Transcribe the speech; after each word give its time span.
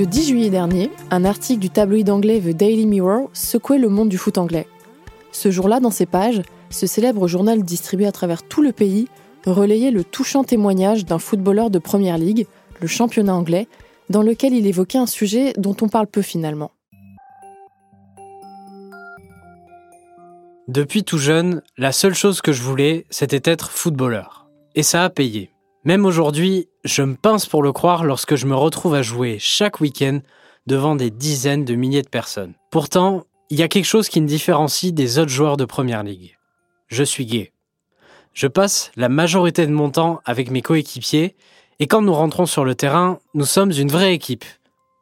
Le 0.00 0.06
10 0.06 0.28
juillet 0.28 0.48
dernier, 0.48 0.90
un 1.10 1.26
article 1.26 1.60
du 1.60 1.68
tabloïd 1.68 2.08
anglais 2.08 2.40
The 2.40 2.56
Daily 2.56 2.86
Mirror 2.86 3.28
secouait 3.34 3.78
le 3.78 3.90
monde 3.90 4.08
du 4.08 4.16
foot 4.16 4.38
anglais. 4.38 4.66
Ce 5.30 5.50
jour-là, 5.50 5.78
dans 5.78 5.90
ses 5.90 6.06
pages, 6.06 6.40
ce 6.70 6.86
célèbre 6.86 7.28
journal 7.28 7.62
distribué 7.62 8.06
à 8.06 8.12
travers 8.12 8.42
tout 8.42 8.62
le 8.62 8.72
pays 8.72 9.08
relayait 9.44 9.90
le 9.90 10.02
touchant 10.02 10.42
témoignage 10.42 11.04
d'un 11.04 11.18
footballeur 11.18 11.70
de 11.70 11.78
Première 11.78 12.16
Ligue, 12.16 12.46
le 12.80 12.86
championnat 12.86 13.34
anglais, 13.34 13.68
dans 14.08 14.22
lequel 14.22 14.54
il 14.54 14.66
évoquait 14.66 14.96
un 14.96 15.06
sujet 15.06 15.52
dont 15.58 15.76
on 15.82 15.88
parle 15.88 16.06
peu 16.06 16.22
finalement. 16.22 16.70
Depuis 20.70 21.02
tout 21.02 21.18
jeune, 21.18 21.62
la 21.78 21.90
seule 21.90 22.14
chose 22.14 22.42
que 22.42 22.52
je 22.52 22.62
voulais, 22.62 23.04
c'était 23.10 23.50
être 23.50 23.72
footballeur. 23.72 24.46
Et 24.76 24.84
ça 24.84 25.02
a 25.02 25.10
payé. 25.10 25.50
Même 25.82 26.06
aujourd'hui, 26.06 26.68
je 26.84 27.02
me 27.02 27.16
pince 27.16 27.46
pour 27.46 27.64
le 27.64 27.72
croire 27.72 28.04
lorsque 28.04 28.36
je 28.36 28.46
me 28.46 28.54
retrouve 28.54 28.94
à 28.94 29.02
jouer 29.02 29.38
chaque 29.40 29.80
week-end 29.80 30.20
devant 30.68 30.94
des 30.94 31.10
dizaines 31.10 31.64
de 31.64 31.74
milliers 31.74 32.02
de 32.02 32.08
personnes. 32.08 32.54
Pourtant, 32.70 33.24
il 33.48 33.58
y 33.58 33.64
a 33.64 33.68
quelque 33.68 33.84
chose 33.84 34.08
qui 34.08 34.20
me 34.20 34.28
différencie 34.28 34.92
des 34.92 35.18
autres 35.18 35.32
joueurs 35.32 35.56
de 35.56 35.64
Première 35.64 36.04
Ligue. 36.04 36.38
Je 36.86 37.02
suis 37.02 37.26
gay. 37.26 37.52
Je 38.32 38.46
passe 38.46 38.92
la 38.94 39.08
majorité 39.08 39.66
de 39.66 39.72
mon 39.72 39.90
temps 39.90 40.20
avec 40.24 40.52
mes 40.52 40.62
coéquipiers 40.62 41.34
et 41.80 41.88
quand 41.88 42.00
nous 42.00 42.14
rentrons 42.14 42.46
sur 42.46 42.64
le 42.64 42.76
terrain, 42.76 43.18
nous 43.34 43.44
sommes 43.44 43.72
une 43.72 43.90
vraie 43.90 44.14
équipe. 44.14 44.44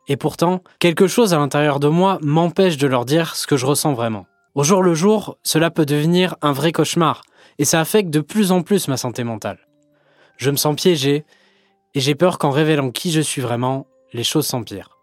Et 0.07 0.17
pourtant, 0.17 0.63
quelque 0.79 1.09
chose 1.09 1.35
à 1.35 1.39
l'intérieur 1.39 1.79
de 1.79 1.89
moi 1.89 2.19
m'empêche 2.23 2.79
de 2.79 2.87
leur 2.87 3.05
dire 3.05 3.37
ce 3.37 3.47
que 3.47 3.59
je 3.59 3.67
ressens 3.67 3.93
vraiment. 3.93 4.25
Au 4.59 4.65
jour 4.65 4.83
le 4.83 4.93
jour, 4.93 5.39
cela 5.45 5.71
peut 5.71 5.87
devenir 5.87 6.35
un 6.43 6.51
vrai 6.51 6.73
cauchemar 6.73 7.23
et 7.61 7.65
ça 7.65 7.79
affecte 7.79 8.11
de 8.11 8.19
plus 8.19 8.51
en 8.51 8.63
plus 8.63 8.89
ma 8.89 8.97
santé 8.97 9.23
mentale. 9.23 9.61
Je 10.37 10.51
me 10.51 10.57
sens 10.57 10.75
piégé 10.75 11.25
et 11.95 12.01
j'ai 12.01 12.17
peur 12.17 12.39
qu'en 12.39 12.51
révélant 12.51 12.91
qui 12.91 13.13
je 13.13 13.21
suis 13.21 13.41
vraiment, 13.41 13.87
les 14.13 14.25
choses 14.25 14.49
s'empirent. 14.49 14.99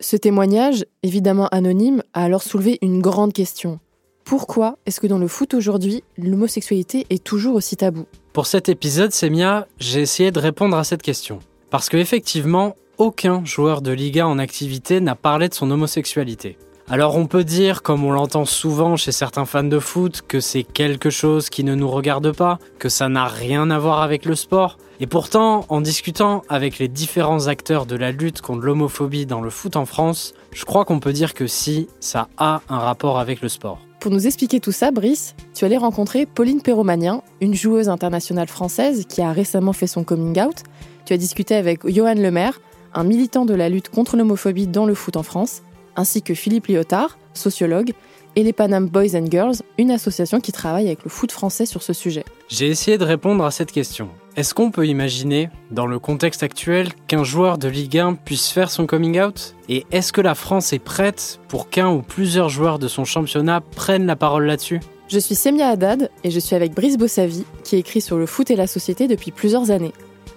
Ce 0.00 0.16
témoignage, 0.16 0.86
évidemment 1.02 1.48
anonyme, 1.48 2.02
a 2.14 2.24
alors 2.24 2.42
soulevé 2.42 2.78
une 2.80 3.02
grande 3.02 3.34
question. 3.34 3.80
Pourquoi 4.24 4.78
est-ce 4.86 4.98
que 4.98 5.06
dans 5.06 5.18
le 5.18 5.28
foot 5.28 5.52
aujourd'hui, 5.52 6.02
l'homosexualité 6.16 7.04
est 7.10 7.22
toujours 7.22 7.54
aussi 7.54 7.76
tabou? 7.76 8.06
Pour 8.32 8.46
cet 8.46 8.70
épisode, 8.70 9.12
Semia, 9.12 9.66
j'ai 9.78 10.00
essayé 10.00 10.30
de 10.30 10.38
répondre 10.38 10.78
à 10.78 10.84
cette 10.84 11.02
question. 11.02 11.40
Parce 11.68 11.90
que 11.90 11.98
effectivement, 11.98 12.76
aucun 12.96 13.44
joueur 13.44 13.82
de 13.82 13.92
Liga 13.92 14.26
en 14.26 14.38
activité 14.38 15.02
n'a 15.02 15.16
parlé 15.16 15.50
de 15.50 15.54
son 15.54 15.70
homosexualité. 15.70 16.56
Alors 16.92 17.14
on 17.14 17.26
peut 17.26 17.44
dire, 17.44 17.82
comme 17.82 18.04
on 18.04 18.10
l'entend 18.10 18.44
souvent 18.44 18.96
chez 18.96 19.12
certains 19.12 19.44
fans 19.44 19.62
de 19.62 19.78
foot, 19.78 20.22
que 20.26 20.40
c'est 20.40 20.64
quelque 20.64 21.08
chose 21.08 21.48
qui 21.48 21.62
ne 21.62 21.76
nous 21.76 21.88
regarde 21.88 22.32
pas, 22.32 22.58
que 22.80 22.88
ça 22.88 23.08
n'a 23.08 23.26
rien 23.26 23.70
à 23.70 23.78
voir 23.78 24.02
avec 24.02 24.24
le 24.24 24.34
sport. 24.34 24.76
Et 24.98 25.06
pourtant, 25.06 25.66
en 25.68 25.80
discutant 25.80 26.42
avec 26.48 26.80
les 26.80 26.88
différents 26.88 27.46
acteurs 27.46 27.86
de 27.86 27.94
la 27.94 28.10
lutte 28.10 28.40
contre 28.40 28.64
l'homophobie 28.64 29.24
dans 29.24 29.40
le 29.40 29.50
foot 29.50 29.76
en 29.76 29.86
France, 29.86 30.34
je 30.52 30.64
crois 30.64 30.84
qu'on 30.84 30.98
peut 30.98 31.12
dire 31.12 31.32
que 31.32 31.46
si, 31.46 31.86
ça 32.00 32.26
a 32.38 32.60
un 32.68 32.78
rapport 32.80 33.20
avec 33.20 33.40
le 33.40 33.48
sport. 33.48 33.78
Pour 34.00 34.10
nous 34.10 34.26
expliquer 34.26 34.58
tout 34.58 34.72
ça, 34.72 34.90
Brice, 34.90 35.36
tu 35.54 35.64
allais 35.64 35.76
rencontrer 35.76 36.26
Pauline 36.26 36.60
Perromanien, 36.60 37.22
une 37.40 37.54
joueuse 37.54 37.88
internationale 37.88 38.48
française 38.48 39.06
qui 39.08 39.22
a 39.22 39.30
récemment 39.30 39.72
fait 39.72 39.86
son 39.86 40.02
coming 40.02 40.40
out. 40.40 40.64
Tu 41.06 41.12
as 41.12 41.18
discuté 41.18 41.54
avec 41.54 41.88
Johan 41.88 42.14
Lemaire, 42.14 42.60
un 42.94 43.04
militant 43.04 43.44
de 43.44 43.54
la 43.54 43.68
lutte 43.68 43.90
contre 43.90 44.16
l'homophobie 44.16 44.66
dans 44.66 44.86
le 44.86 44.94
foot 44.94 45.16
en 45.16 45.22
France, 45.22 45.62
ainsi 45.96 46.22
que 46.22 46.34
Philippe 46.34 46.68
Lyotard, 46.68 47.18
sociologue, 47.34 47.92
et 48.36 48.42
les 48.42 48.52
Panam 48.52 48.88
Boys 48.88 49.16
and 49.16 49.26
Girls, 49.30 49.56
une 49.78 49.90
association 49.90 50.40
qui 50.40 50.52
travaille 50.52 50.86
avec 50.86 51.04
le 51.04 51.10
foot 51.10 51.32
français 51.32 51.66
sur 51.66 51.82
ce 51.82 51.92
sujet. 51.92 52.24
J'ai 52.48 52.68
essayé 52.68 52.98
de 52.98 53.04
répondre 53.04 53.44
à 53.44 53.50
cette 53.50 53.72
question. 53.72 54.08
Est-ce 54.36 54.54
qu'on 54.54 54.70
peut 54.70 54.86
imaginer, 54.86 55.50
dans 55.70 55.86
le 55.86 55.98
contexte 55.98 56.42
actuel, 56.42 56.90
qu'un 57.08 57.24
joueur 57.24 57.58
de 57.58 57.68
Ligue 57.68 57.98
1 57.98 58.14
puisse 58.14 58.50
faire 58.50 58.70
son 58.70 58.86
coming 58.86 59.20
out? 59.20 59.56
Et 59.68 59.84
est-ce 59.90 60.12
que 60.12 60.20
la 60.20 60.36
France 60.36 60.72
est 60.72 60.78
prête 60.78 61.40
pour 61.48 61.68
qu'un 61.68 61.90
ou 61.90 62.02
plusieurs 62.02 62.48
joueurs 62.48 62.78
de 62.78 62.88
son 62.88 63.04
championnat 63.04 63.60
prennent 63.60 64.06
la 64.06 64.16
parole 64.16 64.46
là-dessus? 64.46 64.80
Je 65.08 65.18
suis 65.18 65.34
Semia 65.34 65.68
Haddad 65.68 66.10
et 66.22 66.30
je 66.30 66.38
suis 66.38 66.54
avec 66.54 66.72
Brice 66.72 66.96
Bossavi, 66.96 67.44
qui 67.64 67.76
écrit 67.76 68.00
sur 68.00 68.16
le 68.16 68.26
foot 68.26 68.50
et 68.52 68.56
la 68.56 68.68
société 68.68 69.08
depuis 69.08 69.32
plusieurs 69.32 69.72
années. 69.72 69.92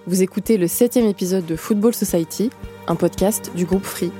Vous 0.06 0.22
écoutez 0.22 0.58
le 0.58 0.66
septième 0.66 1.06
épisode 1.06 1.46
de 1.46 1.54
Football 1.54 1.94
Society, 1.94 2.50
un 2.88 2.96
podcast 2.96 3.52
du 3.54 3.64
groupe 3.64 3.84
Free. 3.84 4.10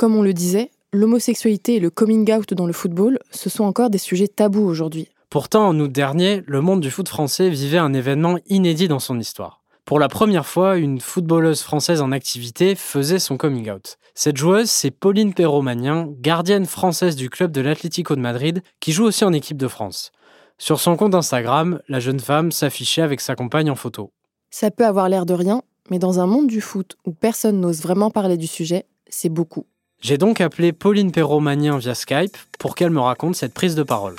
Comme 0.00 0.16
on 0.16 0.22
le 0.22 0.32
disait, 0.32 0.70
l'homosexualité 0.94 1.74
et 1.74 1.78
le 1.78 1.90
coming 1.90 2.32
out 2.32 2.54
dans 2.54 2.66
le 2.66 2.72
football, 2.72 3.18
ce 3.32 3.50
sont 3.50 3.64
encore 3.64 3.90
des 3.90 3.98
sujets 3.98 4.28
tabous 4.28 4.64
aujourd'hui. 4.64 5.08
Pourtant, 5.28 5.68
en 5.68 5.78
août 5.78 5.92
dernier, 5.92 6.42
le 6.46 6.62
monde 6.62 6.80
du 6.80 6.90
foot 6.90 7.06
français 7.06 7.50
vivait 7.50 7.76
un 7.76 7.92
événement 7.92 8.38
inédit 8.46 8.88
dans 8.88 8.98
son 8.98 9.20
histoire. 9.20 9.60
Pour 9.84 9.98
la 9.98 10.08
première 10.08 10.46
fois, 10.46 10.78
une 10.78 11.02
footballeuse 11.02 11.60
française 11.60 12.00
en 12.00 12.12
activité 12.12 12.76
faisait 12.76 13.18
son 13.18 13.36
coming 13.36 13.70
out. 13.70 13.98
Cette 14.14 14.38
joueuse, 14.38 14.70
c'est 14.70 14.90
Pauline 14.90 15.34
Perromanien, 15.34 16.08
gardienne 16.18 16.64
française 16.64 17.14
du 17.14 17.28
club 17.28 17.52
de 17.52 17.60
l'Atlético 17.60 18.16
de 18.16 18.22
Madrid, 18.22 18.62
qui 18.80 18.92
joue 18.92 19.04
aussi 19.04 19.26
en 19.26 19.34
équipe 19.34 19.58
de 19.58 19.68
France. 19.68 20.12
Sur 20.56 20.80
son 20.80 20.96
compte 20.96 21.14
Instagram, 21.14 21.78
la 21.88 22.00
jeune 22.00 22.20
femme 22.20 22.52
s'affichait 22.52 23.02
avec 23.02 23.20
sa 23.20 23.34
compagne 23.34 23.70
en 23.70 23.76
photo. 23.76 24.12
Ça 24.50 24.70
peut 24.70 24.86
avoir 24.86 25.10
l'air 25.10 25.26
de 25.26 25.34
rien, 25.34 25.60
mais 25.90 25.98
dans 25.98 26.20
un 26.20 26.26
monde 26.26 26.46
du 26.46 26.62
foot 26.62 26.96
où 27.04 27.12
personne 27.12 27.60
n'ose 27.60 27.82
vraiment 27.82 28.10
parler 28.10 28.38
du 28.38 28.46
sujet, 28.46 28.86
c'est 29.10 29.28
beaucoup. 29.28 29.66
J'ai 30.00 30.16
donc 30.16 30.40
appelé 30.40 30.72
Pauline 30.72 31.12
Perromanien 31.12 31.76
via 31.76 31.94
Skype 31.94 32.36
pour 32.58 32.74
qu'elle 32.74 32.88
me 32.88 33.00
raconte 33.00 33.36
cette 33.36 33.52
prise 33.52 33.74
de 33.74 33.82
parole. 33.82 34.16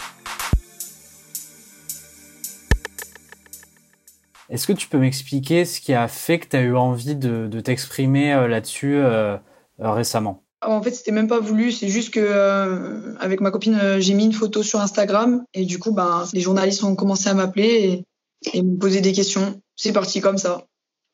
Est-ce 4.50 4.68
que 4.68 4.74
tu 4.74 4.88
peux 4.88 5.00
m'expliquer 5.00 5.66
ce 5.66 5.82
qui 5.82 5.94
a 5.94 6.08
fait 6.08 6.38
que 6.38 6.50
tu 6.50 6.56
as 6.56 6.62
eu 6.62 6.76
envie 6.76 7.16
de, 7.16 7.60
t'exprimer 7.62 8.32
euh, 8.32 8.48
là-dessus 8.48 8.96
euh, 8.96 9.38
euh, 9.80 9.92
récemment? 9.92 10.44
En 10.64 10.84
fait, 10.84 10.92
c'était 10.92 11.12
même 11.12 11.28
pas 11.28 11.40
voulu, 11.40 11.72
c'est 11.72 11.88
juste 11.88 12.14
que 12.14 13.16
avec 13.20 13.42
ma 13.42 13.50
copine, 13.50 13.80
j'ai 13.98 14.14
mis 14.14 14.26
une 14.26 14.34
photo 14.34 14.62
sur 14.62 14.80
Instagram 14.80 15.44
et 15.56 15.66
du 15.66 15.80
coup, 15.80 15.92
ben, 15.92 16.26
les 16.34 16.42
journalistes 16.42 16.84
ont 16.84 16.96
commencé 16.96 17.28
à 17.30 17.34
m'appeler 17.34 18.06
et, 18.46 18.58
et 18.58 18.62
me 18.62 18.78
poser 18.78 19.02
des 19.02 19.14
questions. 19.14 19.60
C'est 19.76 19.94
parti 19.94 20.22
comme 20.22 20.38
ça. 20.38 20.68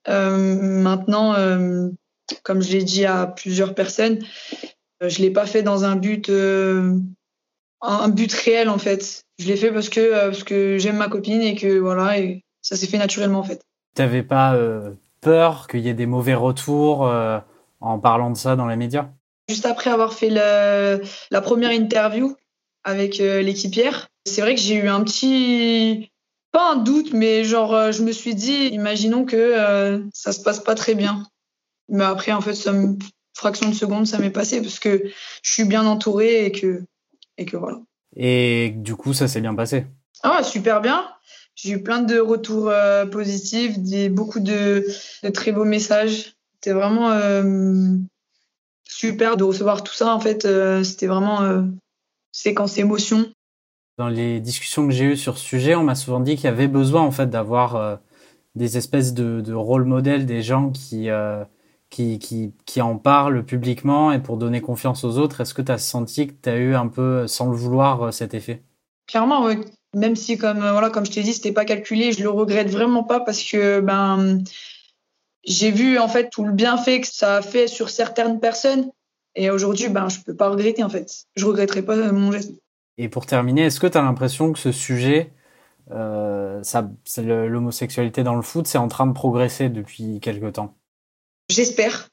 maintenant, 0.05 1.33
comme 2.43 2.61
je 2.61 2.71
l'ai 2.71 2.83
dit 2.83 3.05
à 3.05 3.27
plusieurs 3.27 3.73
personnes, 3.73 4.19
euh, 5.03 5.09
je 5.09 5.21
l'ai 5.21 5.31
pas 5.31 5.45
fait 5.45 5.63
dans 5.63 5.83
un 5.83 5.95
but, 5.95 6.29
euh, 6.29 6.97
un 7.81 8.09
but 8.09 8.31
réel 8.33 8.69
en 8.69 8.77
fait. 8.77 9.23
Je 9.39 9.47
l'ai 9.47 9.55
fait 9.55 9.71
parce 9.71 9.89
que 9.89 9.99
euh, 9.99 10.29
parce 10.29 10.43
que 10.43 10.77
j'aime 10.77 10.97
ma 10.97 11.07
copine 11.07 11.41
et 11.41 11.55
que 11.55 11.77
voilà, 11.79 12.19
et 12.19 12.43
ça 12.61 12.75
s'est 12.75 12.87
fait 12.87 12.97
naturellement 12.97 13.39
en 13.39 13.43
fait. 13.43 13.61
T'avais 13.93 14.23
pas 14.23 14.55
peur 15.21 15.67
qu'il 15.67 15.79
y 15.81 15.89
ait 15.89 15.95
des 15.95 16.05
mauvais 16.05 16.35
retours 16.35 17.11
en 17.79 17.99
parlant 17.99 18.29
de 18.29 18.37
ça 18.37 18.55
dans 18.55 18.67
les 18.67 18.75
médias? 18.75 19.09
Juste 19.49 19.65
après 19.65 19.89
avoir 19.89 20.13
fait 20.13 20.29
la 20.29 21.41
première 21.41 21.71
interview 21.71 22.35
avec 22.83 23.17
l'équipière, 23.17 24.07
c'est 24.25 24.41
vrai 24.41 24.53
que 24.53 24.61
j'ai 24.61 24.75
eu 24.75 24.87
un 24.87 25.03
petit 25.03 26.11
pas 26.51 26.73
un 26.73 26.75
doute, 26.75 27.11
mais 27.13 27.43
genre 27.43 27.91
je 27.91 28.03
me 28.03 28.11
suis 28.11 28.35
dit, 28.35 28.67
imaginons 28.67 29.25
que 29.25 30.03
ça 30.13 30.31
se 30.31 30.41
passe 30.41 30.59
pas 30.59 30.75
très 30.75 30.93
bien. 30.93 31.23
Mais 31.89 32.03
après, 32.03 32.31
en 32.31 32.41
fait, 32.41 32.55
ça 32.55 32.73
me, 32.73 32.97
fraction 33.37 33.69
de 33.69 33.75
seconde, 33.75 34.07
ça 34.07 34.17
m'est 34.17 34.31
passé 34.31 34.61
parce 34.61 34.79
que 34.79 35.03
je 35.43 35.51
suis 35.51 35.63
bien 35.63 35.85
entourée 35.85 36.45
et 36.45 36.51
que, 36.51 36.83
et 37.37 37.45
que 37.45 37.55
voilà. 37.55 37.77
Et 38.15 38.73
du 38.75 38.95
coup, 38.95 39.13
ça 39.13 39.27
s'est 39.27 39.41
bien 39.41 39.55
passé 39.55 39.85
Ah, 40.23 40.43
super 40.43 40.81
bien. 40.81 41.07
J'ai 41.55 41.71
eu 41.71 41.83
plein 41.83 42.01
de 42.01 42.19
retours 42.19 42.69
euh, 42.69 43.05
positifs, 43.05 43.77
des, 43.79 44.09
beaucoup 44.09 44.39
de, 44.39 44.85
de, 45.23 45.29
très 45.29 45.51
beaux 45.51 45.65
messages. 45.65 46.35
C'était 46.55 46.73
vraiment 46.73 47.11
euh, 47.11 47.95
super 48.83 49.37
de 49.37 49.43
recevoir 49.43 49.83
tout 49.83 49.93
ça. 49.93 50.13
En 50.13 50.19
fait, 50.19 50.45
euh, 50.45 50.83
c'était 50.83 51.07
vraiment 51.07 51.63
séquence 52.31 52.77
émotion. 52.77 53.29
Dans 53.97 54.09
les 54.09 54.39
discussions 54.39 54.87
que 54.87 54.93
j'ai 54.93 55.05
eues 55.05 55.17
sur 55.17 55.37
ce 55.37 55.45
sujet, 55.45 55.75
on 55.75 55.83
m'a 55.83 55.95
souvent 55.95 56.19
dit 56.19 56.35
qu'il 56.35 56.45
y 56.45 56.47
avait 56.47 56.67
besoin 56.67 57.01
en 57.01 57.11
fait 57.11 57.27
d'avoir 57.27 57.99
des 58.53 58.77
espèces 58.77 59.13
de, 59.15 59.41
de 59.41 59.53
rôle 59.53 59.85
modèles, 59.85 60.27
des 60.27 60.43
gens 60.43 60.69
qui 60.69 61.09
qui, 61.89 62.19
qui, 62.19 62.53
qui 62.65 62.81
en 62.81 62.97
parle 62.97 63.45
publiquement 63.45 64.11
et 64.11 64.19
pour 64.19 64.37
donner 64.37 64.61
confiance 64.61 65.03
aux 65.03 65.17
autres. 65.17 65.41
Est-ce 65.41 65.53
que 65.53 65.61
tu 65.61 65.71
as 65.71 65.77
senti 65.77 66.27
que 66.27 66.33
tu 66.41 66.49
as 66.49 66.57
eu 66.57 66.75
un 66.75 66.87
peu, 66.87 67.27
sans 67.27 67.49
le 67.49 67.55
vouloir, 67.55 68.03
euh, 68.03 68.11
cet 68.11 68.33
effet? 68.33 68.61
Clairement, 69.07 69.45
oui. 69.45 69.59
Même 69.95 70.15
si, 70.15 70.37
comme, 70.37 70.61
euh, 70.63 70.71
voilà, 70.71 70.89
comme 70.89 71.05
je 71.05 71.11
t'ai 71.11 71.23
dit, 71.23 71.33
c'était 71.33 71.53
pas 71.53 71.65
calculé, 71.65 72.11
je 72.11 72.21
le 72.21 72.29
regrette 72.29 72.69
vraiment 72.69 73.03
pas 73.03 73.19
parce 73.21 73.41
que 73.41 73.79
ben, 73.79 74.43
j'ai 75.45 75.71
vu 75.71 75.97
en 75.97 76.09
fait 76.09 76.29
tout 76.29 76.43
le 76.43 76.51
bienfait 76.51 77.01
que 77.01 77.07
ça 77.07 77.37
a 77.37 77.41
fait 77.41 77.67
sur 77.67 77.89
certaines 77.89 78.39
personnes. 78.39 78.91
Et 79.35 79.49
aujourd'hui, 79.49 79.87
ben, 79.87 80.09
je 80.09 80.19
peux 80.21 80.35
pas 80.35 80.49
regretter 80.49 80.83
en 80.83 80.89
fait. 80.89 81.25
Je 81.35 81.45
regretterai 81.45 81.83
pas 81.83 81.95
mon 82.11 82.31
geste. 82.31 82.51
Et 82.97 83.07
pour 83.09 83.25
terminer, 83.25 83.65
est-ce 83.65 83.79
que 83.79 83.87
tu 83.87 83.97
as 83.97 84.01
l'impression 84.01 84.51
que 84.51 84.59
ce 84.59 84.71
sujet 84.71 85.31
euh, 85.91 86.61
l'homosexualité 87.17 88.23
dans 88.23 88.35
le 88.35 88.41
foot, 88.41 88.67
c'est 88.67 88.77
en 88.77 88.87
train 88.87 89.07
de 89.07 89.13
progresser 89.13 89.69
depuis 89.69 90.19
quelque 90.19 90.47
temps? 90.47 90.75
J'espère. 91.49 92.09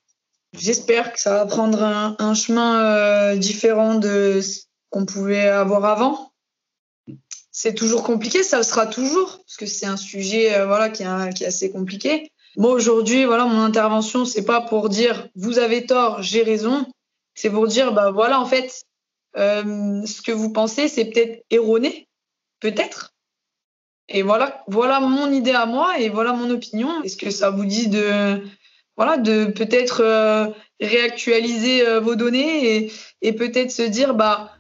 J'espère 0.52 1.12
que 1.12 1.20
ça 1.20 1.32
va 1.34 1.46
prendre 1.46 1.82
un, 1.82 2.34
chemin 2.34 2.84
euh, 2.84 3.36
différent 3.36 3.96
de 3.96 4.40
ce 4.40 4.62
qu'on 4.90 5.04
pouvait 5.04 5.48
avoir 5.48 5.84
avant. 5.84 6.32
C'est 7.50 7.74
toujours 7.74 8.04
compliqué, 8.04 8.44
ça 8.44 8.62
sera 8.62 8.86
toujours, 8.86 9.38
parce 9.44 9.56
que 9.56 9.66
c'est 9.66 9.86
un 9.86 9.96
sujet 9.96 10.54
euh, 10.54 10.66
voilà, 10.66 10.90
qui, 10.90 11.02
est, 11.02 11.44
assez 11.44 11.72
compliqué. 11.72 12.30
Moi, 12.56 12.70
aujourd'hui, 12.70 13.24
voilà, 13.24 13.46
mon 13.46 13.62
intervention, 13.62 14.24
c'est 14.24 14.44
pas 14.44 14.60
pour 14.60 14.88
dire 14.88 15.28
vous 15.34 15.58
avez 15.58 15.86
tort, 15.86 16.22
j'ai 16.22 16.44
raison. 16.44 16.86
C'est 17.34 17.50
pour 17.50 17.66
dire, 17.66 17.92
bah 17.92 18.12
voilà, 18.12 18.40
en 18.40 18.46
fait, 18.46 18.84
euh, 19.36 20.06
ce 20.06 20.22
que 20.22 20.30
vous 20.30 20.52
pensez, 20.52 20.86
c'est 20.86 21.06
peut-être 21.06 21.44
erroné, 21.50 22.08
peut-être. 22.60 23.12
Et 24.08 24.22
voilà, 24.22 24.62
voilà 24.68 25.00
mon 25.00 25.32
idée 25.32 25.50
à 25.50 25.66
moi 25.66 25.98
et 25.98 26.10
voilà 26.10 26.32
mon 26.32 26.50
opinion. 26.50 27.02
Est-ce 27.02 27.16
que 27.16 27.30
ça 27.30 27.50
vous 27.50 27.64
dit 27.64 27.88
de, 27.88 28.40
voilà, 28.96 29.16
de 29.16 29.46
peut-être 29.46 30.02
euh, 30.04 30.46
réactualiser 30.80 31.86
euh, 31.86 32.00
vos 32.00 32.14
données 32.14 32.90
et, 33.22 33.32
peut-être 33.32 33.70
se 33.70 33.82
dire, 33.82 34.14
bah, 34.14 34.52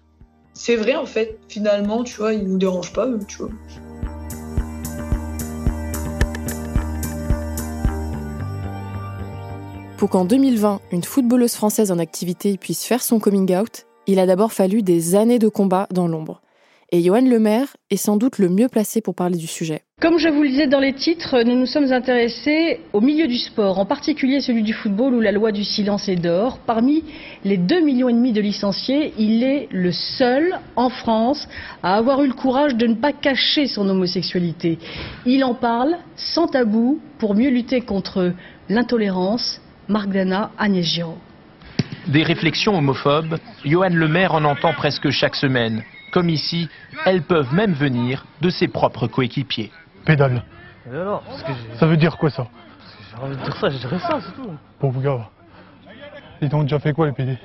c'est 0.54 0.76
vrai 0.76 0.96
en 0.96 1.06
fait, 1.06 1.38
finalement, 1.48 2.02
tu 2.02 2.16
vois, 2.16 2.32
ils 2.34 2.46
nous 2.46 2.58
dérangent 2.58 2.92
pas, 2.92 3.08
tu. 3.28 3.42
Pour 9.96 10.10
qu'en 10.10 10.24
2020, 10.24 10.80
une 10.90 11.04
footballeuse 11.04 11.54
française 11.54 11.90
en 11.90 11.98
activité 11.98 12.58
puisse 12.58 12.84
faire 12.84 13.02
son 13.02 13.20
coming 13.20 13.56
out, 13.56 13.86
il 14.06 14.18
a 14.18 14.26
d'abord 14.26 14.52
fallu 14.52 14.82
des 14.82 15.14
années 15.14 15.38
de 15.38 15.48
combat 15.48 15.86
dans 15.90 16.08
l'ombre. 16.08 16.42
Et 16.94 17.02
Johan 17.02 17.22
Lemaire 17.22 17.76
est 17.90 17.96
sans 17.96 18.16
doute 18.16 18.38
le 18.38 18.48
mieux 18.48 18.68
placé 18.68 19.00
pour 19.00 19.16
parler 19.16 19.36
du 19.36 19.48
sujet. 19.48 19.82
Comme 20.00 20.16
je 20.16 20.28
vous 20.28 20.44
le 20.44 20.48
disais 20.48 20.68
dans 20.68 20.78
les 20.78 20.92
titres, 20.92 21.42
nous 21.42 21.56
nous 21.56 21.66
sommes 21.66 21.90
intéressés 21.90 22.78
au 22.92 23.00
milieu 23.00 23.26
du 23.26 23.36
sport, 23.36 23.80
en 23.80 23.84
particulier 23.84 24.40
celui 24.40 24.62
du 24.62 24.72
football 24.72 25.12
où 25.12 25.20
la 25.20 25.32
loi 25.32 25.50
du 25.50 25.64
silence 25.64 26.08
est 26.08 26.14
d'or. 26.14 26.60
Parmi 26.64 27.02
les 27.44 27.58
2,5 27.58 27.84
millions 27.84 28.08
et 28.08 28.12
demi 28.12 28.32
de 28.32 28.40
licenciés, 28.40 29.12
il 29.18 29.42
est 29.42 29.66
le 29.72 29.90
seul 29.90 30.56
en 30.76 30.88
France 30.88 31.48
à 31.82 31.96
avoir 31.96 32.22
eu 32.22 32.28
le 32.28 32.32
courage 32.32 32.76
de 32.76 32.86
ne 32.86 32.94
pas 32.94 33.12
cacher 33.12 33.66
son 33.66 33.88
homosexualité. 33.88 34.78
Il 35.26 35.42
en 35.42 35.54
parle 35.54 35.96
sans 36.14 36.46
tabou 36.46 37.00
pour 37.18 37.34
mieux 37.34 37.50
lutter 37.50 37.80
contre 37.80 38.34
l'intolérance. 38.68 39.60
Marc 39.88 40.10
Dana, 40.10 40.52
Agnès 40.58 40.86
Giraud. 40.86 41.18
Des 42.06 42.22
réflexions 42.22 42.78
homophobes, 42.78 43.38
Johan 43.64 43.88
Lemaire 43.88 44.32
en 44.32 44.44
entend 44.44 44.74
presque 44.74 45.10
chaque 45.10 45.34
semaine. 45.34 45.82
Comme 46.14 46.28
ici, 46.28 46.68
elles 47.06 47.22
peuvent 47.22 47.52
même 47.52 47.72
venir 47.72 48.24
de 48.40 48.48
ses 48.48 48.68
propres 48.68 49.08
coéquipiers. 49.08 49.72
Pédale. 50.06 50.44
ça 51.80 51.86
veut 51.86 51.96
dire 51.96 52.16
quoi 52.18 52.30
ça 52.30 52.46
J'ai 53.10 53.20
envie 53.20 53.36
de 53.36 53.42
dire 53.42 53.56
ça, 53.56 53.68
je 53.68 53.78
dirais 53.78 53.98
ça, 53.98 54.20
c'est 54.20 54.32
tout. 54.40 54.48
Pauvre 54.78 55.02
gars. 55.02 55.28
Ils 56.40 56.54
ont 56.54 56.62
déjà 56.62 56.78
fait 56.78 56.92
quoi 56.92 57.06
les 57.06 57.12
PD 57.12 57.36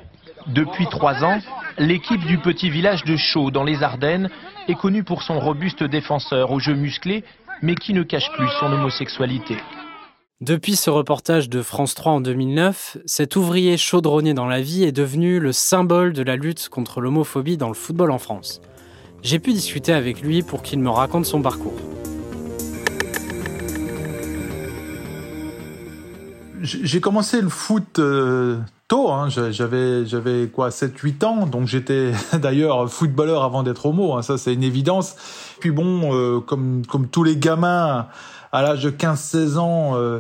Depuis 0.45 0.85
trois 0.85 1.23
ans, 1.23 1.39
l'équipe 1.79 2.23
du 2.27 2.37
petit 2.37 2.69
village 2.69 3.03
de 3.05 3.15
Chaux 3.17 3.49
dans 3.49 3.63
les 3.63 3.81
Ardennes 3.81 4.29
est 4.67 4.75
connue 4.75 5.03
pour 5.03 5.23
son 5.23 5.39
robuste 5.39 5.83
défenseur 5.83 6.51
au 6.51 6.59
jeu 6.59 6.75
musclé, 6.75 7.23
mais 7.63 7.73
qui 7.73 7.95
ne 7.95 8.03
cache 8.03 8.31
plus 8.33 8.49
son 8.59 8.71
homosexualité. 8.71 9.57
Depuis 10.41 10.77
ce 10.77 10.89
reportage 10.89 11.49
de 11.49 11.61
France 11.61 11.95
3 11.95 12.13
en 12.13 12.21
2009, 12.21 12.99
cet 13.05 13.35
ouvrier 13.35 13.75
chaudronnier 13.75 14.33
dans 14.33 14.45
la 14.45 14.61
vie 14.61 14.85
est 14.85 14.93
devenu 14.93 15.37
le 15.37 15.51
symbole 15.51 16.13
de 16.13 16.23
la 16.23 16.37
lutte 16.37 16.69
contre 16.69 17.01
l'homophobie 17.01 17.57
dans 17.57 17.67
le 17.67 17.73
football 17.73 18.09
en 18.09 18.19
France. 18.19 18.61
J'ai 19.21 19.39
pu 19.39 19.51
discuter 19.51 19.91
avec 19.91 20.21
lui 20.21 20.41
pour 20.41 20.61
qu'il 20.61 20.79
me 20.79 20.89
raconte 20.89 21.25
son 21.25 21.41
parcours. 21.41 21.73
J'ai 26.61 27.01
commencé 27.01 27.41
le 27.41 27.49
foot 27.49 27.99
euh, 27.99 28.59
tôt, 28.87 29.09
hein. 29.11 29.27
j'avais 29.27 30.05
j'avais 30.05 30.47
quoi 30.47 30.71
7 30.71 30.97
8 30.97 31.23
ans 31.25 31.47
donc 31.47 31.67
j'étais 31.67 32.13
d'ailleurs 32.33 32.89
footballeur 32.89 33.43
avant 33.43 33.63
d'être 33.63 33.85
homo, 33.85 34.13
hein. 34.13 34.21
ça 34.21 34.37
c'est 34.37 34.53
une 34.53 34.63
évidence. 34.63 35.17
Puis 35.59 35.71
bon 35.71 36.13
euh, 36.13 36.39
comme 36.39 36.83
tous 37.11 37.25
les 37.25 37.35
gamins 37.35 38.07
à 38.51 38.61
l'âge 38.61 38.83
de 38.83 38.89
15-16 38.89 39.57
ans, 39.57 39.91
euh, 39.95 40.19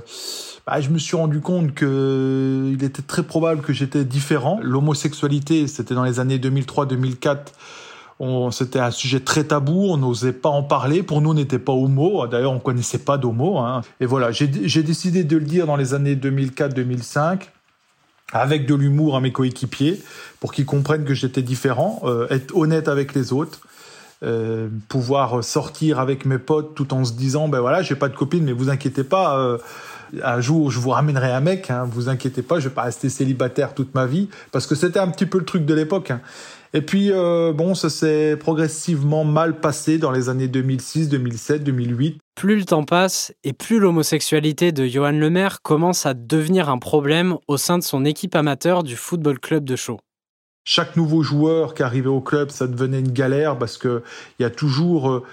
bah, 0.67 0.81
je 0.81 0.89
me 0.89 0.97
suis 0.97 1.15
rendu 1.15 1.41
compte 1.41 1.73
que 1.73 2.71
il 2.71 2.83
était 2.83 3.01
très 3.01 3.23
probable 3.23 3.61
que 3.61 3.73
j'étais 3.73 4.05
différent. 4.05 4.59
L'homosexualité, 4.61 5.67
c'était 5.67 5.95
dans 5.95 6.03
les 6.03 6.19
années 6.19 6.37
2003-2004. 6.37 7.37
C'était 8.51 8.79
un 8.79 8.91
sujet 8.91 9.21
très 9.21 9.45
tabou, 9.45 9.85
on 9.89 9.97
n'osait 9.97 10.33
pas 10.33 10.49
en 10.49 10.61
parler. 10.61 11.03
Pour 11.03 11.21
nous, 11.21 11.31
on 11.31 11.35
n'était 11.35 11.57
pas 11.57 11.71
homo. 11.71 12.27
D'ailleurs, 12.27 12.51
on 12.51 12.59
connaissait 12.59 12.97
pas 12.99 13.17
d'homo. 13.17 13.59
Hein. 13.59 13.81
Et 14.01 14.05
voilà, 14.05 14.31
j'ai 14.31 14.47
décidé 14.47 15.23
de 15.23 15.37
le 15.37 15.45
dire 15.45 15.65
dans 15.65 15.77
les 15.77 15.93
années 15.93 16.15
2004-2005 16.15 17.47
avec 18.31 18.65
de 18.65 18.75
l'humour 18.75 19.15
à 19.15 19.21
mes 19.21 19.31
coéquipiers 19.31 20.01
pour 20.39 20.53
qu'ils 20.53 20.65
comprennent 20.65 21.05
que 21.05 21.13
j'étais 21.13 21.41
différent, 21.41 22.01
euh, 22.03 22.27
être 22.29 22.55
honnête 22.55 22.87
avec 22.87 23.13
les 23.13 23.33
autres. 23.33 23.61
Euh, 24.21 24.67
pouvoir 24.89 25.41
sortir 25.45 25.97
avec 25.97 26.25
mes 26.25 26.39
potes 26.39 26.75
tout 26.75 26.93
en 26.93 27.05
se 27.05 27.13
disant 27.13 27.47
ben 27.47 27.61
voilà 27.61 27.81
j'ai 27.81 27.95
pas 27.95 28.09
de 28.09 28.15
copine 28.17 28.43
mais 28.43 28.51
vous 28.51 28.69
inquiétez 28.69 29.05
pas 29.05 29.39
euh, 29.39 29.57
un 30.21 30.41
jour 30.41 30.71
je 30.71 30.77
vous 30.77 30.89
ramènerai 30.89 31.31
un 31.31 31.39
mec 31.39 31.71
hein, 31.71 31.87
vous 31.89 32.09
inquiétez 32.09 32.41
pas 32.41 32.59
je 32.59 32.67
vais 32.67 32.75
pas 32.75 32.81
rester 32.81 33.07
célibataire 33.07 33.73
toute 33.73 33.95
ma 33.95 34.05
vie. 34.05 34.27
Parce 34.51 34.67
que 34.67 34.75
c'était 34.75 34.99
un 34.99 35.07
petit 35.07 35.25
peu 35.25 35.37
le 35.37 35.45
truc 35.45 35.65
de 35.65 35.73
l'époque 35.73 36.11
hein. 36.11 36.19
et 36.73 36.81
puis 36.81 37.13
euh, 37.13 37.53
bon 37.53 37.75
ça 37.75 37.89
s'est 37.89 38.35
progressivement 38.37 39.23
mal 39.23 39.61
passé 39.61 39.97
dans 39.97 40.11
les 40.11 40.27
années 40.27 40.49
2006 40.49 41.07
2007 41.07 41.63
2008 41.63 42.19
plus 42.35 42.57
le 42.57 42.65
temps 42.65 42.83
passe 42.83 43.31
et 43.45 43.53
plus 43.53 43.79
l'homosexualité 43.79 44.73
de 44.73 44.85
Johan 44.85 45.11
Lemaire 45.11 45.61
commence 45.61 46.05
à 46.05 46.13
devenir 46.13 46.67
un 46.67 46.77
problème 46.77 47.37
au 47.47 47.55
sein 47.55 47.77
de 47.77 47.83
son 47.83 48.03
équipe 48.03 48.35
amateur 48.35 48.83
du 48.83 48.97
football 48.97 49.39
club 49.39 49.63
de 49.63 49.77
Chaux 49.77 50.01
chaque 50.65 50.95
nouveau 50.95 51.23
joueur 51.23 51.73
qui 51.73 51.83
arrivait 51.83 52.09
au 52.09 52.21
club, 52.21 52.51
ça 52.51 52.67
devenait 52.67 52.99
une 52.99 53.11
galère 53.11 53.57
parce 53.57 53.77
que 53.77 54.03
il 54.37 54.43
y 54.43 54.45
a 54.45 54.49
toujours 54.49 55.09
euh, 55.09 55.23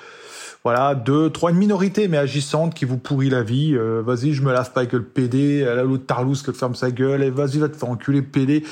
voilà 0.65 0.95
deux, 0.95 1.31
trois 1.31 1.51
une 1.51 1.59
minorité 1.59 2.09
mais 2.09 2.17
agissante 2.17 2.75
qui 2.75 2.85
vous 2.85 2.99
pourrit 2.99 3.31
la 3.31 3.43
vie. 3.43 3.75
Euh, 3.75 4.03
vas-y, 4.05 4.33
je 4.33 4.43
me 4.43 4.53
lave 4.53 4.73
pas 4.73 4.81
avec 4.81 4.93
le 4.93 5.03
PD. 5.03 5.65
Là, 5.65 5.83
l'autre 5.83 6.07
Tarlouse 6.07 6.43
qui 6.43 6.53
ferme 6.53 6.75
sa 6.75 6.91
gueule. 6.91 7.23
Et 7.23 7.31
vas-y, 7.31 7.59
va 7.59 7.69
te 7.69 7.77
faire 7.77 7.91
enculer 7.91 8.23
PD. 8.23 8.65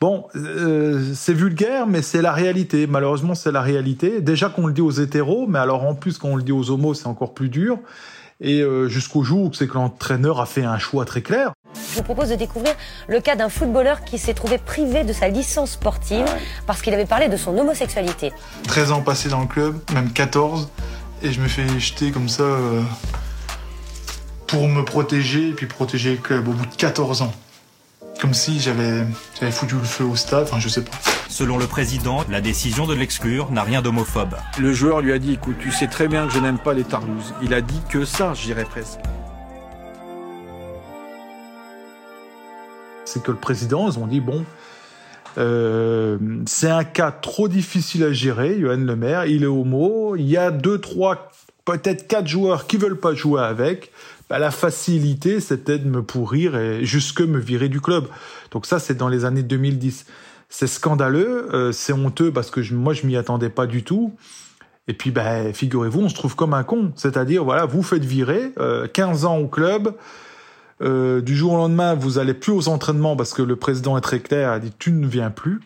Bon, 0.00 0.26
euh, 0.34 1.00
c'est 1.14 1.32
vulgaire, 1.32 1.86
mais 1.86 2.02
c'est 2.02 2.22
la 2.22 2.32
réalité. 2.32 2.86
Malheureusement, 2.86 3.34
c'est 3.34 3.52
la 3.52 3.62
réalité. 3.62 4.20
Déjà 4.20 4.48
qu'on 4.50 4.66
le 4.66 4.72
dit 4.72 4.80
aux 4.80 4.90
hétéros, 4.90 5.46
mais 5.46 5.60
alors 5.60 5.84
en 5.84 5.94
plus, 5.94 6.18
quand 6.18 6.28
on 6.28 6.36
le 6.36 6.42
dit 6.42 6.52
aux 6.52 6.70
homos, 6.70 6.94
c'est 6.94 7.06
encore 7.06 7.34
plus 7.34 7.48
dur. 7.48 7.78
Et 8.40 8.64
jusqu'au 8.88 9.22
jour 9.22 9.44
où 9.44 9.52
c'est 9.52 9.68
que 9.68 9.74
l'entraîneur 9.74 10.40
a 10.40 10.46
fait 10.46 10.64
un 10.64 10.78
choix 10.78 11.04
très 11.04 11.22
clair. 11.22 11.52
Je 11.92 11.98
vous 11.98 12.04
propose 12.04 12.30
de 12.30 12.36
découvrir 12.36 12.74
le 13.06 13.20
cas 13.20 13.36
d'un 13.36 13.50
footballeur 13.50 14.02
qui 14.02 14.16
s'est 14.16 14.32
trouvé 14.32 14.56
privé 14.56 15.04
de 15.04 15.12
sa 15.12 15.28
licence 15.28 15.72
sportive 15.72 16.24
parce 16.66 16.80
qu'il 16.80 16.94
avait 16.94 17.04
parlé 17.04 17.28
de 17.28 17.36
son 17.36 17.56
homosexualité. 17.58 18.32
13 18.66 18.92
ans 18.92 19.02
passés 19.02 19.28
dans 19.28 19.42
le 19.42 19.46
club, 19.46 19.78
même 19.92 20.10
14, 20.10 20.70
et 21.22 21.30
je 21.30 21.40
me 21.40 21.48
fais 21.48 21.68
jeter 21.78 22.10
comme 22.10 22.30
ça 22.30 22.44
euh, 22.44 22.80
pour 24.46 24.68
me 24.68 24.82
protéger 24.86 25.48
et 25.48 25.52
puis 25.52 25.66
protéger 25.66 26.12
le 26.12 26.16
club 26.16 26.48
au 26.48 26.52
bout 26.52 26.64
de 26.64 26.74
14 26.74 27.20
ans. 27.20 27.32
Comme 28.22 28.32
si 28.32 28.58
j'avais 28.58 29.04
foutu 29.50 29.74
le 29.74 29.82
feu 29.82 30.04
au 30.04 30.16
stade, 30.16 30.44
enfin 30.44 30.60
je 30.60 30.70
sais 30.70 30.84
pas. 30.84 30.96
Selon 31.28 31.58
le 31.58 31.66
président, 31.66 32.24
la 32.30 32.40
décision 32.40 32.86
de 32.86 32.94
l'exclure 32.94 33.50
n'a 33.50 33.64
rien 33.64 33.82
d'homophobe. 33.82 34.36
Le 34.58 34.72
joueur 34.72 35.02
lui 35.02 35.12
a 35.12 35.18
dit 35.18 35.34
écoute, 35.34 35.56
tu 35.60 35.70
sais 35.70 35.88
très 35.88 36.08
bien 36.08 36.26
que 36.26 36.32
je 36.32 36.38
n'aime 36.38 36.58
pas 36.58 36.72
les 36.72 36.84
Tarlouses. 36.84 37.34
Il 37.42 37.52
a 37.52 37.60
dit 37.60 37.82
que 37.90 38.06
ça, 38.06 38.32
je 38.32 38.44
dirais 38.44 38.64
presque. 38.64 38.98
C'est 43.12 43.22
que 43.22 43.30
le 43.30 43.36
président, 43.36 43.90
ils 43.90 43.98
ont 43.98 44.06
dit 44.06 44.20
bon, 44.20 44.44
euh, 45.38 46.18
c'est 46.46 46.70
un 46.70 46.84
cas 46.84 47.10
trop 47.10 47.48
difficile 47.48 48.04
à 48.04 48.12
gérer, 48.12 48.58
Johan 48.58 48.76
Le 48.76 48.96
Maire, 48.96 49.26
il 49.26 49.42
est 49.42 49.46
homo, 49.46 50.16
il 50.16 50.28
y 50.28 50.36
a 50.36 50.50
deux, 50.50 50.78
trois, 50.78 51.30
peut-être 51.64 52.06
quatre 52.08 52.26
joueurs 52.26 52.66
qui 52.66 52.76
veulent 52.76 52.98
pas 52.98 53.14
jouer 53.14 53.42
avec. 53.42 53.92
Bah, 54.30 54.38
la 54.38 54.50
facilité, 54.50 55.40
c'était 55.40 55.78
de 55.78 55.88
me 55.88 56.02
pourrir 56.02 56.56
et 56.56 56.86
jusque 56.86 57.20
me 57.20 57.38
virer 57.38 57.68
du 57.68 57.80
club. 57.80 58.06
Donc 58.50 58.64
ça, 58.64 58.78
c'est 58.78 58.94
dans 58.94 59.08
les 59.08 59.26
années 59.26 59.42
2010. 59.42 60.06
C'est 60.48 60.66
scandaleux, 60.66 61.54
euh, 61.54 61.72
c'est 61.72 61.92
honteux 61.92 62.32
parce 62.32 62.50
que 62.50 62.60
moi, 62.72 62.94
je 62.94 63.06
m'y 63.06 63.16
attendais 63.16 63.50
pas 63.50 63.66
du 63.66 63.82
tout. 63.82 64.14
Et 64.88 64.94
puis, 64.94 65.10
bah, 65.10 65.52
figurez-vous, 65.52 66.00
on 66.00 66.08
se 66.08 66.14
trouve 66.14 66.34
comme 66.34 66.54
un 66.54 66.64
con. 66.64 66.92
C'est-à-dire, 66.96 67.44
voilà, 67.44 67.66
vous 67.66 67.82
faites 67.82 68.04
virer, 68.04 68.52
euh, 68.58 68.88
15 68.88 69.24
ans 69.26 69.36
au 69.36 69.48
club, 69.48 69.94
euh, 70.80 71.20
du 71.20 71.36
jour 71.36 71.52
au 71.52 71.56
lendemain, 71.56 71.94
vous 71.94 72.18
allez 72.18 72.34
plus 72.34 72.52
aux 72.52 72.68
entraînements 72.68 73.16
parce 73.16 73.34
que 73.34 73.42
le 73.42 73.56
président 73.56 73.96
est 73.96 74.02
très 74.02 74.20
clair, 74.20 74.50
a 74.50 74.58
dit 74.58 74.72
tu 74.78 74.92
ne 74.92 75.06
viens 75.06 75.30
plus, 75.30 75.60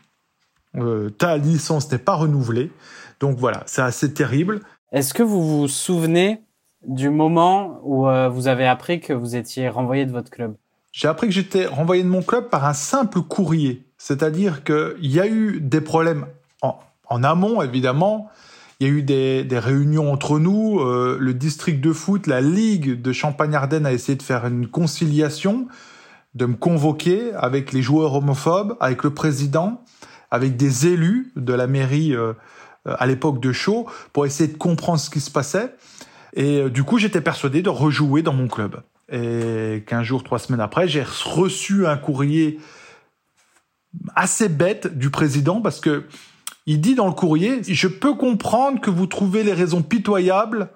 euh, 0.76 1.10
ta 1.10 1.36
licence 1.36 1.90
n'est 1.90 1.98
pas 1.98 2.14
renouvelée. 2.14 2.70
Donc 3.20 3.38
voilà, 3.38 3.62
c'est 3.66 3.82
assez 3.82 4.12
terrible. 4.12 4.60
Est-ce 4.92 5.14
que 5.14 5.22
vous 5.22 5.60
vous 5.60 5.68
souvenez 5.68 6.42
du 6.86 7.10
moment 7.10 7.80
où 7.82 8.08
euh, 8.08 8.28
vous 8.28 8.48
avez 8.48 8.66
appris 8.66 9.00
que 9.00 9.12
vous 9.12 9.36
étiez 9.36 9.68
renvoyé 9.68 10.06
de 10.06 10.12
votre 10.12 10.30
club? 10.30 10.54
J'ai 10.92 11.08
appris 11.08 11.26
que 11.26 11.32
j'étais 11.32 11.66
renvoyé 11.66 12.02
de 12.02 12.08
mon 12.08 12.22
club 12.22 12.48
par 12.48 12.64
un 12.64 12.72
simple 12.72 13.20
courrier. 13.20 13.84
C'est-à-dire 13.98 14.64
qu'il 14.64 14.94
y 15.00 15.20
a 15.20 15.26
eu 15.26 15.60
des 15.60 15.80
problèmes 15.80 16.26
en, 16.62 16.78
en 17.08 17.24
amont, 17.24 17.62
évidemment. 17.62 18.30
Il 18.78 18.86
y 18.86 18.90
a 18.90 18.92
eu 18.92 19.02
des, 19.02 19.58
réunions 19.58 20.12
entre 20.12 20.38
nous. 20.38 20.80
Euh, 20.80 21.16
le 21.18 21.32
district 21.32 21.80
de 21.80 21.92
foot, 21.92 22.26
la 22.26 22.42
ligue 22.42 23.00
de 23.00 23.12
Champagne-Ardenne 23.12 23.86
a 23.86 23.92
essayé 23.92 24.16
de 24.16 24.22
faire 24.22 24.46
une 24.46 24.66
conciliation, 24.66 25.66
de 26.34 26.44
me 26.44 26.56
convoquer 26.56 27.32
avec 27.32 27.72
les 27.72 27.80
joueurs 27.80 28.14
homophobes, 28.14 28.76
avec 28.80 29.02
le 29.02 29.14
président, 29.14 29.82
avec 30.30 30.56
des 30.56 30.88
élus 30.88 31.32
de 31.36 31.54
la 31.54 31.66
mairie 31.66 32.14
euh, 32.14 32.34
à 32.84 33.06
l'époque 33.06 33.40
de 33.40 33.50
Chaux, 33.50 33.86
pour 34.12 34.26
essayer 34.26 34.52
de 34.52 34.58
comprendre 34.58 35.00
ce 35.00 35.08
qui 35.08 35.20
se 35.20 35.30
passait. 35.30 35.74
Et 36.34 36.60
euh, 36.60 36.68
du 36.68 36.84
coup, 36.84 36.98
j'étais 36.98 37.22
persuadé 37.22 37.62
de 37.62 37.70
rejouer 37.70 38.20
dans 38.20 38.34
mon 38.34 38.46
club. 38.46 38.82
Et 39.10 39.84
qu'un 39.86 40.02
jour, 40.02 40.22
trois 40.22 40.38
semaines 40.38 40.60
après, 40.60 40.86
j'ai 40.86 41.02
reçu 41.02 41.86
un 41.86 41.96
courrier 41.96 42.58
assez 44.14 44.50
bête 44.50 44.98
du 44.98 45.10
président 45.10 45.62
parce 45.62 45.80
que 45.80 46.04
il 46.66 46.80
dit 46.80 46.94
dans 46.94 47.06
le 47.06 47.12
courrier, 47.12 47.62
je 47.62 47.88
peux 47.88 48.14
comprendre 48.14 48.80
que 48.80 48.90
vous 48.90 49.06
trouvez 49.06 49.44
les 49.44 49.52
raisons 49.52 49.82
pitoyables, 49.82 50.70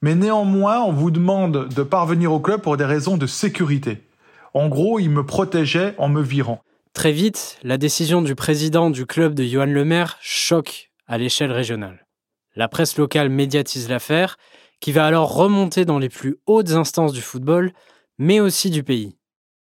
mais 0.00 0.14
néanmoins, 0.14 0.80
on 0.80 0.92
vous 0.92 1.10
demande 1.10 1.68
de 1.68 1.82
parvenir 1.82 2.32
au 2.32 2.40
club 2.40 2.60
pour 2.60 2.76
des 2.76 2.84
raisons 2.84 3.16
de 3.16 3.26
sécurité. 3.26 4.06
En 4.54 4.68
gros, 4.68 4.98
il 4.98 5.10
me 5.10 5.24
protégeait 5.24 5.94
en 5.98 6.08
me 6.08 6.22
virant. 6.22 6.62
Très 6.94 7.12
vite, 7.12 7.58
la 7.62 7.76
décision 7.76 8.22
du 8.22 8.34
président 8.34 8.88
du 8.88 9.04
club 9.04 9.34
de 9.34 9.44
Johan 9.44 9.66
Lemaire 9.66 10.16
choque 10.20 10.90
à 11.06 11.18
l'échelle 11.18 11.52
régionale. 11.52 12.06
La 12.54 12.68
presse 12.68 12.96
locale 12.96 13.30
médiatise 13.30 13.88
l'affaire, 13.88 14.36
qui 14.80 14.92
va 14.92 15.06
alors 15.06 15.34
remonter 15.34 15.84
dans 15.84 15.98
les 15.98 16.08
plus 16.08 16.36
hautes 16.46 16.72
instances 16.72 17.12
du 17.12 17.20
football, 17.20 17.72
mais 18.18 18.40
aussi 18.40 18.70
du 18.70 18.82
pays. 18.82 19.16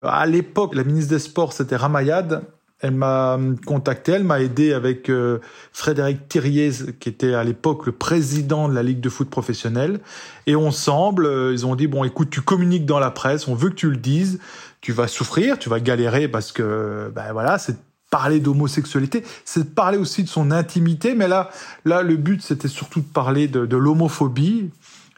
À 0.02 0.26
l'époque, 0.26 0.76
la 0.76 0.84
ministre 0.84 1.14
des 1.14 1.20
Sports, 1.20 1.54
c'était 1.54 1.76
Ramayad. 1.76 2.44
Elle 2.82 2.94
m'a 2.94 3.40
contacté, 3.66 4.12
elle 4.12 4.26
m'a 4.26 4.42
aidé 4.42 4.74
avec 4.74 5.10
euh, 5.10 5.40
Frédéric 5.72 6.28
Thiriez, 6.28 6.72
qui 7.00 7.10
était 7.10 7.34
à 7.34 7.44
l'époque 7.44 7.86
le 7.86 7.94
président 7.94 8.68
de 8.68 8.74
la 8.74 8.84
Ligue 8.84 9.00
de 9.00 9.10
foot 9.10 9.30
professionnelle. 9.30 10.02
Et 10.46 10.56
ensemble, 10.56 11.26
euh, 11.26 11.54
ils 11.54 11.66
ont 11.66 11.76
dit, 11.76 11.88
bon, 11.88 12.04
écoute, 12.04 12.30
tu 12.30 12.42
communiques 12.42 12.86
dans 12.86 13.00
la 13.00 13.12
presse, 13.12 13.48
on 13.48 13.56
veut 13.56 13.70
que 13.70 13.76
tu 13.76 13.90
le 13.90 13.98
dises, 13.98 14.40
tu 14.82 14.92
vas 14.92 15.08
souffrir, 15.08 15.58
tu 15.58 15.70
vas 15.70 15.80
galérer 15.80 16.28
parce 16.28 16.52
que, 16.52 17.12
ben 17.16 17.32
voilà, 17.32 17.58
c'est 17.58 17.78
parler 18.12 18.40
d'homosexualité, 18.40 19.24
c'est 19.46 19.70
de 19.70 19.74
parler 19.74 19.98
aussi 19.98 20.24
de 20.24 20.30
son 20.30 20.52
intimité, 20.52 21.16
mais 21.16 21.28
là, 21.28 21.50
là, 21.86 22.02
le 22.02 22.18
but, 22.18 22.42
c'était 22.42 22.68
surtout 22.68 23.00
de 23.00 23.06
parler 23.06 23.48
de, 23.48 23.66
de 23.66 23.78
l'homophobie. 23.78 24.70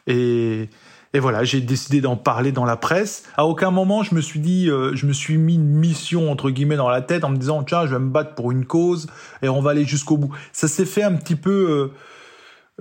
Et, 0.06 0.70
et 1.14 1.20
voilà, 1.20 1.44
j'ai 1.44 1.60
décidé 1.60 2.00
d'en 2.00 2.16
parler 2.16 2.52
dans 2.52 2.64
la 2.64 2.76
presse. 2.76 3.24
À 3.36 3.46
aucun 3.46 3.70
moment, 3.70 4.02
je 4.02 4.14
me 4.14 4.20
suis 4.20 4.40
dit, 4.40 4.68
euh, 4.68 4.94
je 4.94 5.06
me 5.06 5.12
suis 5.12 5.38
mis 5.38 5.54
une 5.54 5.74
mission 5.74 6.30
entre 6.30 6.50
guillemets 6.50 6.76
dans 6.76 6.88
la 6.88 7.00
tête 7.00 7.24
en 7.24 7.30
me 7.30 7.38
disant 7.38 7.62
tiens, 7.62 7.86
je 7.86 7.92
vais 7.92 7.98
me 7.98 8.10
battre 8.10 8.34
pour 8.34 8.52
une 8.52 8.66
cause 8.66 9.06
et 9.42 9.48
on 9.48 9.60
va 9.60 9.70
aller 9.70 9.84
jusqu'au 9.84 10.18
bout. 10.18 10.34
Ça 10.52 10.68
s'est 10.68 10.84
fait 10.84 11.02
un 11.02 11.14
petit 11.14 11.36
peu 11.36 11.92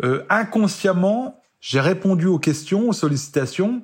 euh, 0.03 0.05
euh, 0.05 0.25
inconsciemment. 0.29 1.41
J'ai 1.61 1.79
répondu 1.79 2.27
aux 2.27 2.39
questions, 2.39 2.89
aux 2.89 2.93
sollicitations 2.93 3.81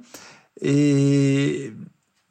et 0.62 1.74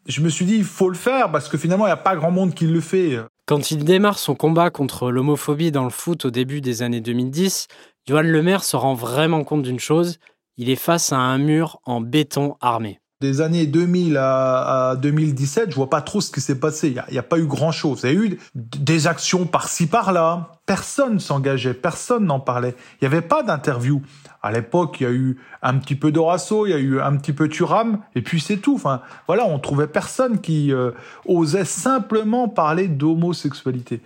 je 0.06 0.20
me 0.20 0.28
suis 0.28 0.44
dit 0.44 0.56
il 0.56 0.64
faut 0.64 0.88
le 0.88 0.94
faire 0.94 1.32
parce 1.32 1.48
que 1.48 1.56
finalement 1.56 1.86
il 1.86 1.88
n'y 1.88 1.94
a 1.94 1.96
pas 1.96 2.14
grand 2.14 2.30
monde 2.30 2.54
qui 2.54 2.66
le 2.66 2.80
fait. 2.80 3.18
Quand 3.46 3.70
il 3.70 3.84
démarre 3.84 4.18
son 4.18 4.34
combat 4.34 4.70
contre 4.70 5.10
l'homophobie 5.10 5.72
dans 5.72 5.84
le 5.84 5.90
foot 5.90 6.26
au 6.26 6.30
début 6.30 6.60
des 6.60 6.82
années 6.82 7.00
2010, 7.00 7.66
Johan 8.06 8.22
Lemaire 8.22 8.64
se 8.64 8.76
rend 8.76 8.94
vraiment 8.94 9.44
compte 9.44 9.62
d'une 9.62 9.80
chose 9.80 10.18
il 10.56 10.70
est 10.70 10.76
face 10.76 11.12
à 11.12 11.18
un 11.18 11.38
mur 11.38 11.80
en 11.84 12.00
béton 12.00 12.56
armé. 12.60 13.00
Des 13.20 13.40
années 13.40 13.66
2000 13.66 14.16
à, 14.16 14.96
2017, 15.00 15.70
je 15.70 15.76
vois 15.76 15.88
pas 15.88 16.00
trop 16.00 16.20
ce 16.20 16.32
qui 16.32 16.40
s'est 16.40 16.58
passé. 16.58 16.88
Il 16.88 17.12
n'y 17.12 17.18
a, 17.18 17.22
pas 17.22 17.38
eu 17.38 17.46
grand-chose. 17.46 18.00
Il 18.02 18.10
y 18.10 18.12
a 18.12 18.16
eu 18.16 18.38
des 18.54 19.06
actions 19.06 19.46
par-ci 19.46 19.86
par-là. 19.86 20.50
Personne 20.66 21.20
s'engageait, 21.20 21.72
personne 21.72 22.24
n'en 22.24 22.40
parlait. 22.40 22.74
Il 23.00 23.08
n'y 23.08 23.14
avait 23.14 23.22
pas 23.24 23.44
d'interview. 23.44 24.02
À 24.42 24.50
l'époque, 24.50 24.96
il 24.98 25.04
y 25.04 25.06
a 25.06 25.12
eu 25.12 25.38
un 25.62 25.78
petit 25.78 25.94
peu 25.94 26.10
d'Horasso, 26.10 26.66
il 26.66 26.70
y 26.70 26.74
a 26.74 26.78
eu 26.78 27.00
un 27.00 27.16
petit 27.16 27.32
peu 27.32 27.48
Turam, 27.48 28.00
et 28.16 28.22
puis 28.22 28.40
c'est 28.40 28.56
tout. 28.56 28.74
Enfin, 28.74 29.02
voilà, 29.28 29.46
on 29.46 29.60
trouvait 29.60 29.86
personne 29.86 30.40
qui 30.40 30.72
euh, 30.72 30.90
osait 31.24 31.64
simplement 31.64 32.48
parler 32.48 32.88
d'homosexualité. 32.88 34.00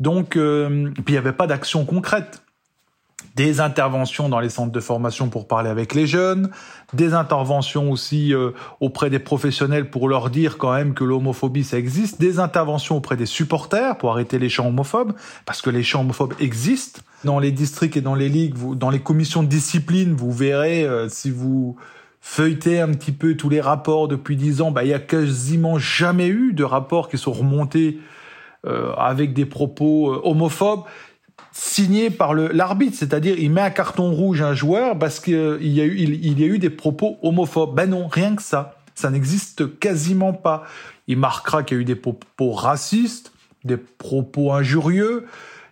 Donc, 0.00 0.36
euh, 0.36 0.90
puis 0.92 1.04
il 1.06 1.12
n'y 1.12 1.18
avait 1.18 1.32
pas 1.32 1.46
d'action 1.46 1.84
concrète 1.84 2.42
des 3.34 3.60
interventions 3.60 4.28
dans 4.28 4.40
les 4.40 4.48
centres 4.48 4.72
de 4.72 4.80
formation 4.80 5.28
pour 5.28 5.46
parler 5.46 5.68
avec 5.70 5.94
les 5.94 6.06
jeunes, 6.06 6.50
des 6.92 7.14
interventions 7.14 7.90
aussi 7.90 8.34
euh, 8.34 8.50
auprès 8.80 9.10
des 9.10 9.18
professionnels 9.18 9.90
pour 9.90 10.08
leur 10.08 10.30
dire 10.30 10.58
quand 10.58 10.72
même 10.72 10.94
que 10.94 11.04
l'homophobie 11.04 11.64
ça 11.64 11.78
existe, 11.78 12.20
des 12.20 12.38
interventions 12.38 12.96
auprès 12.96 13.16
des 13.16 13.26
supporters 13.26 13.96
pour 13.98 14.10
arrêter 14.10 14.38
les 14.38 14.48
chants 14.48 14.68
homophobes 14.68 15.12
parce 15.44 15.60
que 15.60 15.70
les 15.70 15.82
chants 15.82 16.00
homophobes 16.00 16.34
existent. 16.40 17.00
Dans 17.24 17.38
les 17.38 17.52
districts 17.52 17.96
et 17.96 18.02
dans 18.02 18.14
les 18.14 18.28
ligues, 18.28 18.54
vous, 18.54 18.74
dans 18.74 18.90
les 18.90 19.00
commissions 19.00 19.42
de 19.42 19.48
discipline, 19.48 20.14
vous 20.14 20.32
verrez 20.32 20.84
euh, 20.84 21.08
si 21.08 21.30
vous 21.30 21.76
feuilletez 22.20 22.80
un 22.80 22.88
petit 22.88 23.12
peu 23.12 23.34
tous 23.34 23.48
les 23.48 23.60
rapports 23.60 24.08
depuis 24.08 24.36
dix 24.36 24.60
ans, 24.60 24.70
bah 24.70 24.84
il 24.84 24.90
y 24.90 24.94
a 24.94 24.98
quasiment 24.98 25.78
jamais 25.78 26.28
eu 26.28 26.52
de 26.52 26.64
rapports 26.64 27.08
qui 27.08 27.18
sont 27.18 27.32
remontés 27.32 27.98
euh, 28.66 28.92
avec 28.94 29.32
des 29.32 29.46
propos 29.46 30.12
homophobes 30.24 30.84
signé 31.58 32.10
par 32.10 32.34
l'arbitre, 32.34 32.96
c'est-à-dire 32.98 33.38
il 33.38 33.50
met 33.50 33.62
un 33.62 33.70
carton 33.70 34.12
rouge 34.12 34.42
à 34.42 34.48
un 34.48 34.54
joueur 34.54 34.98
parce 34.98 35.20
qu'il 35.20 35.34
y, 35.34 35.80
a 35.80 35.84
eu, 35.84 35.96
il, 35.96 36.38
y 36.38 36.44
a 36.44 36.46
eu 36.46 36.58
des 36.58 36.70
propos 36.70 37.16
homophobes. 37.22 37.74
Ben 37.74 37.88
non, 37.88 38.08
rien 38.08 38.36
que 38.36 38.42
ça. 38.42 38.76
Ça 38.94 39.10
n'existe 39.10 39.78
quasiment 39.78 40.34
pas. 40.34 40.64
Il 41.06 41.18
marquera 41.18 41.62
qu'il 41.62 41.78
y 41.78 41.80
a 41.80 41.82
eu 41.82 41.84
des 41.86 41.96
propos 41.96 42.52
racistes, 42.52 43.32
des 43.64 43.78
propos 43.78 44.52
injurieux, 44.52 45.24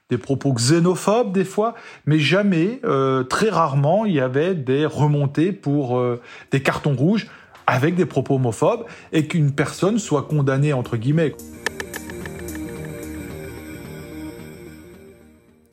des 0.09 0.17
propos 0.17 0.55
xénophobes 0.55 1.33
des 1.33 1.45
fois, 1.45 1.75
mais 2.07 2.19
jamais, 2.19 2.81
euh, 2.85 3.23
très 3.23 3.51
rarement, 3.51 4.07
il 4.07 4.15
y 4.15 4.21
avait 4.21 4.55
des 4.55 4.87
remontées 4.87 5.53
pour 5.53 5.99
euh, 5.99 6.21
des 6.51 6.63
cartons 6.63 6.95
rouges 6.95 7.27
avec 7.67 7.95
des 7.95 8.07
propos 8.07 8.37
homophobes 8.37 8.85
et 9.13 9.27
qu'une 9.27 9.53
personne 9.53 9.99
soit 9.99 10.23
condamnée 10.23 10.73
entre 10.73 10.97
guillemets. 10.97 11.35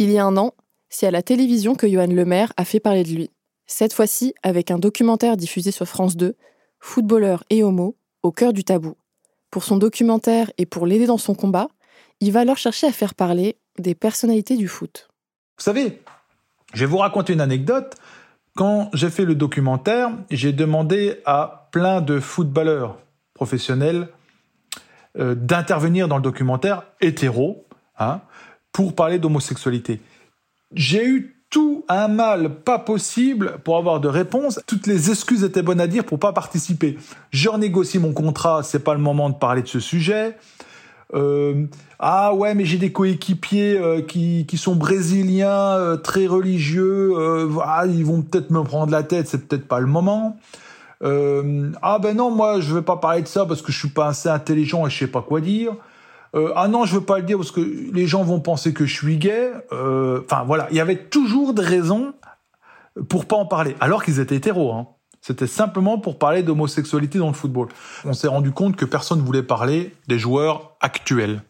Il 0.04 0.10
y 0.10 0.18
a 0.18 0.26
un 0.26 0.36
an, 0.36 0.56
c'est 0.90 1.06
à 1.06 1.12
la 1.12 1.22
télévision 1.22 1.76
que 1.76 1.88
Johan 1.88 2.08
Lemaire 2.08 2.54
a 2.58 2.66
fait 2.66 2.80
parler 2.80 3.04
de 3.04 3.10
lui. 3.10 3.30
Cette 3.68 3.94
fois-ci 3.94 4.34
avec 4.42 4.72
un 4.72 4.80
documentaire 4.80 5.38
diffusé 5.38 5.70
sur 5.70 5.86
France 5.86 6.18
2, 6.18 6.36
Footballeur 6.80 7.44
et 7.52 7.64
homo, 7.64 7.96
au 8.24 8.32
cœur 8.32 8.52
du 8.52 8.64
tabou. 8.64 8.96
Pour 9.52 9.64
son 9.64 9.78
documentaire 9.78 10.50
et 10.58 10.66
pour 10.66 10.88
l'aider 10.88 11.06
dans 11.06 11.20
son 11.20 11.36
combat, 11.36 11.68
il 12.20 12.32
va 12.32 12.40
alors 12.40 12.58
chercher 12.58 12.88
à 12.88 12.92
faire 12.92 13.14
parler 13.14 13.58
des 13.78 13.94
personnalités 13.94 14.58
du 14.58 14.68
foot. 14.68 15.08
Vous 15.60 15.66
savez, 15.66 16.02
je 16.74 16.80
vais 16.80 16.90
vous 16.90 16.98
raconter 16.98 17.34
une 17.34 17.42
anecdote. 17.42 17.94
Quand 18.56 18.90
j'ai 18.96 19.12
fait 19.12 19.26
le 19.26 19.36
documentaire, 19.36 20.10
j'ai 20.32 20.52
demandé 20.52 21.22
à 21.28 21.70
plein 21.72 22.02
de 22.02 22.20
footballeurs 22.20 22.98
professionnels 23.36 24.08
euh, 25.20 25.36
d'intervenir 25.36 26.08
dans 26.08 26.18
le 26.18 26.24
documentaire 26.24 26.86
hétéro, 27.02 27.68
hein, 28.00 28.22
pour 28.72 28.96
parler 28.96 29.20
d'homosexualité. 29.20 30.00
J'ai 30.74 31.06
eu 31.06 31.36
tout 31.50 31.84
un 31.90 32.08
mal 32.08 32.62
pas 32.64 32.80
possible 32.80 33.58
pour 33.64 33.78
avoir 33.78 34.00
de 34.00 34.08
réponse. 34.08 34.60
Toutes 34.66 34.88
les 34.88 35.12
excuses 35.12 35.44
étaient 35.44 35.62
bonnes 35.62 35.82
à 35.82 35.88
dire 35.88 36.06
pour 36.06 36.18
pas 36.18 36.32
participer. 36.32 36.98
Je 37.30 37.50
renégocie 37.50 38.00
mon 38.00 38.14
contrat, 38.14 38.64
c'est 38.64 38.84
pas 38.84 38.94
le 38.94 39.02
moment 39.02 39.30
de 39.30 39.36
parler 39.36 39.62
de 39.62 39.68
ce 39.68 39.82
sujet. 39.82 40.38
Euh, 41.14 41.66
ah 42.00 42.34
ouais, 42.34 42.56
mais 42.56 42.66
j'ai 42.66 42.78
des 42.78 42.92
coéquipiers 42.92 43.78
euh, 43.78 44.02
qui, 44.02 44.58
sont 44.58 44.76
brésiliens, 44.76 45.76
euh, 45.78 45.98
très 45.98 46.26
religieux. 46.26 47.14
Ah, 47.64 47.86
ils 47.86 48.06
vont 48.06 48.22
peut-être 48.22 48.50
me 48.50 48.64
prendre 48.64 48.92
la 48.92 49.04
tête, 49.04 49.28
c'est 49.28 49.46
peut-être 49.48 49.68
pas 49.68 49.80
le 49.80 49.88
moment. 49.88 50.38
ah 51.04 52.00
ben 52.00 52.16
non, 52.16 52.32
moi 52.32 52.62
je 52.62 52.74
vais 52.74 52.82
pas 52.82 52.98
parler 52.98 53.24
de 53.24 53.28
ça 53.28 53.46
parce 53.46 53.62
que 53.62 53.72
je 53.72 53.80
suis 53.80 53.90
pas 53.90 54.08
assez 54.08 54.30
intelligent 54.30 54.88
et 54.88 54.90
je 54.90 55.00
sais 55.00 55.08
pas 55.08 55.22
quoi 55.22 55.42
dire. 55.42 55.76
Euh, 56.36 56.54
ah 56.56 56.68
non, 56.68 56.86
je 56.86 56.96
veux 56.96 57.04
pas 57.04 57.20
le 57.20 57.26
dire 57.26 57.38
parce 57.38 57.52
que 57.52 57.62
les 57.62 58.08
gens 58.08 58.24
vont 58.24 58.40
penser 58.40 58.74
que 58.74 58.86
je 58.86 58.94
suis 58.94 59.18
gay. 59.18 59.52
Euh, 59.72 60.22
enfin 60.24 60.44
voilà, 60.44 60.68
il 60.72 60.78
y 60.78 60.80
avait 60.80 61.06
toujours 61.08 61.54
des 61.54 61.64
raisons 61.64 62.14
pour 63.10 63.26
pas 63.26 63.36
en 63.36 63.46
parler, 63.46 63.76
alors 63.80 64.04
qu'ils 64.04 64.20
étaient 64.20 64.36
hétéros. 64.36 64.74
Hein. 64.74 64.88
C'était 65.22 65.48
simplement 65.48 66.00
pour 66.00 66.18
parler 66.18 66.42
d'homosexualité 66.42 67.20
dans 67.20 67.28
le 67.28 67.34
football. 67.34 67.68
On 68.06 68.14
s'est 68.14 68.28
rendu 68.28 68.52
compte 68.52 68.76
que 68.76 68.86
personne 68.86 69.20
ne 69.20 69.24
voulait 69.24 69.44
parler 69.44 69.94
des 70.08 70.18
joueurs 70.18 70.76
actuels. 70.82 71.44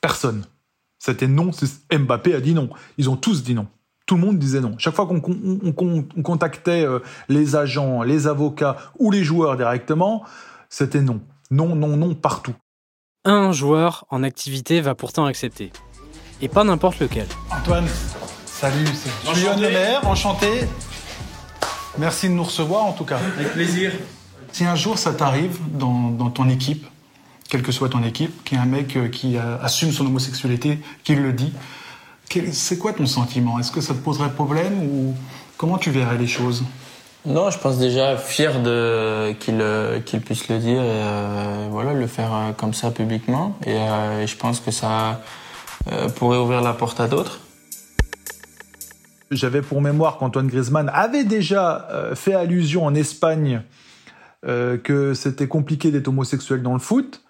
Personne. 0.00 0.44
C'était 0.98 1.28
non. 1.28 1.52
Mbappé 1.92 2.34
a 2.34 2.40
dit 2.40 2.54
non. 2.54 2.70
Ils 2.96 3.08
ont 3.08 3.16
tous 3.16 3.44
dit 3.44 3.54
non. 3.54 3.68
Tout 4.06 4.16
le 4.16 4.22
monde 4.22 4.38
disait 4.38 4.60
non. 4.60 4.74
Chaque 4.78 4.94
fois 4.94 5.06
qu'on 5.06 5.22
contactait 6.22 6.84
euh, 6.84 6.98
les 7.28 7.56
agents, 7.56 8.02
les 8.02 8.26
avocats 8.26 8.76
ou 8.98 9.10
les 9.10 9.22
joueurs 9.22 9.56
directement, 9.56 10.24
c'était 10.68 11.02
non. 11.02 11.20
Non, 11.50 11.76
non, 11.76 11.96
non, 11.96 12.14
partout 12.14 12.54
un 13.32 13.52
joueur 13.52 14.04
en 14.10 14.22
activité 14.22 14.80
va 14.80 14.94
pourtant 14.94 15.26
accepter. 15.26 15.72
Et 16.40 16.48
pas 16.48 16.64
n'importe 16.64 17.00
lequel. 17.00 17.26
Antoine, 17.50 17.86
salut, 18.46 18.86
c'est 18.94 19.34
Julien 19.34 19.56
Lemaire, 19.56 20.06
enchanté. 20.08 20.64
Merci 21.98 22.28
de 22.28 22.34
nous 22.34 22.44
recevoir 22.44 22.84
en 22.84 22.92
tout 22.92 23.04
cas. 23.04 23.18
Avec 23.36 23.52
plaisir. 23.52 23.92
Si 24.52 24.64
un 24.64 24.76
jour 24.76 24.98
ça 24.98 25.12
t'arrive 25.12 25.58
dans, 25.72 26.30
ton 26.30 26.48
équipe, 26.48 26.86
quelle 27.48 27.62
que 27.62 27.72
soit 27.72 27.88
ton 27.88 28.02
équipe, 28.02 28.44
qu'il 28.44 28.56
y 28.56 28.60
a 28.60 28.62
un 28.62 28.66
mec 28.66 28.96
euh, 28.96 29.08
qui 29.08 29.36
assume 29.36 29.92
son 29.92 30.06
homosexualité, 30.06 30.78
qui 31.04 31.14
le 31.14 31.32
dit, 31.32 31.52
C'est 32.52 32.78
quoi 32.78 32.92
ton 32.92 33.06
sentiment? 33.06 33.58
Est-ce 33.58 33.72
que 33.72 33.80
ça 33.80 33.94
te 33.94 33.98
poserait 33.98 34.30
problème 34.30 34.82
ou 34.82 35.14
comment 35.56 35.78
tu 35.78 35.90
verrais 35.90 36.18
les 36.18 36.26
choses? 36.26 36.64
Non, 37.28 37.50
je 37.50 37.58
pense 37.58 37.78
déjà 37.78 38.16
fier 38.16 38.62
de 38.62 39.34
qu'il 39.38 39.60
euh, 39.60 40.00
puisse 40.24 40.48
le 40.48 40.58
dire 40.58 40.80
euh, 40.80 41.68
voilà 41.70 41.92
le 41.92 42.06
faire 42.06 42.32
euh, 42.32 42.52
comme 42.52 42.72
ça 42.72 42.90
publiquement 42.90 43.54
et, 43.66 43.74
et 43.74 44.26
je 44.26 44.34
pense 44.34 44.60
que 44.60 44.70
ça 44.70 45.20
pourrait 46.16 46.38
ouvrir 46.38 46.62
la 46.62 46.72
porte 46.72 47.00
à 47.00 47.06
d'autres. 47.06 47.40
J'avais 49.30 49.60
pour 49.60 49.82
mémoire 49.82 50.16
qu'Antoine 50.16 50.46
Griezmann 50.46 50.90
avait 50.92 51.24
déjà 51.24 51.86
fait 52.14 52.34
allusion 52.34 52.84
en 52.84 52.94
Espagne 52.94 53.62
que 54.42 55.12
c'était 55.14 55.48
compliqué 55.48 55.90
d'être 55.90 56.08
homosexuel 56.08 56.62
dans 56.62 56.74
le 56.74 56.78
foot. 56.78 57.22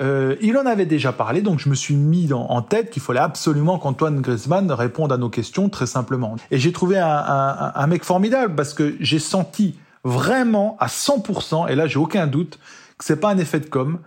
Euh, 0.00 0.36
il 0.40 0.56
en 0.56 0.64
avait 0.64 0.86
déjà 0.86 1.12
parlé, 1.12 1.42
donc 1.42 1.58
je 1.58 1.68
me 1.68 1.74
suis 1.74 1.94
mis 1.94 2.32
en 2.32 2.62
tête 2.62 2.90
qu'il 2.90 3.02
fallait 3.02 3.20
absolument 3.20 3.78
qu'Antoine 3.78 4.20
Griezmann 4.20 4.70
réponde 4.72 5.12
à 5.12 5.18
nos 5.18 5.28
questions 5.28 5.68
très 5.68 5.86
simplement. 5.86 6.36
Et 6.50 6.58
j'ai 6.58 6.72
trouvé 6.72 6.98
un, 6.98 7.86
mec 7.86 8.04
formidable 8.04 8.54
parce 8.54 8.72
que 8.72 8.96
j'ai 9.00 9.18
senti 9.18 9.78
vraiment 10.04 10.76
à 10.80 10.86
100%, 10.86 11.70
et 11.70 11.74
là 11.74 11.86
j'ai 11.86 11.98
aucun 11.98 12.26
doute, 12.26 12.58
que 12.96 13.04
c'est 13.04 13.20
pas 13.20 13.30
un 13.30 13.38
effet 13.38 13.60
de 13.60 13.66
com. 13.66 13.98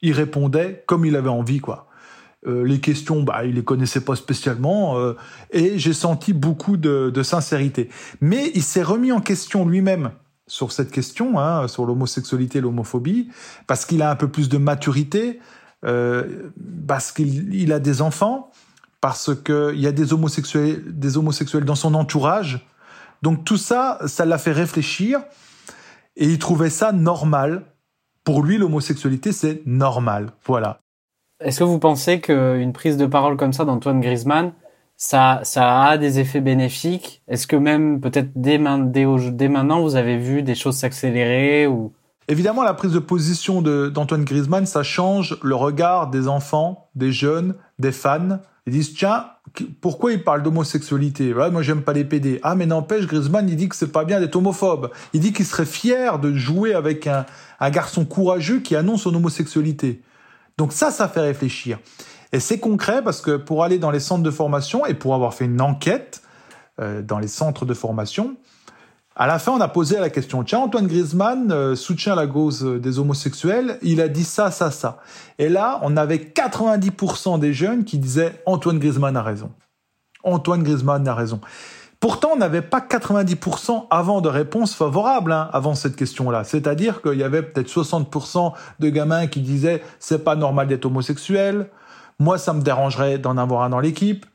Il 0.00 0.12
répondait 0.12 0.84
comme 0.86 1.04
il 1.04 1.16
avait 1.16 1.28
envie, 1.28 1.60
quoi. 1.60 1.88
Euh, 2.46 2.64
les 2.64 2.80
questions, 2.80 3.22
bah, 3.22 3.44
il 3.44 3.56
les 3.56 3.64
connaissait 3.64 4.02
pas 4.02 4.14
spécialement, 4.14 4.98
euh, 4.98 5.16
et 5.50 5.78
j'ai 5.78 5.92
senti 5.92 6.32
beaucoup 6.32 6.76
de 6.78 7.22
sincérité. 7.22 7.90
Mais 8.22 8.50
il 8.54 8.62
s'est 8.62 8.82
remis 8.82 9.12
en 9.12 9.20
question 9.20 9.66
lui-même 9.68 10.12
sur 10.46 10.72
cette 10.72 10.90
question, 10.90 11.38
hein, 11.38 11.68
sur 11.68 11.86
l'homosexualité 11.86 12.58
et 12.58 12.60
l'homophobie, 12.60 13.30
parce 13.66 13.84
qu'il 13.84 14.02
a 14.02 14.10
un 14.10 14.16
peu 14.16 14.28
plus 14.28 14.48
de 14.48 14.58
maturité, 14.58 15.40
euh, 15.84 16.50
parce 16.86 17.12
qu'il 17.12 17.72
a 17.72 17.78
des 17.78 18.02
enfants, 18.02 18.50
parce 19.00 19.34
qu'il 19.34 19.80
y 19.80 19.86
a 19.86 19.92
des 19.92 20.12
homosexuels, 20.12 20.82
des 20.86 21.16
homosexuels 21.16 21.64
dans 21.64 21.74
son 21.74 21.94
entourage. 21.94 22.66
Donc 23.22 23.44
tout 23.44 23.56
ça, 23.56 23.98
ça 24.06 24.24
l'a 24.24 24.38
fait 24.38 24.52
réfléchir, 24.52 25.20
et 26.16 26.26
il 26.26 26.38
trouvait 26.38 26.70
ça 26.70 26.92
normal. 26.92 27.64
Pour 28.24 28.42
lui, 28.42 28.58
l'homosexualité, 28.58 29.32
c'est 29.32 29.62
normal. 29.66 30.32
Voilà. 30.44 30.80
Est-ce 31.40 31.58
que 31.58 31.64
vous 31.64 31.78
pensez 31.78 32.20
qu'une 32.20 32.72
prise 32.72 32.96
de 32.96 33.06
parole 33.06 33.36
comme 33.36 33.52
ça 33.52 33.64
d'Antoine 33.64 34.00
Griezmann, 34.00 34.52
ça, 34.96 35.40
ça 35.44 35.82
a 35.82 35.98
des 35.98 36.18
effets 36.18 36.40
bénéfiques. 36.40 37.22
Est-ce 37.28 37.46
que 37.46 37.56
même 37.56 38.00
peut-être 38.00 38.30
dès, 38.34 38.58
dès, 38.58 39.48
maintenant 39.48 39.82
vous 39.82 39.96
avez 39.96 40.18
vu 40.18 40.42
des 40.42 40.54
choses 40.54 40.76
s'accélérer 40.76 41.66
ou? 41.66 41.92
Évidemment, 42.28 42.64
la 42.64 42.74
prise 42.74 42.92
de 42.92 42.98
position 42.98 43.62
d'Antoine 43.62 44.24
Griezmann, 44.24 44.66
ça 44.66 44.82
change 44.82 45.38
le 45.42 45.54
regard 45.54 46.10
des 46.10 46.26
enfants, 46.26 46.88
des 46.96 47.12
jeunes, 47.12 47.54
des 47.78 47.92
fans. 47.92 48.40
Ils 48.66 48.72
disent 48.72 48.94
tiens, 48.94 49.26
pourquoi 49.80 50.12
il 50.12 50.24
parle 50.24 50.42
d'homosexualité? 50.42 51.32
Ouais, 51.32 51.52
Moi, 51.52 51.62
j'aime 51.62 51.82
pas 51.82 51.92
les 51.92 52.04
PD. 52.04 52.40
Ah, 52.42 52.56
mais 52.56 52.66
n'empêche, 52.66 53.06
Griezmann, 53.06 53.48
il 53.48 53.54
dit 53.54 53.68
que 53.68 53.76
c'est 53.76 53.92
pas 53.92 54.04
bien 54.04 54.18
d'être 54.18 54.34
homophobe. 54.34 54.90
Il 55.12 55.20
dit 55.20 55.32
qu'il 55.32 55.46
serait 55.46 55.66
fier 55.66 56.18
de 56.18 56.34
jouer 56.34 56.74
avec 56.74 57.06
un, 57.06 57.26
un 57.60 57.70
garçon 57.70 58.04
courageux 58.04 58.58
qui 58.58 58.74
annonce 58.74 59.02
son 59.02 59.14
homosexualité. 59.14 60.02
Donc 60.58 60.72
ça, 60.72 60.90
ça 60.90 61.06
fait 61.06 61.20
réfléchir. 61.20 61.78
Et 62.36 62.40
c'est 62.40 62.58
concret 62.58 63.00
parce 63.02 63.22
que 63.22 63.38
pour 63.38 63.64
aller 63.64 63.78
dans 63.78 63.90
les 63.90 63.98
centres 63.98 64.22
de 64.22 64.30
formation 64.30 64.84
et 64.84 64.92
pour 64.92 65.14
avoir 65.14 65.32
fait 65.32 65.46
une 65.46 65.62
enquête 65.62 66.20
euh, 66.78 67.00
dans 67.00 67.18
les 67.18 67.28
centres 67.28 67.64
de 67.64 67.72
formation, 67.72 68.36
à 69.14 69.26
la 69.26 69.38
fin, 69.38 69.52
on 69.52 69.60
a 69.62 69.68
posé 69.68 69.98
la 69.98 70.10
question, 70.10 70.44
tiens, 70.44 70.58
Antoine 70.58 70.86
Griezmann 70.86 71.50
euh, 71.50 71.74
soutient 71.74 72.14
la 72.14 72.26
cause 72.26 72.62
des 72.62 72.98
homosexuels, 72.98 73.78
il 73.80 74.02
a 74.02 74.08
dit 74.08 74.22
ça, 74.22 74.50
ça, 74.50 74.70
ça. 74.70 74.98
Et 75.38 75.48
là, 75.48 75.80
on 75.80 75.96
avait 75.96 76.18
90% 76.18 77.38
des 77.38 77.54
jeunes 77.54 77.84
qui 77.84 77.96
disaient, 77.96 78.42
Antoine 78.44 78.80
Griezmann 78.80 79.16
a 79.16 79.22
raison. 79.22 79.50
Antoine 80.22 80.62
Griezmann 80.62 81.08
a 81.08 81.14
raison. 81.14 81.40
Pourtant, 82.00 82.32
on 82.34 82.36
n'avait 82.36 82.60
pas 82.60 82.80
90% 82.80 83.86
avant 83.88 84.20
de 84.20 84.28
réponses 84.28 84.74
favorables 84.74 85.32
hein, 85.32 85.48
avant 85.54 85.74
cette 85.74 85.96
question-là. 85.96 86.44
C'est-à-dire 86.44 87.00
qu'il 87.00 87.16
y 87.16 87.22
avait 87.22 87.40
peut-être 87.40 87.70
60% 87.70 88.52
de 88.78 88.88
gamins 88.90 89.26
qui 89.26 89.40
disaient 89.40 89.82
c'est 90.00 90.22
pas 90.22 90.36
normal 90.36 90.66
d'être 90.66 90.84
homosexuel, 90.84 91.70
moi, 92.18 92.38
ça 92.38 92.52
me 92.52 92.62
dérangerait 92.62 93.18
d'en 93.18 93.36
avoir 93.36 93.62
un 93.62 93.70
dans 93.70 93.80
l'équipe. 93.80 94.26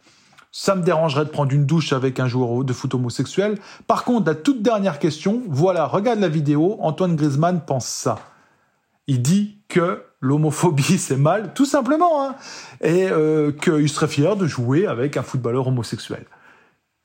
Ça 0.51 0.75
me 0.75 0.83
dérangerait 0.83 1.25
de 1.25 1.29
prendre 1.29 1.53
une 1.53 1.65
douche 1.65 1.93
avec 1.93 2.19
un 2.19 2.27
joueur 2.27 2.63
de 2.63 2.73
foot 2.73 2.93
homosexuel. 2.93 3.57
Par 3.87 4.03
contre, 4.03 4.27
la 4.27 4.35
toute 4.35 4.61
dernière 4.61 4.99
question, 4.99 5.41
voilà, 5.47 5.85
regarde 5.85 6.19
la 6.19 6.27
vidéo, 6.27 6.77
Antoine 6.81 7.15
Griezmann 7.15 7.61
pense 7.65 7.87
ça. 7.87 8.19
Il 9.07 9.21
dit 9.21 9.59
que 9.69 10.03
l'homophobie 10.19 10.83
c'est 10.97 11.17
mal, 11.17 11.53
tout 11.53 11.65
simplement, 11.65 12.23
hein, 12.23 12.35
et 12.81 13.09
euh, 13.09 13.51
qu'il 13.51 13.89
serait 13.89 14.07
fier 14.07 14.35
de 14.35 14.45
jouer 14.45 14.87
avec 14.87 15.17
un 15.17 15.23
footballeur 15.23 15.67
homosexuel. 15.67 16.25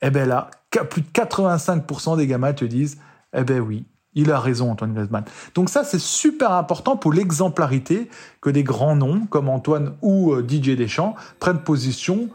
Eh 0.01 0.11
ben 0.11 0.27
là, 0.27 0.51
plus 0.89 1.01
de 1.01 1.07
85% 1.07 2.17
des 2.17 2.27
gamins 2.27 2.53
te 2.53 2.65
disent, 2.65 2.99
eh 3.33 3.43
ben 3.43 3.59
oui, 3.59 3.85
il 4.17 4.31
a 4.31 4.39
raison, 4.39 4.71
Antoine 4.71 4.93
Griezmann. 4.93 5.23
Donc 5.53 5.69
ça, 5.69 5.83
c'est 5.83 6.01
super 6.01 6.51
important 6.51 6.97
pour 6.97 7.13
l'exemplarité 7.13 8.09
que 8.41 8.49
des 8.49 8.63
grands 8.63 8.95
noms 8.95 9.27
comme 9.29 9.47
Antoine 9.47 9.95
ou 10.01 10.33
euh, 10.33 10.41
Didier 10.41 10.75
Deschamps 10.75 11.15
prennent 11.39 11.59
position 11.59 12.27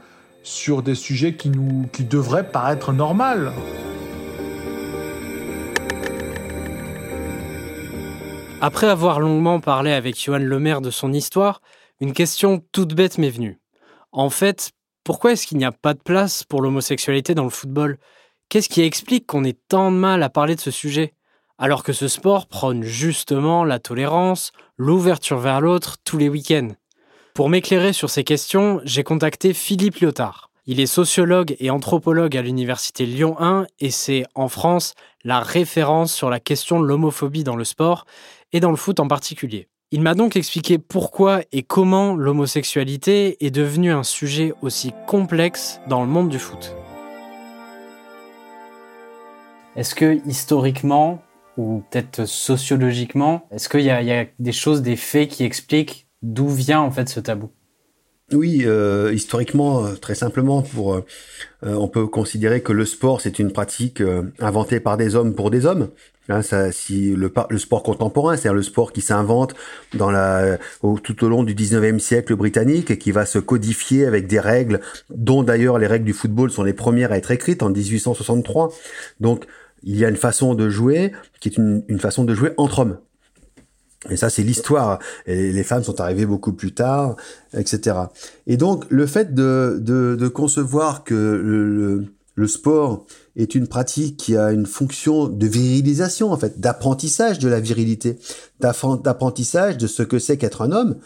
sur 0.45 0.83
des 0.83 0.95
sujets 0.95 1.35
qui, 1.35 1.51
nous, 1.51 1.89
qui 1.93 2.05
devraient 2.05 2.49
paraître 2.49 2.93
normaux. 2.93 3.51
Après 8.61 8.87
avoir 8.87 9.19
longuement 9.19 9.59
parlé 9.59 9.91
avec 9.91 10.23
Johan 10.23 10.39
Lemaire 10.39 10.83
de 10.83 10.91
son 10.91 11.13
histoire, 11.13 11.61
une 12.01 12.13
question 12.13 12.63
toute 12.71 12.95
bête 12.95 13.19
m'est 13.19 13.31
venue. 13.31 13.59
En 14.13 14.31
fait, 14.31 14.71
pourquoi 15.03 15.33
est-ce 15.33 15.49
qu'il 15.49 15.59
n'y 15.59 15.65
a 15.65 15.73
pas 15.73 15.95
de 15.95 16.01
place 16.01 16.45
pour 16.45 16.63
l'homosexualité 16.63 17.35
dans 17.35 17.43
le 17.43 17.51
football? 17.51 17.99
Qu'est-ce 18.49 18.69
qui 18.69 18.83
explique 18.83 19.27
qu'on 19.27 19.43
ait 19.43 19.59
tant 19.69 19.91
de 19.91 19.97
mal 19.97 20.23
à 20.23 20.29
parler 20.29 20.55
de 20.55 20.61
ce 20.61 20.71
sujet? 20.71 21.15
Alors 21.63 21.85
que 21.85 21.93
ce 21.93 22.09
sport 22.09 22.49
prône 22.49 22.83
justement 22.83 23.63
la 23.63 23.79
tolérance, 23.79 24.51
l'ouverture 24.79 25.39
vers 25.39 25.61
l'autre 25.61 25.95
tous 26.03 26.19
les 26.19 26.29
week-ends. 26.29 26.71
Pour 27.35 27.49
m'éclairer 27.49 27.93
sur 27.93 28.11
ces 28.11 28.25
questions, 28.25 28.81
j'ai 28.83 29.05
contacté 29.05 29.55
Philippe 29.55 30.01
Lyotard. 30.01 30.51
Il 30.67 30.81
est 30.81 30.87
sociologue 30.87 31.55
et 31.61 31.71
anthropologue 31.71 32.37
à 32.37 32.43
l'université 32.43 33.07
Lyon 33.07 33.37
1 33.39 33.67
et 33.79 33.93
c'est 33.93 34.25
en 34.35 34.49
France 34.49 34.95
la 35.23 35.39
référence 35.39 36.13
sur 36.13 36.31
la 36.31 36.41
question 36.41 36.81
de 36.81 36.85
l'homophobie 36.85 37.45
dans 37.45 37.55
le 37.55 37.63
sport 37.63 38.07
et 38.53 38.59
dans 38.59 38.71
le 38.71 38.77
foot 38.77 38.99
en 38.99 39.07
particulier. 39.07 39.69
Il 39.93 40.01
m'a 40.01 40.15
donc 40.15 40.35
expliqué 40.35 40.79
pourquoi 40.79 41.43
et 41.53 41.63
comment 41.63 42.17
l'homosexualité 42.17 43.37
est 43.47 43.53
devenue 43.53 43.93
un 43.93 44.03
sujet 44.03 44.53
aussi 44.63 44.93
complexe 45.07 45.79
dans 45.87 46.01
le 46.01 46.09
monde 46.09 46.29
du 46.29 46.41
foot. 46.41 46.75
Est-ce 49.77 49.95
que 49.95 50.21
historiquement, 50.27 51.23
ou 51.57 51.83
peut-être 51.91 52.25
sociologiquement, 52.25 53.47
est-ce 53.51 53.69
qu'il 53.69 53.83
y, 53.83 53.91
a 53.91 54.27
des 54.39 54.53
choses, 54.53 54.83
des 54.83 54.97
faits 54.97 55.29
qui 55.29 55.45
expliquent 55.45 56.07
d'où 56.23 56.49
vient 56.49 56.81
en 56.81 56.91
fait 56.91 57.09
ce 57.09 57.21
tabou? 57.21 57.51
Oui, 58.33 58.63
euh, 58.65 59.13
historiquement, 59.13 59.85
euh, 59.85 59.95
très 59.95 60.15
simplement, 60.15 60.63
pour, 60.63 60.95
euh, 60.95 61.05
on 61.63 61.89
peut 61.89 62.07
considérer 62.07 62.63
que 62.63 62.73
le 62.73 62.87
sport 62.87 63.21
c'est 63.21 63.39
une 63.39 63.53
pratique 63.53 64.03
inventée 64.39 64.81
par 64.81 64.97
des 64.97 65.15
hommes 65.15 65.35
pour 65.35 65.51
des 65.51 65.67
hommes. 65.67 65.89
Hein, 66.29 66.41
ça, 66.43 66.71
si 66.71 67.11
le, 67.11 67.33
le 67.51 67.59
sport 67.59 67.83
contemporain, 67.83 68.37
c'est-à-dire 68.37 68.55
le 68.55 68.63
sport 68.63 68.93
qui 68.93 69.01
s'invente 69.01 69.55
dans 69.93 70.11
la, 70.11 70.57
tout 71.03 71.25
au 71.25 71.29
long 71.29 71.43
du 71.43 71.55
19e 71.55 71.99
siècle 71.99 72.37
britannique 72.37 72.93
et 72.93 72.99
qui 72.99 73.11
va 73.11 73.27
se 73.27 73.41
codifier 73.41 74.07
avec 74.07 74.29
des 74.29 74.39
règles, 74.39 74.81
dont 75.11 75.43
d'ailleurs 75.43 75.79
les 75.79 75.89
règles 75.89 76.05
du 76.05 76.13
football 76.13 76.51
sont 76.53 76.63
les 76.63 76.73
premières 76.73 77.11
à 77.11 77.19
être 77.19 77.33
écrites 77.33 77.63
en 77.63 77.71
1863. 77.71 78.73
Donc 79.21 79.47
il 79.85 79.97
y 79.97 80.05
a 80.05 80.09
une 80.09 80.17
façon 80.17 80.55
de 80.55 80.69
jouer 80.69 81.13
qui 81.41 81.49
est 81.49 81.57
une, 81.57 81.99
façon 81.99 82.25
de 82.25 82.35
jouer 82.35 82.53
entre 82.57 82.81
hommes. 82.81 82.99
Et 84.11 84.17
ça, 84.17 84.31
c'est 84.31 84.43
l'histoire. 84.43 84.99
Et 85.27 85.53
les 85.53 85.63
femmes 85.63 85.85
sont 85.85 86.01
arrivées 86.01 86.27
beaucoup 86.27 86.53
plus 86.53 86.73
tard, 86.73 87.17
etc. 87.57 87.97
Et 88.47 88.57
donc, 88.57 88.85
le 88.91 89.07
fait 89.07 89.35
de, 89.35 89.79
de, 89.81 90.29
concevoir 90.29 91.05
que 91.05 91.15
le, 91.15 92.07
le, 92.35 92.47
sport 92.49 93.07
est 93.37 93.55
une 93.55 93.69
pratique 93.69 94.17
qui 94.17 94.37
a 94.37 94.51
une 94.51 94.67
fonction 94.67 95.29
de 95.29 95.47
virilisation, 95.47 96.33
en 96.33 96.37
fait, 96.37 96.59
d'apprentissage 96.59 97.39
de 97.39 97.49
la 97.49 97.61
virilité, 97.61 98.19
d'apprentissage 98.61 99.79
de 99.79 99.87
ce 99.87 100.03
que 100.03 100.19
c'est 100.19 100.37
qu'être 100.37 100.63
un 100.63 100.73
homme, 100.73 100.97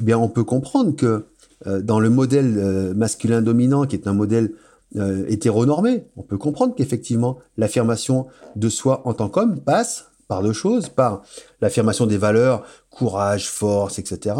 eh 0.00 0.04
bien, 0.04 0.18
on 0.18 0.28
peut 0.28 0.44
comprendre 0.44 0.96
que 0.96 1.26
euh, 1.66 1.80
dans 1.82 2.00
le 2.00 2.10
modèle 2.10 2.56
euh, 2.58 2.94
masculin 2.94 3.42
dominant, 3.42 3.84
qui 3.84 3.94
est 3.94 4.08
un 4.08 4.14
modèle 4.14 4.52
euh, 4.96 5.24
hétéronormé, 5.28 6.04
on 6.16 6.22
peut 6.22 6.38
comprendre 6.38 6.74
qu'effectivement 6.74 7.38
l'affirmation 7.56 8.26
de 8.56 8.68
soi 8.68 9.02
en 9.04 9.14
tant 9.14 9.28
qu'homme 9.28 9.60
passe 9.60 10.10
par 10.30 10.42
deux 10.42 10.52
choses, 10.52 10.88
par 10.88 11.22
l'affirmation 11.60 12.06
des 12.06 12.16
valeurs, 12.16 12.64
courage, 12.88 13.50
force, 13.50 13.98
etc. 13.98 14.36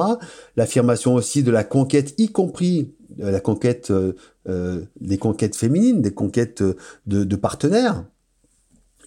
L'affirmation 0.56 1.14
aussi 1.14 1.42
de 1.42 1.50
la 1.50 1.64
conquête, 1.64 2.14
y 2.16 2.28
compris 2.28 2.92
euh, 3.20 3.32
la 3.32 3.40
conquête, 3.40 3.90
euh, 3.90 4.14
euh, 4.48 4.82
des 5.00 5.18
conquêtes 5.18 5.56
féminines, 5.56 6.00
des 6.00 6.12
conquêtes 6.14 6.62
de, 6.62 7.24
de, 7.24 7.36
partenaires. 7.36 8.04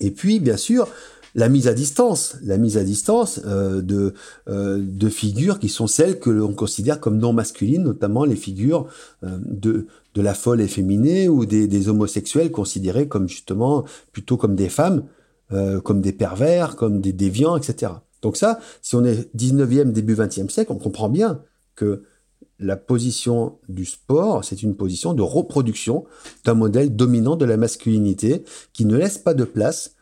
Et 0.02 0.12
puis, 0.12 0.40
bien 0.42 0.58
sûr, 0.58 0.90
la 1.36 1.50
mise 1.50 1.68
à 1.68 1.74
distance, 1.74 2.38
la 2.44 2.58
mise 2.58 2.78
à 2.78 2.84
distance 2.84 3.42
euh, 3.46 3.82
de, 3.82 4.14
euh, 4.48 4.80
de 4.82 5.10
figures 5.10 5.60
qui 5.60 5.70
sont 5.70 5.88
celles 5.88 6.20
que 6.20 6.30
l'on 6.30 6.54
considère 6.54 7.00
comme 7.00 7.18
non 7.18 7.34
masculines, 7.34 7.84
notamment 7.84 8.26
les 8.26 8.36
figures 8.36 8.88
euh, 9.24 9.38
de, 9.44 9.88
de 10.14 10.22
la 10.22 10.34
folle 10.34 10.62
efféminée 10.62 11.28
ou 11.28 11.46
des, 11.46 11.68
des, 11.68 11.90
homosexuels 11.90 12.52
considérés 12.52 13.08
comme 13.08 13.28
justement 13.28 13.84
plutôt 14.12 14.38
comme 14.38 14.56
des 14.56 14.70
femmes, 14.70 15.04
euh, 15.52 15.82
comme 15.82 16.02
des 16.02 16.14
pervers, 16.14 16.76
comme 16.76 17.02
des 17.02 17.14
déviants, 17.14 17.58
etc. 17.58 17.94
Donc 18.22 18.38
ça, 18.38 18.60
si 18.82 18.96
on 18.96 19.04
est 19.04 19.30
19e, 19.36 19.92
début 19.92 20.16
20e 20.16 20.50
siècle, 20.50 20.72
on 20.72 20.78
comprend 20.78 21.10
bien 21.10 21.42
que 21.76 22.04
la 22.60 22.78
position 22.78 23.58
du 23.68 23.86
sport, 23.86 24.44
c'est 24.46 24.64
une 24.64 24.76
position 24.76 25.14
de 25.14 25.22
reproduction 25.22 26.06
d'un 26.46 26.54
modèle 26.54 26.96
dominant 26.96 27.36
de 27.36 27.46
la 27.46 27.58
masculinité 27.58 28.44
qui 28.72 28.86
ne 28.86 28.96
laisse 28.96 29.18
pas 29.18 29.34
de 29.34 29.44
place 29.44 29.93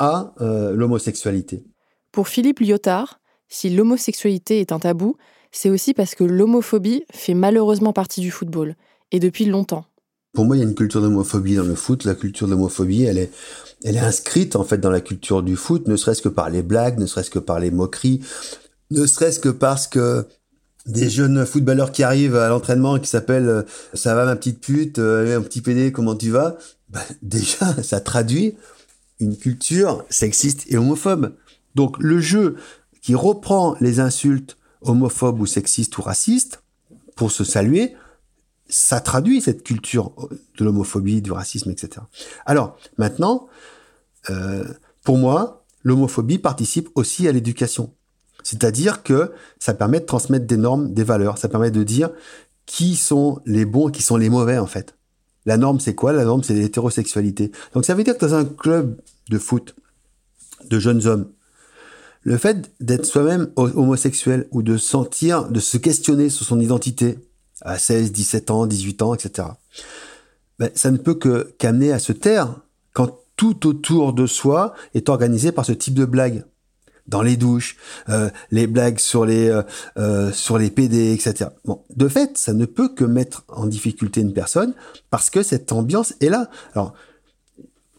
à 0.00 0.34
euh, 0.40 0.72
l'homosexualité. 0.72 1.62
Pour 2.10 2.26
Philippe 2.26 2.58
Lyotard, 2.58 3.20
si 3.48 3.70
l'homosexualité 3.70 4.60
est 4.60 4.72
un 4.72 4.80
tabou, 4.80 5.16
c'est 5.52 5.70
aussi 5.70 5.94
parce 5.94 6.16
que 6.16 6.24
l'homophobie 6.24 7.04
fait 7.12 7.34
malheureusement 7.34 7.92
partie 7.92 8.20
du 8.20 8.30
football, 8.30 8.74
et 9.12 9.20
depuis 9.20 9.44
longtemps. 9.44 9.84
Pour 10.32 10.44
moi, 10.44 10.56
il 10.56 10.60
y 10.60 10.62
a 10.62 10.68
une 10.68 10.74
culture 10.74 11.00
d'homophobie 11.00 11.56
dans 11.56 11.64
le 11.64 11.74
foot. 11.74 12.04
La 12.04 12.14
culture 12.14 12.46
d'homophobie, 12.46 13.02
elle 13.02 13.18
est, 13.18 13.32
elle 13.84 13.96
est 13.96 14.00
inscrite 14.00 14.54
en 14.54 14.64
fait 14.64 14.78
dans 14.78 14.90
la 14.90 15.00
culture 15.00 15.42
du 15.42 15.56
foot, 15.56 15.88
ne 15.88 15.96
serait-ce 15.96 16.22
que 16.22 16.28
par 16.28 16.50
les 16.50 16.62
blagues, 16.62 16.98
ne 16.98 17.06
serait-ce 17.06 17.30
que 17.30 17.40
par 17.40 17.58
les 17.58 17.70
moqueries, 17.70 18.20
ne 18.90 19.06
serait-ce 19.06 19.40
que 19.40 19.48
parce 19.48 19.86
que 19.86 20.26
des 20.86 21.10
jeunes 21.10 21.44
footballeurs 21.44 21.92
qui 21.92 22.02
arrivent 22.02 22.36
à 22.36 22.48
l'entraînement 22.48 22.98
qui 22.98 23.08
s'appellent 23.08 23.48
euh, 23.48 23.62
ça 23.92 24.14
va 24.14 24.24
ma 24.24 24.36
petite 24.36 24.60
pute, 24.60 24.98
euh, 24.98 25.38
un 25.38 25.42
petit 25.42 25.60
PD, 25.60 25.92
comment 25.92 26.16
tu 26.16 26.30
vas? 26.30 26.56
Bah, 26.88 27.00
Déjà, 27.22 27.82
ça 27.82 28.00
traduit 28.00 28.54
une 29.20 29.36
culture 29.36 30.04
sexiste 30.10 30.64
et 30.68 30.76
homophobe. 30.76 31.36
Donc 31.74 31.96
le 31.98 32.20
jeu 32.20 32.56
qui 33.00 33.14
reprend 33.14 33.76
les 33.80 34.00
insultes 34.00 34.56
homophobes 34.82 35.40
ou 35.40 35.46
sexistes 35.46 35.96
ou 35.98 36.02
racistes 36.02 36.62
pour 37.16 37.30
se 37.30 37.44
saluer, 37.44 37.94
ça 38.68 39.00
traduit 39.00 39.40
cette 39.40 39.62
culture 39.62 40.12
de 40.58 40.64
l'homophobie, 40.64 41.22
du 41.22 41.32
racisme, 41.32 41.70
etc. 41.70 42.06
Alors 42.46 42.78
maintenant, 42.98 43.48
euh, 44.30 44.64
pour 45.02 45.18
moi, 45.18 45.64
l'homophobie 45.82 46.38
participe 46.38 46.88
aussi 46.94 47.28
à 47.28 47.32
l'éducation. 47.32 47.94
C'est-à-dire 48.42 49.02
que 49.02 49.32
ça 49.58 49.74
permet 49.74 50.00
de 50.00 50.06
transmettre 50.06 50.46
des 50.46 50.56
normes, 50.56 50.92
des 50.92 51.04
valeurs. 51.04 51.38
Ça 51.38 51.48
permet 51.48 51.70
de 51.70 51.82
dire 51.82 52.10
qui 52.66 52.96
sont 52.96 53.40
les 53.44 53.64
bons 53.64 53.90
qui 53.90 54.02
sont 54.02 54.16
les 54.16 54.30
mauvais, 54.30 54.58
en 54.58 54.66
fait. 54.66 54.94
La 55.46 55.56
norme, 55.56 55.80
c'est 55.80 55.94
quoi? 55.94 56.12
La 56.12 56.24
norme, 56.24 56.42
c'est 56.42 56.54
l'hétérosexualité. 56.54 57.50
Donc 57.74 57.84
ça 57.84 57.94
veut 57.94 58.04
dire 58.04 58.16
que 58.16 58.24
dans 58.24 58.34
un 58.34 58.44
club 58.44 59.00
de 59.30 59.38
foot, 59.38 59.74
de 60.68 60.78
jeunes 60.78 61.06
hommes, 61.06 61.28
le 62.22 62.36
fait 62.36 62.70
d'être 62.80 63.06
soi-même 63.06 63.50
homosexuel 63.56 64.46
ou 64.50 64.62
de 64.62 64.76
sentir, 64.76 65.48
de 65.48 65.60
se 65.60 65.78
questionner 65.78 66.28
sur 66.28 66.44
son 66.44 66.60
identité 66.60 67.18
à 67.62 67.78
16, 67.78 68.12
17 68.12 68.50
ans, 68.50 68.66
18 68.66 69.02
ans, 69.02 69.14
etc., 69.14 69.48
ben, 70.58 70.70
ça 70.74 70.90
ne 70.90 70.98
peut 70.98 71.14
que 71.14 71.54
qu'amener 71.58 71.92
à 71.92 71.98
se 71.98 72.12
taire 72.12 72.54
quand 72.92 73.18
tout 73.36 73.66
autour 73.66 74.12
de 74.12 74.26
soi 74.26 74.74
est 74.92 75.08
organisé 75.08 75.52
par 75.52 75.64
ce 75.64 75.72
type 75.72 75.94
de 75.94 76.04
blague 76.04 76.44
dans 77.10 77.22
les 77.22 77.36
douches, 77.36 77.76
euh, 78.08 78.30
les 78.50 78.66
blagues 78.66 78.98
sur 78.98 79.26
les 79.26 79.48
euh, 79.48 79.62
euh, 79.98 80.32
sur 80.32 80.56
les 80.56 80.70
PD, 80.70 81.12
etc. 81.12 81.50
Bon, 81.64 81.82
de 81.94 82.08
fait, 82.08 82.38
ça 82.38 82.52
ne 82.52 82.64
peut 82.64 82.94
que 82.94 83.04
mettre 83.04 83.44
en 83.48 83.66
difficulté 83.66 84.20
une 84.20 84.32
personne 84.32 84.74
parce 85.10 85.28
que 85.28 85.42
cette 85.42 85.72
ambiance 85.72 86.14
est 86.20 86.28
là. 86.28 86.48
Alors, 86.74 86.94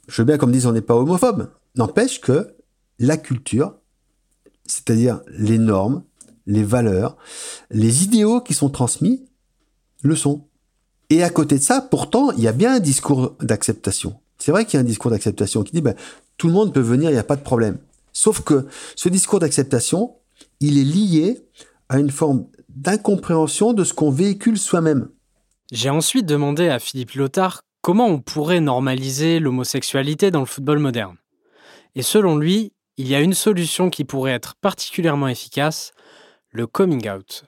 je 0.07 0.21
veux 0.21 0.25
bien 0.25 0.37
comme 0.37 0.51
disent 0.51 0.65
on 0.65 0.71
n'est 0.71 0.81
pas 0.81 0.95
homophobe, 0.95 1.49
n'empêche 1.75 2.21
que 2.21 2.55
la 2.99 3.17
culture, 3.17 3.75
c'est-à-dire 4.65 5.21
les 5.27 5.57
normes, 5.57 6.03
les 6.47 6.63
valeurs, 6.63 7.17
les 7.69 8.03
idéaux 8.03 8.41
qui 8.41 8.53
sont 8.53 8.69
transmis, 8.69 9.25
le 10.01 10.15
sont. 10.15 10.47
Et 11.09 11.23
à 11.23 11.29
côté 11.29 11.57
de 11.57 11.63
ça, 11.63 11.81
pourtant, 11.81 12.31
il 12.31 12.41
y 12.41 12.47
a 12.47 12.53
bien 12.53 12.75
un 12.75 12.79
discours 12.79 13.35
d'acceptation. 13.41 14.15
C'est 14.37 14.51
vrai 14.51 14.65
qu'il 14.65 14.75
y 14.75 14.77
a 14.77 14.79
un 14.81 14.85
discours 14.85 15.11
d'acceptation 15.11 15.63
qui 15.63 15.73
dit 15.73 15.81
ben, 15.81 15.95
tout 16.37 16.47
le 16.47 16.53
monde 16.53 16.73
peut 16.73 16.79
venir, 16.79 17.09
il 17.09 17.13
n'y 17.13 17.19
a 17.19 17.23
pas 17.23 17.35
de 17.35 17.43
problème. 17.43 17.77
Sauf 18.13 18.41
que 18.41 18.67
ce 18.95 19.09
discours 19.09 19.39
d'acceptation, 19.39 20.15
il 20.59 20.77
est 20.77 20.83
lié 20.83 21.45
à 21.89 21.99
une 21.99 22.11
forme 22.11 22.47
d'incompréhension 22.69 23.73
de 23.73 23.83
ce 23.83 23.93
qu'on 23.93 24.11
véhicule 24.11 24.57
soi-même. 24.57 25.09
J'ai 25.71 25.89
ensuite 25.89 26.25
demandé 26.25 26.67
à 26.67 26.79
Philippe 26.79 27.13
Lothar 27.13 27.61
comment 27.81 28.07
on 28.07 28.19
pourrait 28.19 28.61
normaliser 28.61 29.39
l'homosexualité 29.39 30.31
dans 30.31 30.41
le 30.41 30.45
football 30.45 30.79
moderne. 30.79 31.15
Et 31.95 32.01
selon 32.01 32.37
lui, 32.37 32.73
il 32.97 33.07
y 33.07 33.15
a 33.15 33.21
une 33.21 33.33
solution 33.33 33.89
qui 33.89 34.03
pourrait 34.03 34.33
être 34.33 34.55
particulièrement 34.55 35.27
efficace, 35.27 35.91
le 36.51 36.67
coming 36.67 37.09
out. 37.09 37.45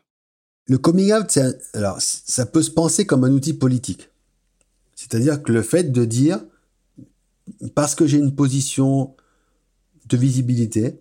Le 0.66 0.78
coming 0.78 1.14
out, 1.14 1.38
alors, 1.74 1.98
ça 2.00 2.46
peut 2.46 2.62
se 2.62 2.72
penser 2.72 3.06
comme 3.06 3.24
un 3.24 3.32
outil 3.32 3.54
politique. 3.54 4.10
C'est-à-dire 4.96 5.44
que 5.44 5.52
le 5.52 5.62
fait 5.62 5.92
de 5.92 6.06
dire, 6.06 6.40
parce 7.76 7.96
que 7.96 8.08
j'ai 8.08 8.18
une 8.18 8.36
position 8.36 9.16
de 10.14 10.18
visibilité, 10.18 11.00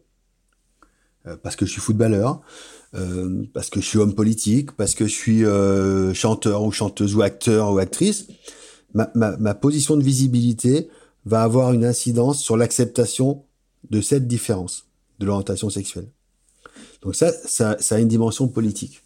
euh, 1.26 1.36
parce 1.42 1.56
que 1.56 1.66
je 1.66 1.70
suis 1.70 1.80
footballeur, 1.80 2.40
euh, 2.94 3.44
parce 3.52 3.70
que 3.70 3.80
je 3.80 3.86
suis 3.86 3.98
homme 3.98 4.14
politique, 4.14 4.72
parce 4.72 4.94
que 4.94 5.06
je 5.06 5.14
suis 5.14 5.44
euh, 5.44 6.12
chanteur 6.14 6.62
ou 6.62 6.72
chanteuse 6.72 7.14
ou 7.14 7.22
acteur 7.22 7.72
ou 7.72 7.78
actrice, 7.78 8.26
ma, 8.94 9.54
position 9.54 9.96
de 9.96 10.02
visibilité 10.02 10.88
va 11.24 11.42
avoir 11.42 11.72
une 11.72 11.84
incidence 11.84 12.42
sur 12.42 12.56
l'acceptation 12.56 13.44
de 13.90 14.00
cette 14.00 14.26
différence 14.26 14.86
de 15.18 15.26
l'orientation 15.26 15.70
sexuelle. 15.70 16.08
Donc 17.02 17.14
ça, 17.14 17.32
ça 17.32 17.76
a 17.90 17.98
une 17.98 18.08
dimension 18.08 18.48
politique. 18.48 19.02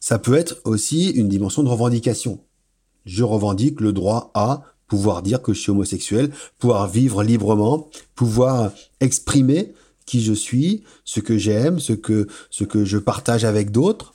Ça 0.00 0.18
peut 0.18 0.34
être 0.34 0.60
aussi 0.64 1.10
une 1.10 1.28
dimension 1.28 1.62
de 1.62 1.68
revendication. 1.68 2.40
Je 3.04 3.22
revendique 3.22 3.80
le 3.80 3.92
droit 3.92 4.30
à 4.34 4.64
pouvoir 4.92 5.22
dire 5.22 5.40
que 5.40 5.54
je 5.54 5.58
suis 5.58 5.70
homosexuel, 5.70 6.30
pouvoir 6.58 6.86
vivre 6.86 7.22
librement, 7.22 7.88
pouvoir 8.14 8.72
exprimer 9.00 9.72
qui 10.04 10.20
je 10.22 10.34
suis, 10.34 10.82
ce 11.06 11.20
que 11.20 11.38
j'aime, 11.38 11.80
ce 11.80 11.94
que, 11.94 12.26
ce 12.50 12.64
que 12.64 12.84
je 12.84 12.98
partage 12.98 13.46
avec 13.46 13.70
d'autres. 13.70 14.12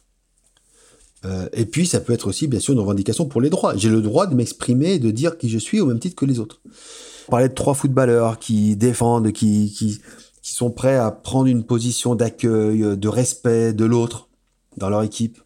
Euh, 1.26 1.50
et 1.52 1.66
puis, 1.66 1.88
ça 1.88 2.00
peut 2.00 2.14
être 2.14 2.28
aussi, 2.28 2.46
bien 2.46 2.60
sûr, 2.60 2.76
une 2.76 2.80
revendication 2.80 3.26
pour 3.26 3.42
les 3.42 3.50
droits. 3.50 3.76
J'ai 3.76 3.90
le 3.90 4.04
droit 4.04 4.28
de 4.28 4.36
m'exprimer 4.36 4.94
et 4.94 5.00
de 5.00 5.10
dire 5.10 5.40
qui 5.40 5.50
je 5.50 5.58
suis 5.58 5.80
au 5.80 5.88
même 5.88 5.98
titre 5.98 6.16
que 6.16 6.26
les 6.26 6.40
autres. 6.40 6.62
On 7.28 7.32
parlait 7.32 7.50
de 7.50 7.56
trois 7.56 7.74
footballeurs 7.74 8.38
qui 8.38 8.76
défendent, 8.76 9.32
qui, 9.32 9.74
qui, 9.76 10.00
qui 10.44 10.54
sont 10.54 10.70
prêts 10.70 10.98
à 10.98 11.10
prendre 11.10 11.48
une 11.48 11.64
position 11.64 12.14
d'accueil, 12.14 12.96
de 12.96 13.08
respect 13.08 13.74
de 13.74 13.86
l'autre 13.86 14.30
dans 14.78 14.90
leur 14.90 15.02
équipe. 15.02 15.40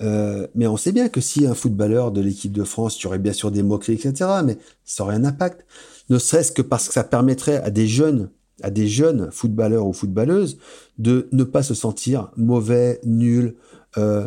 Euh, 0.00 0.46
mais 0.54 0.66
on 0.66 0.76
sait 0.76 0.92
bien 0.92 1.08
que 1.08 1.20
si 1.20 1.46
un 1.46 1.54
footballeur 1.54 2.10
de 2.12 2.20
l'équipe 2.20 2.52
de 2.52 2.64
France, 2.64 2.96
tu 2.96 3.06
aurais 3.06 3.18
bien 3.18 3.32
sûr 3.32 3.50
des 3.50 3.62
moqueries, 3.62 3.94
etc., 3.94 4.30
mais 4.44 4.58
ça 4.84 5.04
aurait 5.04 5.14
un 5.14 5.24
impact. 5.24 5.64
Ne 6.08 6.18
serait-ce 6.18 6.52
que 6.52 6.62
parce 6.62 6.88
que 6.88 6.94
ça 6.94 7.04
permettrait 7.04 7.62
à 7.62 7.70
des 7.70 7.86
jeunes, 7.86 8.30
à 8.62 8.70
des 8.70 8.88
jeunes 8.88 9.30
footballeurs 9.30 9.86
ou 9.86 9.92
footballeuses 9.92 10.58
de 10.98 11.28
ne 11.32 11.44
pas 11.44 11.62
se 11.62 11.74
sentir 11.74 12.30
mauvais, 12.36 13.00
nuls. 13.04 13.56
Euh, 13.98 14.26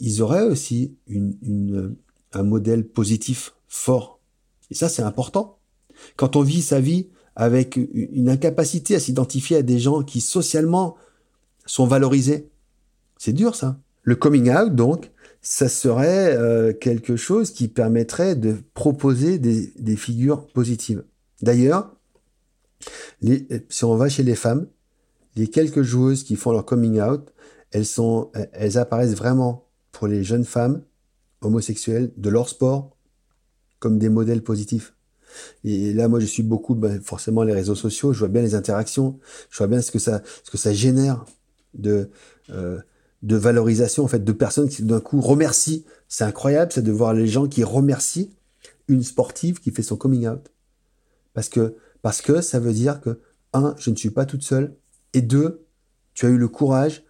ils 0.00 0.22
auraient 0.22 0.44
aussi 0.44 0.96
une, 1.06 1.36
une, 1.42 1.96
un 2.32 2.42
modèle 2.42 2.86
positif 2.86 3.54
fort. 3.68 4.18
Et 4.70 4.74
ça, 4.74 4.88
c'est 4.88 5.02
important. 5.02 5.58
Quand 6.16 6.36
on 6.36 6.42
vit 6.42 6.62
sa 6.62 6.80
vie 6.80 7.08
avec 7.36 7.76
une 7.76 8.28
incapacité 8.28 8.94
à 8.94 9.00
s'identifier 9.00 9.58
à 9.58 9.62
des 9.62 9.78
gens 9.78 10.02
qui 10.02 10.20
socialement 10.20 10.96
sont 11.64 11.86
valorisés, 11.86 12.50
c'est 13.16 13.32
dur 13.32 13.54
ça. 13.54 13.78
Le 14.02 14.16
coming 14.16 14.50
out, 14.50 14.74
donc, 14.74 15.10
ça 15.40 15.68
serait 15.68 16.36
euh, 16.36 16.72
quelque 16.72 17.16
chose 17.16 17.52
qui 17.52 17.68
permettrait 17.68 18.36
de 18.36 18.56
proposer 18.74 19.38
des, 19.38 19.72
des 19.78 19.96
figures 19.96 20.46
positives. 20.48 21.04
D'ailleurs, 21.40 21.96
si 23.68 23.84
on 23.84 23.96
va 23.96 24.08
chez 24.08 24.22
les 24.22 24.34
femmes, 24.34 24.66
les 25.36 25.48
quelques 25.48 25.82
joueuses 25.82 26.24
qui 26.24 26.36
font 26.36 26.52
leur 26.52 26.64
coming 26.64 27.00
out, 27.00 27.32
elles, 27.70 27.86
sont, 27.86 28.30
elles 28.52 28.78
apparaissent 28.78 29.14
vraiment 29.14 29.68
pour 29.90 30.06
les 30.06 30.22
jeunes 30.22 30.44
femmes 30.44 30.82
homosexuelles 31.40 32.12
de 32.16 32.30
leur 32.30 32.48
sport 32.48 32.96
comme 33.78 33.98
des 33.98 34.08
modèles 34.08 34.42
positifs. 34.42 34.94
Et 35.64 35.92
là, 35.94 36.08
moi, 36.08 36.20
je 36.20 36.26
suis 36.26 36.42
beaucoup, 36.42 36.74
ben, 36.74 37.00
forcément, 37.00 37.42
les 37.42 37.54
réseaux 37.54 37.74
sociaux. 37.74 38.12
Je 38.12 38.18
vois 38.18 38.28
bien 38.28 38.42
les 38.42 38.54
interactions. 38.54 39.18
Je 39.50 39.58
vois 39.58 39.66
bien 39.66 39.80
ce 39.80 39.90
que 39.90 39.98
ça, 39.98 40.22
ce 40.44 40.50
que 40.50 40.58
ça 40.58 40.72
génère 40.72 41.24
de, 41.74 42.10
euh, 42.50 42.78
de 43.22 43.36
valorisation 43.36 44.04
en 44.04 44.08
fait 44.08 44.24
de 44.24 44.32
personnes 44.32 44.68
qui 44.68 44.82
d'un 44.82 45.00
coup 45.00 45.20
remercient. 45.20 45.84
C'est 46.08 46.24
incroyable, 46.24 46.72
c'est 46.72 46.82
de 46.82 46.92
voir 46.92 47.14
les 47.14 47.26
gens 47.26 47.46
qui 47.46 47.64
remercient 47.64 48.30
une 48.88 49.02
sportive 49.02 49.60
qui 49.60 49.70
fait 49.70 49.82
son 49.82 49.96
coming 49.96 50.28
out. 50.28 50.50
Parce 51.34 51.48
que 51.48 51.76
parce 52.02 52.20
que 52.20 52.40
ça 52.40 52.58
veut 52.58 52.72
dire 52.72 53.00
que 53.00 53.20
un, 53.52 53.74
je 53.78 53.90
ne 53.90 53.96
suis 53.96 54.10
pas 54.10 54.26
toute 54.26 54.42
seule 54.42 54.74
et 55.14 55.22
deux, 55.22 55.64
tu 56.14 56.26
as 56.26 56.30
eu 56.30 56.38
le 56.38 56.48
courage 56.48 57.04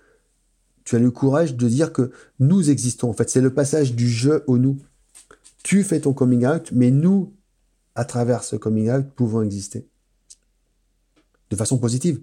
tu 0.84 0.96
as 0.96 0.98
le 0.98 1.10
courage 1.10 1.56
de 1.56 1.68
dire 1.68 1.92
que 1.92 2.10
nous 2.38 2.70
existons. 2.70 3.10
En 3.10 3.12
fait, 3.12 3.30
c'est 3.30 3.40
le 3.40 3.52
passage 3.52 3.94
du 3.94 4.08
je 4.08 4.42
au 4.46 4.58
nous. 4.58 4.78
Tu 5.62 5.84
fais 5.84 6.00
ton 6.00 6.12
coming 6.12 6.46
out, 6.46 6.70
mais 6.72 6.90
nous, 6.90 7.32
à 7.94 8.04
travers 8.04 8.42
ce 8.42 8.56
coming 8.56 8.90
out, 8.90 9.06
pouvons 9.14 9.42
exister. 9.42 9.86
de 11.50 11.56
façon 11.56 11.78
positive. 11.78 12.20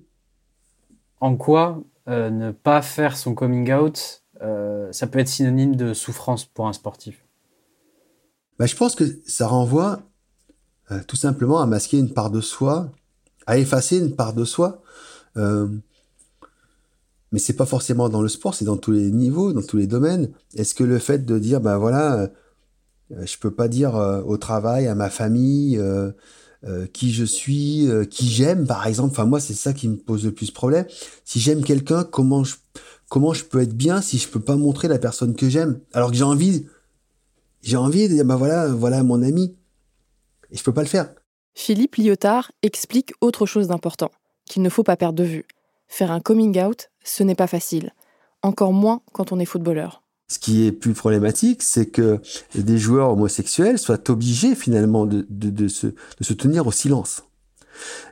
En 1.20 1.36
quoi 1.38 1.84
euh, 2.08 2.30
ne 2.30 2.52
pas 2.52 2.82
faire 2.82 3.18
son 3.18 3.36
coming 3.36 3.72
out, 3.72 4.24
euh, 4.42 4.92
ça 4.92 5.08
peut 5.08 5.20
être 5.20 5.28
synonyme 5.28 5.76
de 5.76 5.94
souffrance 5.94 6.46
pour 6.46 6.68
un 6.68 6.74
sportif 6.74 7.26
bah, 8.58 8.66
Je 8.66 8.76
pense 8.76 8.96
que 8.96 9.04
ça 9.28 9.48
renvoie 9.48 10.02
euh, 10.92 11.02
tout 11.08 11.18
simplement 11.18 11.60
à 11.60 11.66
masquer 11.66 12.00
une 12.00 12.14
part 12.14 12.32
de 12.32 12.42
soi, 12.42 12.92
à 13.46 13.58
effacer 13.58 13.98
une 13.98 14.16
part 14.16 14.34
de 14.34 14.46
soi. 14.46 14.82
Mais 17.32 17.38
c'est 17.38 17.56
pas 17.56 17.68
forcément 17.68 18.10
dans 18.10 18.24
le 18.24 18.28
sport, 18.28 18.56
c'est 18.56 18.66
dans 18.66 18.76
tous 18.76 18.92
les 18.92 19.12
niveaux, 19.12 19.54
dans 19.54 19.62
tous 19.62 19.78
les 19.78 19.86
domaines. 19.86 20.32
Est-ce 20.56 20.74
que 20.74 20.84
le 20.84 20.98
fait 20.98 21.26
de 21.26 21.38
dire, 21.38 21.62
ben 21.62 21.78
voilà, 21.78 22.30
je 23.12 23.38
peux 23.38 23.52
pas 23.52 23.68
dire 23.68 23.94
au 24.26 24.36
travail, 24.38 24.88
à 24.88 24.96
ma 24.96 25.10
famille, 25.12 25.80
qui 26.94 27.14
je 27.14 27.24
suis, 27.24 27.88
qui 28.10 28.30
j'aime, 28.30 28.68
par 28.68 28.86
exemple. 28.86 29.12
Enfin 29.12 29.26
moi, 29.26 29.40
c'est 29.40 29.54
ça 29.54 29.74
qui 29.74 29.88
me 29.88 29.96
pose 29.96 30.26
le 30.26 30.34
plus 30.34 30.52
problème. 30.52 30.86
Si 31.24 31.40
j'aime 31.40 31.64
quelqu'un, 31.64 32.04
comment 32.04 32.44
je 32.44 32.56
comment 33.08 33.34
je 33.34 33.44
peux 33.44 33.62
être 33.62 33.76
bien 33.76 34.02
si 34.02 34.18
je 34.18 34.28
peux 34.28 34.40
pas 34.40 34.56
montrer 34.56 34.88
la 34.88 35.00
personne 35.00 35.36
que 35.36 35.50
j'aime? 35.50 35.80
Alors 35.94 36.12
que 36.12 36.18
j'ai 36.18 36.24
envie 36.24 36.68
j'ai 37.62 37.78
envie 37.78 38.08
de 38.08 38.14
dire 38.14 38.26
bah 38.26 38.36
voilà 38.36 38.68
voilà 38.68 39.04
mon 39.04 39.22
ami 39.22 39.56
et 40.52 40.58
je 40.58 40.64
peux 40.64 40.74
pas 40.74 40.84
le 40.84 40.88
faire. 40.88 41.14
Philippe 41.54 41.98
Lyotard 41.98 42.52
explique 42.62 43.14
autre 43.22 43.46
chose 43.46 43.68
d'important 43.68 44.12
qu'il 44.46 44.62
ne 44.62 44.70
faut 44.70 44.84
pas 44.84 44.96
perdre 44.96 45.18
de 45.18 45.24
vue. 45.24 45.46
Faire 45.88 46.12
un 46.12 46.20
coming 46.20 46.60
out, 46.62 46.90
ce 47.04 47.24
n'est 47.24 47.36
pas 47.36 47.48
facile, 47.48 47.94
encore 48.42 48.74
moins 48.74 49.02
quand 49.12 49.32
on 49.32 49.40
est 49.40 49.46
footballeur. 49.46 50.04
Ce 50.30 50.38
qui 50.38 50.66
est 50.66 50.72
plus 50.72 50.94
problématique, 50.94 51.64
c'est 51.64 51.88
que 51.88 52.22
des 52.54 52.78
joueurs 52.78 53.10
homosexuels 53.12 53.80
soient 53.80 54.10
obligés 54.10 54.56
finalement 54.56 55.06
de, 55.06 55.68
se 55.68 56.34
tenir 56.34 56.68
au 56.68 56.72
silence, 56.72 57.24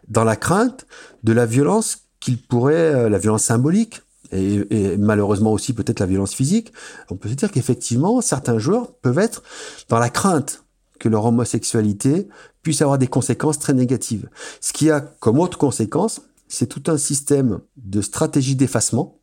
dans 0.07 0.23
la 0.23 0.35
crainte 0.35 0.87
de 1.23 1.31
la 1.31 1.45
violence 1.45 2.07
qu'ils 2.19 2.41
pourraient, 2.41 2.73
euh, 2.73 3.09
la 3.09 3.19
violence 3.19 3.43
symbolique, 3.43 4.01
et, 4.31 4.97
malheureusement 4.97 5.53
aussi 5.53 5.73
peut-être 5.73 5.99
la 5.99 6.05
violence 6.05 6.33
physique, 6.33 6.73
on 7.09 7.15
peut 7.15 7.29
se 7.29 7.35
dire 7.35 7.51
qu'effectivement, 7.51 8.19
certains 8.19 8.59
joueurs 8.59 8.93
peuvent 8.95 9.19
être 9.19 9.43
dans 9.87 9.99
la 9.99 10.09
crainte 10.09 10.63
que 10.99 11.07
leur 11.07 11.25
homosexualité 11.25 12.27
puisse 12.63 12.81
avoir 12.81 12.97
des 12.97 13.07
conséquences 13.07 13.59
très 13.59 13.73
négatives. 13.73 14.29
Ce 14.59 14.73
qui 14.73 14.89
a 14.89 14.99
comme 14.99 15.39
autre 15.39 15.57
conséquence, 15.57 16.21
c'est 16.47 16.67
tout 16.67 16.83
un 16.91 16.97
système 16.97 17.59
de 17.77 18.01
stratégie 18.01 18.55
d'effacement 18.55 19.16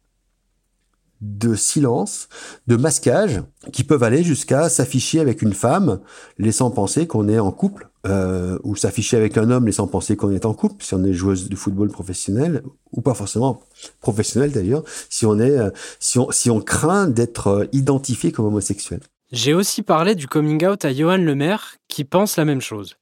de 1.24 1.54
silence, 1.54 2.28
de 2.66 2.76
masquage, 2.76 3.42
qui 3.72 3.82
peuvent 3.82 4.02
aller 4.02 4.22
jusqu'à 4.22 4.68
s'afficher 4.68 5.20
avec 5.20 5.40
une 5.40 5.54
femme, 5.54 6.00
laissant 6.38 6.70
penser 6.70 7.06
qu'on 7.06 7.28
est 7.28 7.38
en 7.38 7.50
couple, 7.50 7.88
euh, 8.06 8.58
ou 8.62 8.76
s'afficher 8.76 9.16
avec 9.16 9.38
un 9.38 9.50
homme, 9.50 9.64
laissant 9.64 9.86
penser 9.86 10.16
qu'on 10.16 10.30
est 10.30 10.44
en 10.44 10.52
couple, 10.52 10.84
si 10.84 10.92
on 10.94 11.02
est 11.04 11.14
joueuse 11.14 11.48
de 11.48 11.56
football 11.56 11.88
professionnel, 11.88 12.62
ou 12.92 13.00
pas 13.00 13.14
forcément 13.14 13.62
professionnel 14.00 14.52
d'ailleurs, 14.52 14.84
si 15.08 15.24
on 15.24 15.38
est, 15.38 15.58
euh, 15.58 15.70
si 15.98 16.18
on, 16.18 16.30
si 16.30 16.50
on 16.50 16.60
craint 16.60 17.06
d'être 17.06 17.46
euh, 17.48 17.64
identifié 17.72 18.30
comme 18.30 18.44
homosexuel. 18.44 19.00
J'ai 19.32 19.54
aussi 19.54 19.82
parlé 19.82 20.14
du 20.14 20.28
coming 20.28 20.64
out 20.66 20.84
à 20.84 20.92
Johan 20.92 21.16
Lemaire, 21.16 21.76
qui 21.88 22.04
pense 22.04 22.36
la 22.36 22.44
même 22.44 22.60
chose. 22.60 22.96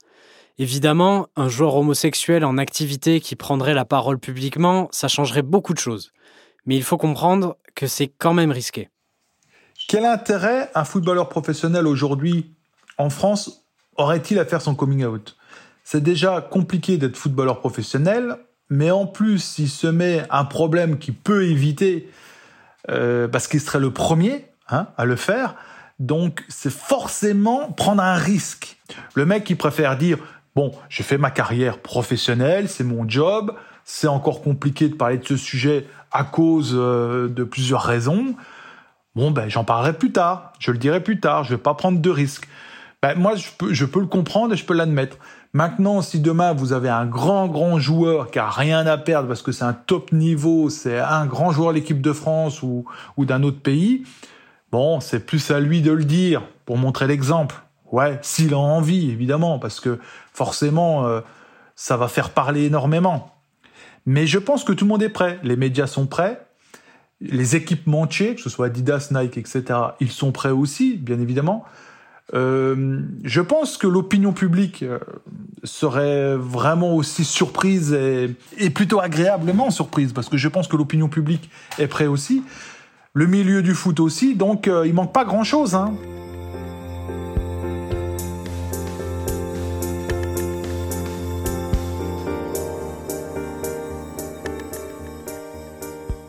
Évidemment, 0.59 1.27
un 1.35 1.49
joueur 1.49 1.75
homosexuel 1.75 2.45
en 2.45 2.57
activité 2.57 3.21
qui 3.21 3.35
prendrait 3.35 3.75
la 3.75 3.85
parole 3.85 4.19
publiquement, 4.19 4.89
ça 4.93 5.09
changerait 5.09 5.43
beaucoup 5.43 5.75
de 5.75 5.79
choses. 5.79 6.13
Mais 6.67 6.77
il 6.77 6.83
faut 6.85 6.99
comprendre 6.99 7.57
que 7.75 7.87
c'est 7.87 8.09
quand 8.09 8.35
même 8.35 8.51
risqué. 8.51 8.89
Quel 9.89 10.05
intérêt 10.05 10.71
un 10.75 10.85
footballeur 10.85 11.29
professionnel 11.29 11.87
aujourd'hui 11.87 12.55
en 12.99 13.11
France 13.11 13.67
aurait-il 13.97 14.39
à 14.39 14.45
faire 14.45 14.63
son 14.63 14.75
coming 14.75 15.05
out? 15.05 15.37
C'est 15.85 16.03
déjà 16.03 16.41
compliqué 16.41 16.97
d'être 16.97 17.17
footballeur 17.17 17.61
professionnel, 17.61 18.37
mais 18.71 18.91
en 18.91 19.07
plus, 19.07 19.59
il 19.59 19.69
se 19.69 19.87
met 19.87 20.25
un 20.31 20.45
problème 20.45 20.99
qu'il 20.99 21.15
peut 21.15 21.45
éviter 21.45 22.09
euh, 22.89 23.29
parce 23.29 23.49
qu'il 23.49 23.61
serait 23.61 23.81
le 23.81 23.93
premier 23.93 24.47
hein, 24.69 24.89
à 24.97 25.05
le 25.05 25.17
faire. 25.17 25.57
Donc, 25.99 26.45
c'est 26.49 26.73
forcément 26.73 27.71
prendre 27.73 28.03
un 28.03 28.15
risque. 28.15 28.79
Le 29.15 29.27
mec 29.27 29.45
qui 29.45 29.55
préfère 29.55 29.99
dire 29.99 30.19
bon, 30.55 30.73
j'ai 30.89 31.03
fait 31.03 31.19
ma 31.19 31.31
carrière 31.31 31.79
professionnelle, 31.79 32.69
c'est 32.69 32.85
mon 32.85 33.09
job, 33.09 33.55
c'est 33.85 34.09
encore 34.09 34.43
compliqué 34.43 34.89
de 34.89 34.95
parler 34.95 35.19
de 35.19 35.27
ce 35.27 35.37
sujet 35.37 35.87
à 36.11 36.25
cause 36.25 36.73
euh, 36.75 37.29
de 37.29 37.45
plusieurs 37.45 37.83
raisons. 37.83 38.35
Bon, 39.15 39.31
ben, 39.31 39.49
j'en 39.49 39.65
parlerai 39.65 39.93
plus 39.93 40.13
tard. 40.13 40.53
Je 40.59 40.71
le 40.71 40.79
dirai 40.79 41.03
plus 41.03 41.21
tard. 41.21 41.45
Je 41.45 41.51
vais 41.51 41.61
pas 41.61 41.75
prendre 41.75 42.01
de 42.01 42.11
risques. 42.11 42.49
Ben, 43.03 43.19
moi, 43.19 43.35
je 43.37 43.85
peux, 43.85 44.01
le 44.01 44.07
comprendre 44.07 44.55
et 44.55 44.57
je 44.57 44.65
peux 44.65 44.75
l'admettre. 44.75 45.17
Maintenant, 45.53 46.01
si 46.01 46.21
demain 46.21 46.53
vous 46.53 46.73
avez 46.73 46.89
un 46.89 47.05
grand, 47.05 47.47
grand 47.49 47.79
joueur 47.79 48.31
qui 48.31 48.39
a 48.39 48.49
rien 48.49 48.87
à 48.87 48.97
perdre 48.97 49.29
parce 49.29 49.43
que 49.43 49.53
c'est 49.53 49.65
un 49.65 49.73
top 49.75 50.13
niveau, 50.13 50.71
c'est 50.71 50.99
un 50.99 51.27
grand 51.27 51.51
joueur 51.51 51.71
de 51.71 51.75
l'équipe 51.75 52.01
de 52.01 52.13
France 52.13 52.63
ou, 52.63 52.87
ou 53.17 53.27
d'un 53.27 53.43
autre 53.43 53.61
pays, 53.61 54.05
bon, 54.71 55.01
c'est 55.01 55.27
plus 55.27 55.51
à 55.51 55.61
lui 55.61 55.83
de 55.83 55.93
le 55.93 56.05
dire 56.05 56.43
pour 56.65 56.79
montrer 56.79 57.07
l'exemple. 57.07 57.57
Ouais, 57.91 58.19
s'il 58.23 58.55
a 58.55 58.59
envie, 58.59 59.11
évidemment, 59.11 59.59
parce 59.59 59.79
que 59.79 59.99
forcément, 60.33 61.07
euh, 61.07 61.21
ça 61.77 61.99
va 61.99 62.09
faire 62.09 62.31
parler 62.31 62.65
énormément. 62.65 63.32
Mais 64.07 64.27
je 64.27 64.39
pense 64.39 64.65
que 64.65 64.73
tout 64.73 64.85
le 64.85 64.89
monde 64.89 65.03
est 65.03 65.09
prêt. 65.09 65.39
Les 65.43 65.57
médias 65.57 65.87
sont 65.87 66.07
prêts. 66.07 66.45
Les 67.21 67.55
équipementiers, 67.55 68.35
que 68.35 68.41
ce 68.41 68.51
soit 68.51 68.67
Adidas, 68.67 69.09
Nike, 69.13 69.39
etc., 69.39 69.63
ils 70.01 70.11
sont 70.11 70.33
prêts 70.33 70.51
aussi, 70.51 70.97
bien 70.97 71.21
évidemment. 71.21 71.65
Euh, 72.35 73.01
je 73.25 73.41
pense 73.41 73.77
que 73.77 73.87
l'opinion 73.87 74.33
publique 74.33 74.83
euh, 74.83 74.99
serait 75.65 76.37
vraiment 76.37 76.95
aussi 76.95 77.25
surprise 77.25 77.93
et, 77.93 78.71
plutôt 78.71 79.01
agréablement 79.01 79.71
surprise, 79.71 80.13
parce 80.13 80.29
que 80.29 80.37
je 80.37 80.49
pense 80.49 80.67
que 80.67 80.77
l'opinion 80.77 81.09
publique 81.09 81.51
est 81.79 81.89
prêt 81.89 82.07
aussi. 82.07 82.43
Le 83.13 83.27
milieu 83.27 83.63
du 83.63 83.75
foot 83.75 84.01
aussi, 84.01 84.35
donc 84.35 84.67
euh, 84.67 84.87
il 84.87 84.95
manque 84.95 85.13
pas 85.13 85.25
grand-chose. 85.25 85.75
Hein. 85.75 85.95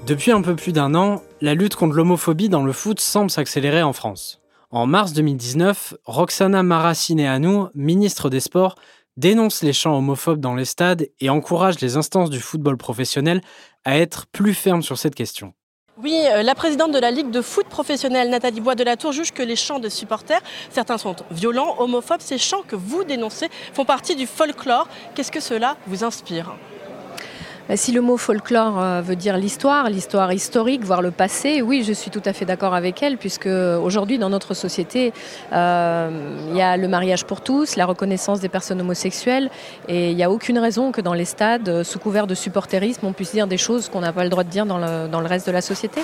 Depuis 0.06 0.32
un 0.32 0.42
peu 0.42 0.58
plus 0.58 0.74
d'un 0.74 0.96
an, 0.96 1.22
la 1.40 1.54
lutte 1.54 1.76
contre 1.76 1.96
l'homophobie 1.96 2.50
dans 2.50 2.64
le 2.64 2.74
foot 2.74 3.00
semble 3.00 3.30
s'accélérer 3.30 3.84
en 3.84 3.94
France. 3.94 4.42
En 4.70 4.86
mars 4.86 5.14
2019, 5.14 5.94
Roxana 6.04 6.62
Maracineanu, 6.62 7.68
ministre 7.74 8.30
des 8.30 8.42
Sports, 8.42 8.76
dénonce 9.16 9.64
les 9.64 9.72
chants 9.72 9.98
homophobes 9.98 10.42
dans 10.42 10.56
les 10.56 10.66
stades 10.66 11.08
et 11.22 11.30
encourage 11.30 11.80
les 11.80 11.96
instances 11.96 12.30
du 12.30 12.42
football 12.42 12.76
professionnel 12.76 13.40
à 13.86 13.98
être 13.98 14.26
plus 14.28 14.54
fermes 14.54 14.82
sur 14.82 14.98
cette 14.98 15.16
question. 15.16 15.54
Oui, 16.02 16.20
euh, 16.34 16.44
la 16.44 16.56
présidente 16.56 16.92
de 16.92 17.00
la 17.00 17.12
Ligue 17.12 17.32
de 17.32 17.42
foot 17.42 17.68
professionnelle, 17.68 18.30
Nathalie 18.30 18.60
Bois 18.60 18.76
de 18.76 18.84
la 18.84 18.98
Tour, 18.98 19.14
juge 19.14 19.32
que 19.32 19.44
les 19.44 19.56
chants 19.56 19.80
de 19.80 19.88
supporters, 19.88 20.42
certains 20.70 20.98
sont 20.98 21.16
violents, 21.32 21.76
homophobes. 21.80 22.20
Ces 22.20 22.40
chants 22.40 22.64
que 22.68 22.76
vous 22.76 23.06
dénoncez 23.06 23.48
font 23.72 23.86
partie 23.86 24.18
du 24.18 24.28
folklore. 24.28 24.90
Qu'est-ce 25.16 25.32
que 25.32 25.40
cela 25.40 25.78
vous 25.88 26.04
inspire? 26.04 26.58
Si 27.76 27.92
le 27.92 28.02
mot 28.02 28.18
folklore 28.18 28.80
euh, 28.80 29.02
veut 29.02 29.16
dire 29.16 29.38
l'histoire, 29.38 29.90
l'histoire 29.90 30.32
historique, 30.34 30.84
voire 30.84 31.02
le 31.02 31.12
passé, 31.12 31.62
oui, 31.62 31.84
je 31.84 31.94
suis 31.94 32.12
tout 32.12 32.22
à 32.26 32.34
fait 32.34 32.46
d'accord 32.46 32.74
avec 32.74 33.02
elle, 33.02 33.18
puisque 33.18 33.48
aujourd'hui, 33.48 34.18
dans 34.18 34.30
notre 34.30 34.54
société, 34.54 35.14
euh, 35.54 36.38
il 36.50 36.58
y 36.58 36.62
a 36.62 36.78
le 36.78 36.88
mariage 36.88 37.26
pour 37.26 37.42
tous, 37.42 37.76
la 37.76 37.86
reconnaissance 37.86 38.42
des 38.42 38.50
personnes 38.50 38.82
homosexuelles, 38.82 39.50
et 39.88 40.12
il 40.12 40.16
n'y 40.16 40.24
a 40.24 40.30
aucune 40.30 40.60
raison 40.60 40.92
que 40.92 41.02
dans 41.02 41.14
les 41.14 41.26
stades, 41.26 41.70
euh, 41.70 41.84
sous 41.84 42.00
couvert 42.00 42.28
de 42.28 42.36
supporterisme, 42.36 43.06
on 43.06 43.14
puisse 43.14 43.32
dire 43.32 43.48
des 43.48 43.58
choses 43.58 43.90
qu'on 43.90 44.02
n'a 44.02 44.12
pas 44.12 44.24
le 44.24 44.30
droit 44.30 44.44
de 44.44 44.50
dire 44.50 44.66
dans 44.66 44.78
le, 44.78 45.08
dans 45.08 45.22
le 45.22 45.28
reste 45.28 45.48
de 45.48 45.52
la 45.52 45.62
société. 45.62 46.02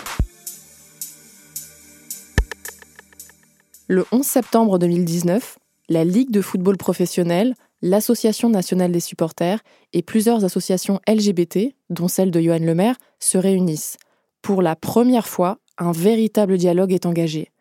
Le 3.88 4.06
11 4.12 4.26
septembre 4.26 4.80
2019, 4.80 5.58
la 5.90 6.04
Ligue 6.04 6.32
de 6.32 6.42
football 6.42 6.78
professionnel 6.78 7.56
l'Association 7.82 8.50
nationale 8.50 8.92
des 8.92 9.00
supporters 9.00 9.60
et 9.94 10.02
plusieurs 10.02 10.44
associations 10.44 11.00
LGBT, 11.08 11.76
dont 11.90 12.08
celle 12.08 12.32
de 12.32 12.42
Johan 12.42 12.60
Lemaire, 12.60 12.96
se 13.20 13.38
réunissent. 13.38 13.98
Pour 14.42 14.62
la 14.62 14.76
première 14.76 15.28
fois, 15.28 15.58
un 15.78 15.92
véritable 15.92 16.58
dialogue 16.58 16.94
est 16.94 17.06
engagé. 17.06 17.52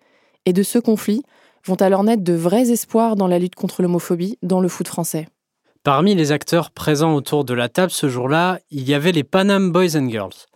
Et 0.47 0.53
de 0.53 0.63
ce 0.63 0.79
conflit 0.79 1.23
vont 1.65 1.77
alors 1.77 2.05
naître 2.05 2.25
de 2.25 2.33
vrais 2.33 2.71
espoirs 2.71 3.17
dans 3.17 3.27
la 3.27 3.39
lutte 3.39 3.55
contre 3.55 3.83
l'homophobie 3.83 4.39
dans 4.43 4.61
le 4.61 4.69
foot 4.69 4.89
français. 4.89 5.29
Parmi 5.85 6.15
les 6.15 6.33
acteurs 6.33 6.71
présents 6.71 7.15
autour 7.15 7.45
de 7.45 7.55
la 7.55 7.69
table 7.69 7.91
ce 7.91 8.09
jour-là, 8.09 8.59
il 8.71 8.89
y 8.89 8.95
avait 8.95 9.13
les 9.13 9.25
Panam 9.25 9.71
Boys 9.73 9.97
and 9.97 10.09
Girls. 10.09 10.47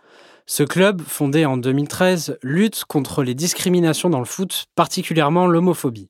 Ce 0.45 0.63
club, 0.63 1.01
fondé 1.01 1.45
en 1.45 1.55
2013, 1.55 2.37
lutte 2.43 2.83
contre 2.85 3.23
les 3.23 3.33
discriminations 3.33 4.09
dans 4.09 4.19
le 4.19 4.25
foot, 4.25 4.65
particulièrement 4.75 5.47
l'homophobie. 5.47 6.09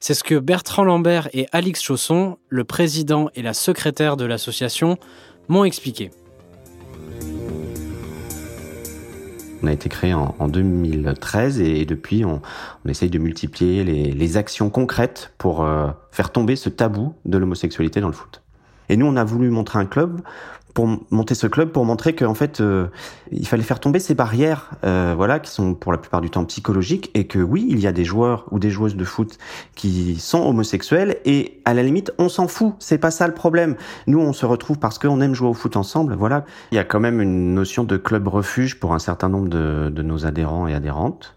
C'est 0.00 0.14
ce 0.14 0.24
que 0.24 0.38
Bertrand 0.38 0.84
Lambert 0.84 1.28
et 1.32 1.46
Alix 1.52 1.82
Chausson, 1.82 2.38
le 2.48 2.64
président 2.64 3.30
et 3.34 3.42
la 3.42 3.54
secrétaire 3.54 4.16
de 4.16 4.24
l'association, 4.24 4.98
m'ont 5.48 5.64
expliqué. 5.64 6.10
On 9.62 9.66
a 9.66 9.72
été 9.72 9.88
créé 9.88 10.12
en, 10.12 10.46
2013 10.46 11.60
et, 11.60 11.86
depuis 11.86 12.24
on, 12.24 12.42
essaye 12.86 13.08
de 13.08 13.18
multiplier 13.18 13.82
les, 13.82 14.36
actions 14.36 14.68
concrètes 14.68 15.32
pour 15.38 15.64
euh, 15.64 15.88
faire 16.10 16.32
tomber 16.32 16.54
ce 16.54 16.68
tabou 16.68 17.14
de 17.24 17.38
l'homosexualité 17.38 18.00
dans 18.00 18.08
le 18.08 18.12
foot. 18.12 18.42
Et 18.90 18.98
nous, 18.98 19.06
on 19.06 19.16
a 19.16 19.24
voulu 19.24 19.48
montrer 19.48 19.78
un 19.78 19.86
club 19.86 20.20
pour 20.74 20.88
monter 21.10 21.34
ce 21.34 21.46
club 21.46 21.70
pour 21.70 21.84
montrer 21.84 22.14
qu'en 22.14 22.34
fait 22.34 22.60
euh, 22.60 22.88
il 23.30 23.46
fallait 23.46 23.62
faire 23.62 23.78
tomber 23.78 24.00
ces 24.00 24.14
barrières 24.14 24.72
euh, 24.84 25.14
voilà 25.16 25.38
qui 25.38 25.50
sont 25.50 25.74
pour 25.74 25.92
la 25.92 25.98
plupart 25.98 26.20
du 26.20 26.30
temps 26.30 26.44
psychologiques 26.44 27.10
et 27.14 27.26
que 27.28 27.38
oui 27.38 27.66
il 27.70 27.78
y 27.78 27.86
a 27.86 27.92
des 27.92 28.04
joueurs 28.04 28.46
ou 28.50 28.58
des 28.58 28.70
joueuses 28.70 28.96
de 28.96 29.04
foot 29.04 29.38
qui 29.76 30.16
sont 30.18 30.42
homosexuels 30.42 31.18
et 31.24 31.62
à 31.64 31.74
la 31.74 31.82
limite 31.82 32.12
on 32.18 32.28
s'en 32.28 32.48
fout. 32.48 32.74
C'est 32.80 32.98
pas 32.98 33.12
ça 33.12 33.26
le 33.28 33.34
problème. 33.34 33.76
Nous 34.06 34.20
on 34.20 34.32
se 34.32 34.44
retrouve 34.44 34.78
parce 34.78 34.98
qu'on 34.98 35.20
aime 35.20 35.34
jouer 35.34 35.48
au 35.48 35.54
foot 35.54 35.76
ensemble 35.76 36.14
voilà. 36.14 36.44
Il 36.72 36.74
y 36.74 36.78
a 36.78 36.84
quand 36.84 37.00
même 37.00 37.20
une 37.20 37.54
notion 37.54 37.84
de 37.84 37.96
club 37.96 38.26
refuge 38.26 38.80
pour 38.80 38.94
un 38.94 38.98
certain 38.98 39.28
nombre 39.28 39.48
de, 39.48 39.90
de 39.90 40.02
nos 40.02 40.26
adhérents 40.26 40.66
et 40.66 40.74
adhérentes. 40.74 41.36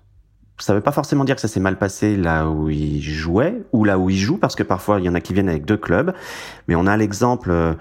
Ça 0.60 0.74
veut 0.74 0.82
pas 0.82 0.92
forcément 0.92 1.24
dire 1.24 1.36
que 1.36 1.42
ça 1.42 1.48
s'est 1.48 1.60
mal 1.60 1.78
passé 1.78 2.18
là 2.18 2.48
où 2.48 2.70
ils 2.70 3.02
jouaient 3.02 3.62
ou 3.74 3.84
là 3.84 4.00
où 4.00 4.10
ils 4.10 4.18
jouent 4.18 4.38
parce 4.38 4.56
que 4.56 4.64
parfois 4.64 5.00
il 5.00 5.06
y 5.06 5.10
en 5.10 5.14
a 5.14 5.22
qui 5.22 5.34
viennent 5.34 5.50
avec 5.50 5.66
deux 5.66 5.78
clubs. 5.78 6.14
Mais 6.68 6.74
on 6.74 6.88
a 6.88 6.98
l'exemple 6.98 7.52
euh, 7.52 7.74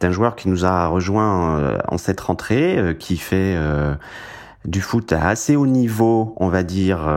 d'un 0.00 0.10
joueur 0.10 0.36
qui 0.36 0.48
nous 0.48 0.64
a 0.64 0.86
rejoint 0.86 1.58
euh, 1.58 1.78
en 1.88 1.98
cette 1.98 2.20
rentrée, 2.20 2.78
euh, 2.78 2.94
qui 2.94 3.16
fait 3.16 3.54
euh, 3.56 3.94
du 4.64 4.80
foot 4.80 5.12
à 5.12 5.28
assez 5.28 5.56
haut 5.56 5.66
niveau, 5.66 6.34
on 6.36 6.48
va 6.48 6.62
dire, 6.62 7.08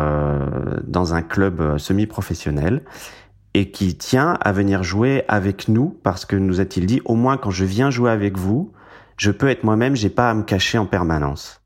dans 0.84 1.14
un 1.14 1.22
club 1.22 1.78
semi-professionnel 1.78 2.82
et 3.54 3.72
qui 3.72 3.96
tient 3.96 4.38
à 4.42 4.52
venir 4.52 4.84
jouer 4.84 5.26
avec 5.28 5.68
nous 5.68 5.98
parce 6.04 6.26
que 6.26 6.36
nous 6.36 6.62
a-t-il 6.62 6.86
dit 6.86 7.02
au 7.04 7.16
moins 7.16 7.38
quand 7.38 7.50
je 7.50 7.66
viens 7.66 7.90
jouer 7.90 8.12
avec 8.12 8.38
vous, 8.38 8.72
je 9.18 9.32
peux 9.32 9.50
être 9.50 9.64
moi-même, 9.64 9.96
j'ai 9.96 10.10
pas 10.10 10.30
à 10.30 10.34
me 10.34 10.44
cacher 10.44 10.78
en 10.78 10.86
permanence. 10.86 11.62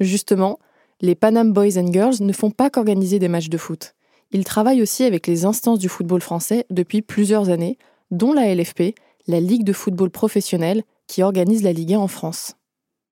Justement, 0.00 0.58
les 1.00 1.14
Panam 1.14 1.52
Boys 1.52 1.78
and 1.78 1.92
Girls 1.92 2.16
ne 2.20 2.32
font 2.32 2.50
pas 2.50 2.68
qu'organiser 2.68 3.18
des 3.18 3.28
matchs 3.28 3.48
de 3.48 3.58
foot. 3.58 3.94
Ils 4.32 4.44
travaillent 4.44 4.82
aussi 4.82 5.04
avec 5.04 5.26
les 5.26 5.44
instances 5.44 5.78
du 5.78 5.88
football 5.88 6.20
français 6.20 6.66
depuis 6.70 7.02
plusieurs 7.02 7.50
années, 7.50 7.78
dont 8.10 8.32
la 8.32 8.52
LFP, 8.52 8.94
la 9.26 9.40
Ligue 9.40 9.64
de 9.64 9.72
football 9.72 10.10
professionnel 10.10 10.82
qui 11.06 11.22
organise 11.22 11.62
la 11.62 11.72
Ligue 11.72 11.94
1 11.94 11.98
en 11.98 12.08
France. 12.08 12.56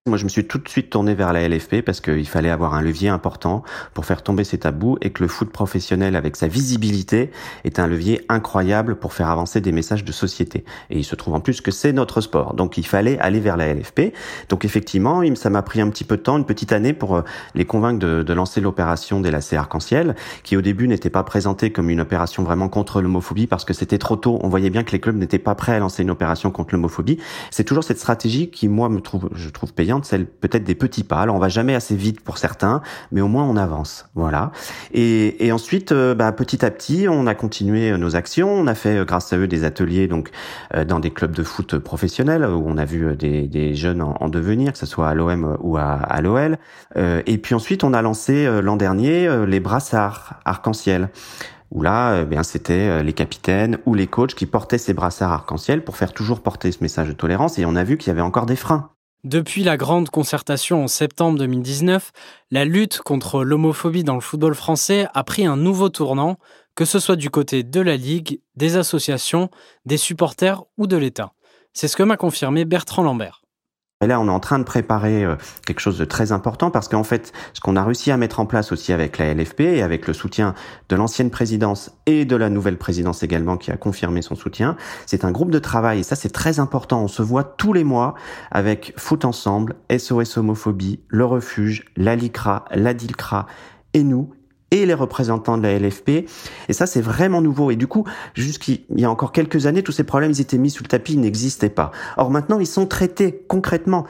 Moi, 0.05 0.17
je 0.17 0.25
me 0.25 0.29
suis 0.29 0.45
tout 0.45 0.57
de 0.57 0.67
suite 0.67 0.89
tourné 0.89 1.15
vers 1.15 1.31
la 1.31 1.47
LFP 1.47 1.81
parce 1.81 2.01
qu'il 2.01 2.27
fallait 2.27 2.49
avoir 2.49 2.73
un 2.73 2.81
levier 2.81 3.07
important 3.07 3.63
pour 3.93 4.05
faire 4.05 4.21
tomber 4.21 4.43
ces 4.43 4.57
tabous 4.57 4.97
et 4.99 5.11
que 5.11 5.23
le 5.23 5.29
foot 5.29 5.49
professionnel, 5.49 6.17
avec 6.17 6.35
sa 6.35 6.49
visibilité, 6.49 7.31
est 7.63 7.79
un 7.79 7.87
levier 7.87 8.25
incroyable 8.27 8.97
pour 8.97 9.13
faire 9.13 9.29
avancer 9.29 9.61
des 9.61 9.71
messages 9.71 10.03
de 10.03 10.11
société. 10.11 10.65
Et 10.89 10.99
il 10.99 11.05
se 11.05 11.15
trouve 11.15 11.35
en 11.35 11.39
plus 11.39 11.61
que 11.61 11.71
c'est 11.71 11.93
notre 11.93 12.19
sport. 12.19 12.53
Donc, 12.53 12.77
il 12.77 12.85
fallait 12.85 13.17
aller 13.19 13.39
vers 13.39 13.55
la 13.55 13.73
LFP. 13.73 14.11
Donc, 14.49 14.65
effectivement, 14.65 15.23
ça 15.35 15.49
m'a 15.49 15.61
pris 15.61 15.79
un 15.79 15.89
petit 15.89 16.03
peu 16.03 16.17
de 16.17 16.21
temps, 16.21 16.37
une 16.37 16.43
petite 16.45 16.73
année 16.73 16.91
pour 16.91 17.15
euh, 17.15 17.21
les 17.55 17.63
convaincre 17.63 17.99
de, 17.99 18.33
lancer 18.33 18.59
l'opération 18.59 19.21
des 19.21 19.31
lacets 19.31 19.55
arc-en-ciel, 19.55 20.17
qui 20.43 20.57
au 20.57 20.61
début 20.61 20.89
n'était 20.89 21.09
pas 21.09 21.23
présentée 21.23 21.71
comme 21.71 21.89
une 21.89 22.01
opération 22.01 22.43
vraiment 22.43 22.67
contre 22.67 23.01
l'homophobie 23.01 23.47
parce 23.47 23.63
que 23.63 23.73
c'était 23.73 23.99
trop 23.99 24.17
tôt. 24.17 24.37
On 24.43 24.49
voyait 24.49 24.69
bien 24.69 24.83
que 24.83 24.91
les 24.91 24.99
clubs 24.99 25.15
n'étaient 25.15 25.39
pas 25.39 25.55
prêts 25.55 25.75
à 25.75 25.79
lancer 25.79 26.03
une 26.03 26.11
opération 26.11 26.51
contre 26.51 26.75
l'homophobie. 26.75 27.19
C'est 27.51 27.63
toujours 27.63 27.85
cette 27.85 27.99
stratégie 27.99 28.49
qui, 28.49 28.67
moi, 28.67 28.89
me 28.89 28.99
trouve, 28.99 29.29
je 29.33 29.47
trouve 29.47 29.73
payante 29.73 29.92
celle 30.01 30.25
peut-être 30.25 30.63
des 30.63 30.75
petits 30.75 31.03
pas. 31.03 31.21
Alors 31.21 31.35
on 31.35 31.39
va 31.39 31.49
jamais 31.49 31.75
assez 31.75 31.95
vite 31.95 32.21
pour 32.21 32.37
certains, 32.37 32.81
mais 33.11 33.21
au 33.21 33.27
moins 33.27 33.43
on 33.43 33.57
avance. 33.57 34.05
Voilà. 34.15 34.51
Et, 34.93 35.51
ensuite, 35.51 35.91
euh, 35.91 36.15
bah, 36.15 36.31
petit 36.31 36.65
à 36.65 36.71
petit, 36.71 37.07
on 37.09 37.27
a 37.27 37.35
continué 37.35 37.91
euh, 37.91 37.97
nos 37.97 38.15
actions. 38.15 38.49
On 38.49 38.67
a 38.67 38.75
fait, 38.75 38.97
euh, 38.97 39.05
grâce 39.05 39.33
à 39.33 39.37
eux, 39.37 39.47
des 39.47 39.63
ateliers 39.63 40.07
donc 40.07 40.31
dans 40.87 40.99
des 40.99 41.11
clubs 41.11 41.35
de 41.35 41.43
foot 41.43 41.77
professionnels 41.77 42.45
où 42.45 42.63
on 42.65 42.77
a 42.77 42.85
vu 42.85 43.15
des, 43.15 43.47
des 43.47 43.75
jeunes 43.75 44.01
en, 44.01 44.29
devenir, 44.29 44.73
que 44.73 44.77
ce 44.77 44.85
soit 44.85 45.09
à 45.09 45.13
l'OM 45.13 45.57
ou 45.61 45.77
à, 45.77 45.83
à 45.83 46.21
l'OL. 46.21 46.57
et 46.95 47.37
puis 47.37 47.55
ensuite, 47.55 47.83
on 47.83 47.93
a 47.93 48.01
lancé 48.01 48.47
l'an 48.61 48.75
dernier 48.75 49.45
les 49.45 49.59
brassards 49.59 50.39
arc-en-ciel 50.45 51.09
où 51.71 51.81
là, 51.81 52.23
bien 52.23 52.43
c'était 52.43 53.03
les 53.03 53.13
capitaines 53.13 53.77
ou 53.85 53.93
les 53.93 54.07
coachs 54.07 54.33
qui 54.33 54.45
portaient 54.45 54.77
ces 54.77 54.93
brassards 54.93 55.31
arc-en-ciel 55.31 55.83
pour 55.83 55.97
faire 55.97 56.13
toujours 56.13 56.41
porter 56.41 56.71
ce 56.71 56.81
message 56.81 57.07
de 57.07 57.13
tolérance. 57.13 57.59
Et 57.59 57.65
on 57.65 57.75
a 57.75 57.83
vu 57.83 57.97
qu'il 57.97 58.07
y 58.07 58.11
avait 58.11 58.21
encore 58.21 58.45
des 58.45 58.55
freins. 58.55 58.89
Depuis 59.23 59.63
la 59.63 59.77
grande 59.77 60.09
concertation 60.09 60.83
en 60.83 60.87
septembre 60.89 61.39
2019, 61.39 62.11
la 62.51 62.65
lutte 62.65 62.99
contre 62.99 63.45
l'homophobie 63.45 64.03
dans 64.03 64.15
le 64.15 64.21
football 64.21 64.53
français 64.53 65.07
a 65.13 65.23
pris 65.23 65.45
un 65.45 65.55
nouveau 65.55 65.87
tournant, 65.87 66.37
que 66.75 66.83
ce 66.83 66.99
soit 66.99 67.15
du 67.15 67.29
côté 67.29 67.63
de 67.63 67.79
la 67.79 67.95
Ligue, 67.95 68.41
des 68.57 68.75
associations, 68.75 69.49
des 69.85 69.95
supporters 69.95 70.63
ou 70.77 70.87
de 70.87 70.97
l'État. 70.97 71.31
C'est 71.71 71.87
ce 71.87 71.95
que 71.95 72.03
m'a 72.03 72.17
confirmé 72.17 72.65
Bertrand 72.65 73.03
Lambert. 73.03 73.42
Et 74.03 74.07
là, 74.07 74.19
on 74.19 74.27
est 74.27 74.31
en 74.31 74.41
train 74.41 74.59
de 74.59 74.65
préparer 74.65 75.23
euh, 75.23 75.35
quelque 75.65 75.79
chose 75.79 75.97
de 75.97 76.03
très 76.03 76.33
important 76.33 76.69
parce 76.71 76.89
qu'en 76.89 77.05
fait, 77.05 77.31
ce 77.53 77.61
qu'on 77.61 77.77
a 77.77 77.83
réussi 77.83 78.11
à 78.11 78.17
mettre 78.17 78.41
en 78.41 78.45
place 78.45 78.73
aussi 78.73 78.91
avec 78.91 79.17
la 79.17 79.33
LFP 79.33 79.61
et 79.61 79.81
avec 79.81 80.07
le 80.07 80.13
soutien 80.13 80.55
de 80.89 80.95
l'ancienne 80.97 81.29
présidence 81.29 81.91
et 82.05 82.25
de 82.25 82.35
la 82.35 82.49
nouvelle 82.49 82.77
présidence 82.77 83.23
également 83.23 83.55
qui 83.55 83.71
a 83.71 83.77
confirmé 83.77 84.21
son 84.21 84.35
soutien, 84.35 84.75
c'est 85.05 85.23
un 85.23 85.31
groupe 85.31 85.51
de 85.51 85.59
travail 85.59 85.99
et 85.99 86.03
ça 86.03 86.17
c'est 86.17 86.33
très 86.33 86.59
important. 86.59 87.01
On 87.01 87.07
se 87.07 87.21
voit 87.21 87.45
tous 87.45 87.71
les 87.71 87.85
mois 87.85 88.15
avec 88.51 88.93
Foot 88.97 89.23
Ensemble, 89.23 89.75
SOS 89.95 90.37
Homophobie, 90.37 90.99
Le 91.07 91.23
Refuge, 91.23 91.85
la 91.95 92.17
LICRA, 92.17 92.65
la 92.71 92.93
DILCRA 92.93 93.47
et 93.93 94.03
nous 94.03 94.33
et 94.73 94.85
les 94.87 94.93
représentants 94.93 95.57
de 95.57 95.63
la 95.63 95.77
LFP. 95.77 96.09
Et 96.67 96.73
ça, 96.73 96.85
c'est 96.87 97.01
vraiment 97.01 97.41
nouveau. 97.41 97.71
Et 97.71 97.75
du 97.75 97.87
coup, 97.87 98.05
jusqu'il 98.33 98.81
y 98.95 99.05
a 99.05 99.09
encore 99.09 99.31
quelques 99.31 99.67
années, 99.67 99.83
tous 99.83 99.91
ces 99.91 100.03
problèmes, 100.03 100.31
ils 100.31 100.41
étaient 100.41 100.57
mis 100.57 100.71
sous 100.71 100.83
le 100.83 100.89
tapis, 100.89 101.13
ils 101.13 101.21
n'existaient 101.21 101.69
pas. 101.69 101.91
Or, 102.17 102.31
maintenant, 102.31 102.59
ils 102.59 102.67
sont 102.67 102.87
traités 102.87 103.45
concrètement. 103.47 104.05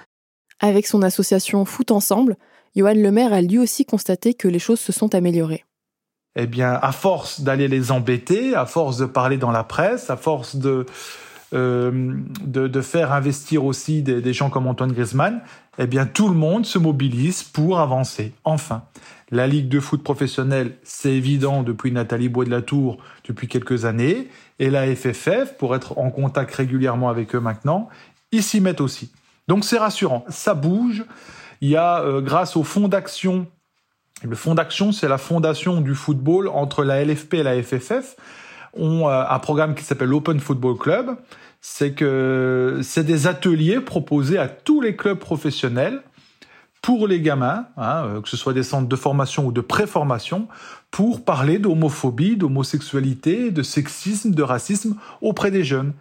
Avec 0.62 0.88
son 0.88 1.02
association 1.02 1.66
Foot 1.66 1.92
Ensemble, 1.92 2.38
Johan 2.76 2.94
Lemaire 2.94 3.34
a 3.34 3.42
lui 3.42 3.60
aussi 3.60 3.86
constaté 3.86 4.34
que 4.34 4.48
les 4.48 4.60
choses 4.60 4.80
se 4.80 4.94
sont 4.94 5.14
améliorées. 5.14 5.66
Eh 6.36 6.48
bien, 6.48 6.80
à 6.82 6.92
force 6.94 7.42
d'aller 7.42 7.68
les 7.68 7.92
embêter, 7.92 8.56
à 8.56 8.66
force 8.66 8.98
de 8.98 9.06
parler 9.06 9.38
dans 9.38 9.52
la 9.52 9.64
presse, 9.64 10.10
à 10.10 10.18
force 10.18 10.56
de, 10.56 10.86
euh, 11.54 12.14
de, 12.44 12.82
faire 12.82 13.12
investir 13.12 13.66
aussi 13.66 14.02
des, 14.02 14.34
gens 14.34 14.50
comme 14.50 14.68
Antoine 14.68 14.92
Griezmann, 14.92 15.42
eh 15.78 15.88
bien, 15.88 16.06
tout 16.06 16.28
le 16.28 16.36
monde 16.36 16.66
se 16.66 16.80
mobilise 16.80 17.44
pour 17.44 17.80
avancer. 17.80 18.34
Enfin, 18.44 18.84
la 19.32 19.48
Ligue 19.48 19.70
de 19.70 19.80
foot 19.80 20.04
professionnelle, 20.04 20.78
c'est 20.84 21.12
évident 21.12 21.64
depuis 21.64 21.92
Nathalie 21.92 22.30
Bois 22.30 22.46
de 22.46 22.50
la 22.50 22.62
Tour 22.62 22.98
depuis 23.28 23.48
quelques 23.48 23.86
années. 23.86 24.30
Et 24.60 24.70
la 24.70 24.96
FFF, 24.96 25.58
pour 25.58 25.76
être 25.76 25.98
en 25.98 26.10
contact 26.10 26.54
régulièrement 26.56 27.10
avec 27.10 27.36
eux 27.36 27.40
maintenant, 27.40 27.90
ils 28.32 28.44
s'y 28.44 28.60
mettent 28.60 28.82
aussi. 28.82 29.12
Donc 29.48 29.66
c'est 29.66 29.78
rassurant. 29.78 30.26
Ça 30.30 30.54
bouge. 30.54 31.06
Il 31.62 31.70
y 31.70 31.76
a, 31.76 32.02
euh, 32.02 32.22
grâce 32.22 32.56
au 32.56 32.64
fonds 32.64 32.88
d'action, 32.88 33.48
le 34.24 34.36
fonds 34.36 34.56
d'action, 34.56 34.92
c'est 34.92 35.08
la 35.08 35.18
fondation 35.18 35.82
du 35.82 35.96
football 35.96 36.48
entre 36.48 36.84
la 36.84 37.04
LFP 37.04 37.36
et 37.36 37.44
la 37.44 37.62
FFF, 37.62 38.16
ont 38.74 39.08
euh, 39.08 39.24
un 39.28 39.40
programme 39.40 39.76
qui 39.76 39.84
s'appelle 39.84 40.10
l'Open 40.10 40.40
Football 40.40 40.78
Club. 40.78 41.18
C'est 41.62 41.94
que 41.94 42.82
c'est 42.84 43.06
des 43.06 43.28
ateliers 43.28 43.80
proposés 43.80 44.38
à 44.38 44.48
tous 44.48 44.82
les 44.82 44.96
clubs 44.96 45.20
professionnels 45.20 46.02
pour 46.84 47.08
les 47.08 47.22
gamins, 47.22 47.68
hein, 47.78 48.04
euh, 48.06 48.22
que 48.22 48.28
ce 48.28 48.36
soit 48.36 48.54
des 48.54 48.62
centres 48.62 48.90
de 48.90 48.96
formation 48.96 49.48
ou 49.48 49.52
de 49.52 49.62
préformation, 49.62 50.50
pour 50.92 51.24
parler 51.24 51.58
d'homophobie, 51.58 52.36
d'homosexualité, 52.36 53.52
de 53.52 53.64
sexisme, 53.64 54.32
de 54.32 54.44
racisme 54.44 54.98
auprès 55.22 55.50
des 55.50 55.64
jeunes. 55.64 55.94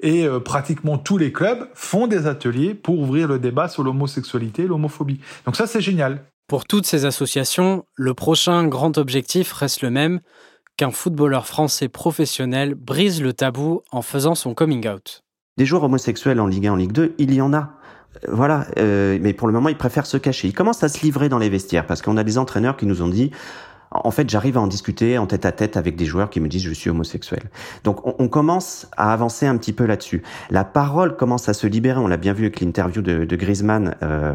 Et 0.00 0.26
euh, 0.26 0.40
pratiquement 0.40 0.98
tous 0.98 1.18
les 1.18 1.32
clubs 1.32 1.68
font 1.74 2.08
des 2.08 2.26
ateliers 2.26 2.74
pour 2.74 2.98
ouvrir 2.98 3.28
le 3.28 3.38
débat 3.38 3.68
sur 3.68 3.84
l'homosexualité 3.84 4.62
et 4.62 4.66
l'homophobie. 4.66 5.20
Donc 5.46 5.54
ça, 5.54 5.68
c'est 5.68 5.80
génial. 5.80 6.24
Pour 6.48 6.66
toutes 6.66 6.84
ces 6.84 7.04
associations, 7.04 7.86
le 7.94 8.12
prochain 8.12 8.66
grand 8.66 8.98
objectif 8.98 9.52
reste 9.52 9.82
le 9.82 9.90
même, 9.90 10.20
qu'un 10.76 10.90
footballeur 10.90 11.46
français 11.46 11.88
professionnel 11.88 12.74
brise 12.74 13.22
le 13.22 13.32
tabou 13.32 13.82
en 13.92 14.02
faisant 14.02 14.34
son 14.34 14.54
coming 14.54 14.88
out. 14.88 15.22
Des 15.56 15.66
joueurs 15.66 15.84
homosexuels 15.84 16.40
en 16.40 16.46
Ligue 16.46 16.66
1, 16.66 16.72
en 16.72 16.76
Ligue 16.76 16.92
2, 16.92 17.14
il 17.18 17.32
y 17.32 17.40
en 17.40 17.52
a 17.54 17.74
voilà, 18.28 18.66
euh, 18.78 19.18
mais 19.20 19.32
pour 19.32 19.48
le 19.48 19.52
moment, 19.52 19.68
ils 19.68 19.76
préfèrent 19.76 20.06
se 20.06 20.16
cacher. 20.16 20.48
Ils 20.48 20.54
commencent 20.54 20.84
à 20.84 20.88
se 20.88 21.02
livrer 21.02 21.28
dans 21.28 21.38
les 21.38 21.48
vestiaires 21.48 21.86
parce 21.86 22.02
qu'on 22.02 22.16
a 22.16 22.24
des 22.24 22.38
entraîneurs 22.38 22.76
qui 22.76 22.86
nous 22.86 23.02
ont 23.02 23.08
dit 23.08 23.30
en 23.94 24.10
fait, 24.10 24.28
j'arrive 24.28 24.58
à 24.58 24.60
en 24.60 24.66
discuter 24.66 25.18
en 25.18 25.26
tête 25.26 25.46
à 25.46 25.52
tête 25.52 25.76
avec 25.76 25.94
des 25.96 26.04
joueurs 26.04 26.28
qui 26.28 26.40
me 26.40 26.48
disent 26.48 26.62
je 26.62 26.72
suis 26.72 26.90
homosexuel. 26.90 27.44
Donc, 27.84 28.00
on, 28.20 28.28
commence 28.28 28.88
à 28.96 29.12
avancer 29.12 29.46
un 29.46 29.56
petit 29.56 29.72
peu 29.72 29.86
là-dessus. 29.86 30.22
La 30.50 30.64
parole 30.64 31.16
commence 31.16 31.48
à 31.48 31.54
se 31.54 31.66
libérer. 31.66 32.00
On 32.00 32.08
l'a 32.08 32.16
bien 32.16 32.32
vu 32.32 32.44
avec 32.44 32.60
l'interview 32.60 33.02
de, 33.02 33.24
de 33.24 33.36
Griezmann 33.36 33.94
euh, 34.02 34.34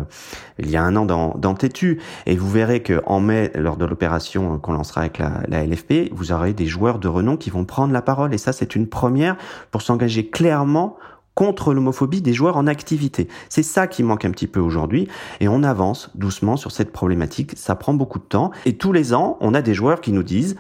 il 0.58 0.70
y 0.70 0.78
a 0.78 0.84
un 0.84 0.96
an 0.96 1.06
dans, 1.06 1.36
dans 1.38 1.54
Tétu. 1.56 2.00
Et 2.26 2.38
vous 2.38 2.50
verrez 2.50 2.82
que 2.82 3.02
en 3.06 3.20
mai, 3.20 3.52
lors 3.56 3.76
de 3.76 3.86
l'opération 3.86 4.58
qu'on 4.60 4.74
lancera 4.74 5.02
avec 5.02 5.18
la, 5.18 5.42
la 5.48 5.66
LFP, 5.66 6.12
vous 6.12 6.32
aurez 6.32 6.54
des 6.54 6.66
joueurs 6.66 7.00
de 7.00 7.08
renom 7.08 7.36
qui 7.36 7.50
vont 7.50 7.66
prendre 7.66 7.92
la 7.92 8.02
parole. 8.02 8.34
Et 8.34 8.38
ça, 8.38 8.54
c'est 8.54 8.76
une 8.76 8.88
première 8.88 9.36
pour 9.72 9.82
s'engager 9.82 10.30
clairement 10.30 10.98
contre 11.40 11.74
l'homophobie 11.74 12.22
des 12.22 12.34
joueurs 12.34 12.58
en 12.58 12.68
activité. 12.68 13.30
C'est 13.48 13.64
ça 13.64 13.88
qui 13.88 14.04
manque 14.04 14.26
un 14.26 14.32
petit 14.32 14.46
peu 14.46 14.60
aujourd'hui 14.60 15.08
et 15.40 15.48
on 15.48 15.64
avance 15.64 16.10
doucement 16.14 16.58
sur 16.58 16.74
cette 16.74 16.92
problématique. 16.92 17.54
Ça 17.56 17.76
prend 17.76 17.94
beaucoup 17.94 18.20
de 18.20 18.26
temps 18.26 18.52
et 18.66 18.74
tous 18.74 18.92
les 18.92 19.14
ans, 19.14 19.38
on 19.40 19.54
a 19.54 19.62
des 19.62 19.74
joueurs 19.74 20.02
qui 20.02 20.12
nous 20.12 20.22
disent 20.22 20.58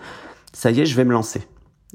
ça 0.54 0.72
y 0.72 0.80
est, 0.80 0.86
je 0.86 0.96
vais 0.96 1.04
me 1.04 1.12
lancer. 1.12 1.42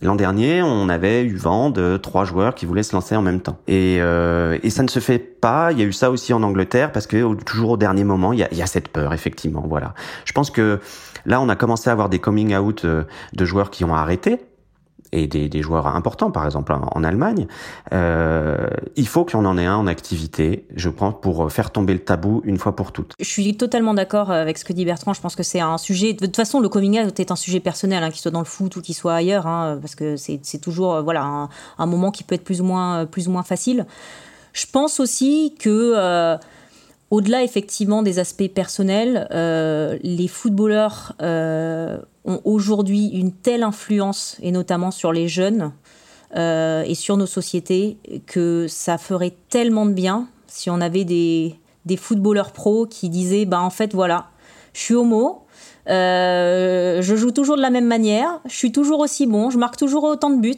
L'an 0.02 0.16
dernier, 0.16 0.60
on 0.60 0.90
avait 0.90 1.22
eu 1.22 1.34
vent 1.34 1.70
de 1.70 1.96
trois 1.96 2.26
joueurs 2.26 2.54
qui 2.54 2.66
voulaient 2.66 2.82
se 2.82 2.94
lancer 2.94 3.16
en 3.16 3.22
même 3.22 3.40
temps. 3.40 3.56
Et, 3.68 4.00
euh, 4.00 4.58
et 4.62 4.68
ça 4.68 4.82
ne 4.82 4.88
se 4.88 4.98
fait 4.98 5.18
pas. 5.18 5.72
Il 5.72 5.78
y 5.78 5.82
a 5.82 5.86
eu 5.86 5.92
ça 5.94 6.10
aussi 6.10 6.34
en 6.34 6.42
Angleterre 6.42 6.92
parce 6.92 7.06
que 7.06 7.32
toujours 7.42 7.70
au 7.70 7.76
dernier 7.78 8.04
moment, 8.04 8.34
il 8.34 8.40
y 8.40 8.42
a, 8.42 8.48
il 8.52 8.58
y 8.58 8.62
a 8.62 8.66
cette 8.66 8.88
peur, 8.88 9.14
effectivement. 9.14 9.64
Voilà. 9.66 9.94
Je 10.26 10.32
pense 10.32 10.50
que 10.50 10.78
là, 11.24 11.40
on 11.40 11.48
a 11.48 11.56
commencé 11.56 11.88
à 11.88 11.94
avoir 11.94 12.10
des 12.10 12.18
coming 12.18 12.54
out 12.54 12.84
euh, 12.84 13.04
de 13.32 13.44
joueurs 13.46 13.70
qui 13.70 13.82
ont 13.82 13.94
arrêté 13.94 14.40
et 15.14 15.26
des, 15.26 15.62
joueurs 15.62 15.86
importants, 15.86 16.30
par 16.30 16.44
exemple 16.44 16.72
en, 16.72 16.88
en 16.92 17.04
Allemagne, 17.04 17.46
euh, 17.92 18.68
il 18.96 19.06
faut 19.06 19.24
qu'on 19.24 19.44
en 19.44 19.56
ait 19.56 19.66
un 19.66 19.76
en 19.76 19.86
activité, 19.86 20.66
je 20.74 20.88
pense, 20.88 21.14
pour 21.22 21.50
faire 21.50 21.70
tomber 21.70 21.92
le 21.92 22.00
tabou 22.00 22.42
une 22.44 22.58
fois 22.58 22.74
pour 22.74 22.92
toutes. 22.92 23.12
Je 23.20 23.24
suis 23.24 23.56
totalement 23.56 23.94
d'accord 23.94 24.30
avec 24.30 24.58
ce 24.58 24.64
que 24.64 24.72
dit 24.72 24.84
Bertrand. 24.84 25.12
Je 25.12 25.20
pense 25.20 25.36
que 25.36 25.42
c'est 25.42 25.60
un 25.60 25.78
sujet. 25.78 26.12
De 26.12 26.26
toute 26.26 26.36
façon, 26.36 26.60
le 26.60 26.68
coming 26.68 27.00
out 27.00 27.18
est 27.20 27.30
un 27.30 27.36
sujet 27.36 27.60
personnel, 27.60 28.02
hein, 28.02 28.10
qu'il 28.10 28.20
soit 28.20 28.30
dans 28.30 28.40
le 28.40 28.44
foot 28.44 28.76
ou 28.76 28.82
qu'il 28.82 28.94
soit 28.94 29.14
ailleurs, 29.14 29.46
hein, 29.46 29.78
parce 29.80 29.94
que 29.94 30.16
c'est 30.16 30.60
toujours 30.60 30.94
euh, 30.94 31.02
voilà 31.02 31.48
un, 31.78 31.86
moment 31.86 32.10
qui 32.10 32.24
peut 32.24 32.34
être 32.34 32.44
plus 32.44 32.60
ou 32.60 32.64
moins 32.64 33.06
plus 33.06 33.28
ou 33.28 33.30
moins 33.30 33.42
facile. 33.42 33.86
Je 34.52 34.66
pense 34.72 35.00
aussi 35.00 35.54
que 35.58 35.92
euh, 35.96 36.36
au-delà 37.10 37.42
effectivement 37.42 38.02
des 38.02 38.18
aspects 38.18 38.48
personnels, 38.48 39.28
euh, 39.30 39.98
les 40.02 40.28
footballeurs 40.28 41.14
euh, 41.22 41.98
ont 42.24 42.40
aujourd'hui 42.44 43.08
une 43.08 43.32
telle 43.32 43.62
influence, 43.62 44.36
et 44.42 44.50
notamment 44.50 44.90
sur 44.90 45.12
les 45.12 45.28
jeunes 45.28 45.72
euh, 46.36 46.82
et 46.82 46.94
sur 46.94 47.16
nos 47.16 47.26
sociétés, 47.26 47.98
que 48.26 48.66
ça 48.68 48.98
ferait 48.98 49.34
tellement 49.48 49.86
de 49.86 49.92
bien 49.92 50.28
si 50.46 50.70
on 50.70 50.80
avait 50.80 51.04
des, 51.04 51.56
footballeurs 51.96 52.52
pros 52.52 52.86
qui 52.86 53.08
disaient 53.08 53.44
bah, 53.44 53.60
en 53.60 53.70
fait, 53.70 53.94
voilà, 53.94 54.30
je 54.72 54.80
suis 54.80 54.94
homo. 54.94 55.42
Je 55.86 57.14
joue 57.16 57.30
toujours 57.30 57.56
de 57.56 57.62
la 57.62 57.70
même 57.70 57.86
manière, 57.86 58.40
je 58.46 58.56
suis 58.56 58.72
toujours 58.72 59.00
aussi 59.00 59.26
bon, 59.26 59.50
je 59.50 59.58
marque 59.58 59.76
toujours 59.76 60.04
autant 60.04 60.30
de 60.30 60.40
buts, 60.40 60.56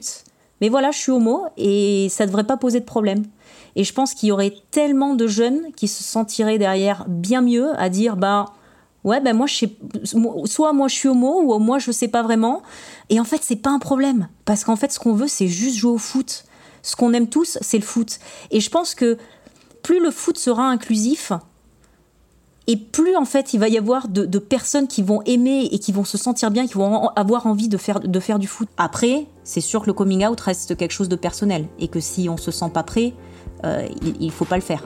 mais 0.61 0.69
voilà, 0.69 0.93
je 0.93 0.99
suis 0.99 1.13
homo 1.13 1.47
et 1.57 2.07
ça 2.11 2.25
ne 2.25 2.29
devrait 2.29 2.45
pas 2.45 2.57
poser 2.57 2.81
de 2.81 2.85
problème. 2.85 3.25
Et 3.77 3.85
je 3.85 3.93
pense 3.93 4.15
qu'il 4.15 4.31
y 4.31 4.33
aurait 4.33 4.55
tellement 4.71 5.15
de 5.15 5.27
jeunes 5.27 5.73
qui 5.77 5.87
se 5.87 6.03
sentiraient 6.03 6.59
derrière 6.59 7.05
bien 7.07 7.43
mieux 7.43 7.79
à 7.79 7.89
dire 7.89 8.17
bah 8.17 8.47
ouais 9.05 9.21
ben 9.21 9.37
moi 9.37 9.47
je 9.47 9.55
sais 9.55 9.77
soit 10.47 10.73
moi 10.73 10.89
je 10.89 10.95
suis 10.95 11.09
homo 11.09 11.43
ou 11.43 11.59
moi 11.59 11.79
je 11.79 11.93
sais 11.93 12.09
pas 12.09 12.23
vraiment. 12.23 12.63
Et 13.11 13.21
en 13.21 13.25
fait 13.25 13.41
c'est 13.43 13.57
pas 13.57 13.71
un 13.71 13.79
problème 13.79 14.29
parce 14.45 14.65
qu'en 14.65 14.77
fait 14.77 14.91
ce 14.91 14.99
qu'on 14.99 15.13
veut 15.13 15.29
c'est 15.29 15.47
juste 15.47 15.77
jouer 15.77 15.93
au 15.93 15.99
foot. 15.99 16.45
Ce 16.83 16.97
qu'on 16.97 17.13
aime 17.13 17.29
tous 17.29 17.59
c'est 17.61 17.79
le 17.79 17.85
foot. 17.85 18.19
Et 18.51 18.61
je 18.61 18.71
pense 18.71 18.95
que 18.95 19.19
plus 19.83 20.01
le 20.03 20.11
foot 20.11 20.37
sera 20.37 20.67
inclusif, 20.67 21.33
et 22.67 22.77
plus 22.77 23.15
en 23.17 23.25
fait 23.25 23.55
il 23.55 23.61
va 23.61 23.69
y 23.69 23.79
avoir 23.79 24.09
de, 24.09 24.25
de, 24.25 24.39
personnes 24.39 24.89
qui 24.89 25.03
vont 25.03 25.23
aimer 25.23 25.69
et 25.71 25.79
qui 25.79 25.93
vont 25.93 26.05
se 26.05 26.19
sentir 26.19 26.51
bien, 26.51 26.67
qui 26.67 26.75
vont 26.75 27.09
avoir 27.11 27.47
envie 27.47 27.69
de 27.69 27.77
faire, 27.77 28.01
de 28.01 28.21
faire 28.21 28.39
du 28.39 28.49
foot. 28.49 28.69
Après, 28.77 29.27
c'est 29.45 29.61
sûr 29.61 29.83
que 29.83 29.87
le 29.87 29.93
coming 29.93 30.27
out 30.27 30.41
reste 30.41 30.77
quelque 30.77 30.91
chose 30.91 31.09
de 31.09 31.17
personnel 31.17 31.69
et 31.79 31.89
que 31.89 32.01
si 32.01 32.29
on 32.29 32.37
se 32.37 32.51
sent 32.51 32.71
pas 32.75 32.83
prêt, 32.83 33.15
euh, 33.65 33.87
il 34.03 34.27
ne 34.27 34.31
faut 34.31 34.45
pas 34.45 34.57
le 34.57 34.63
faire. 34.63 34.83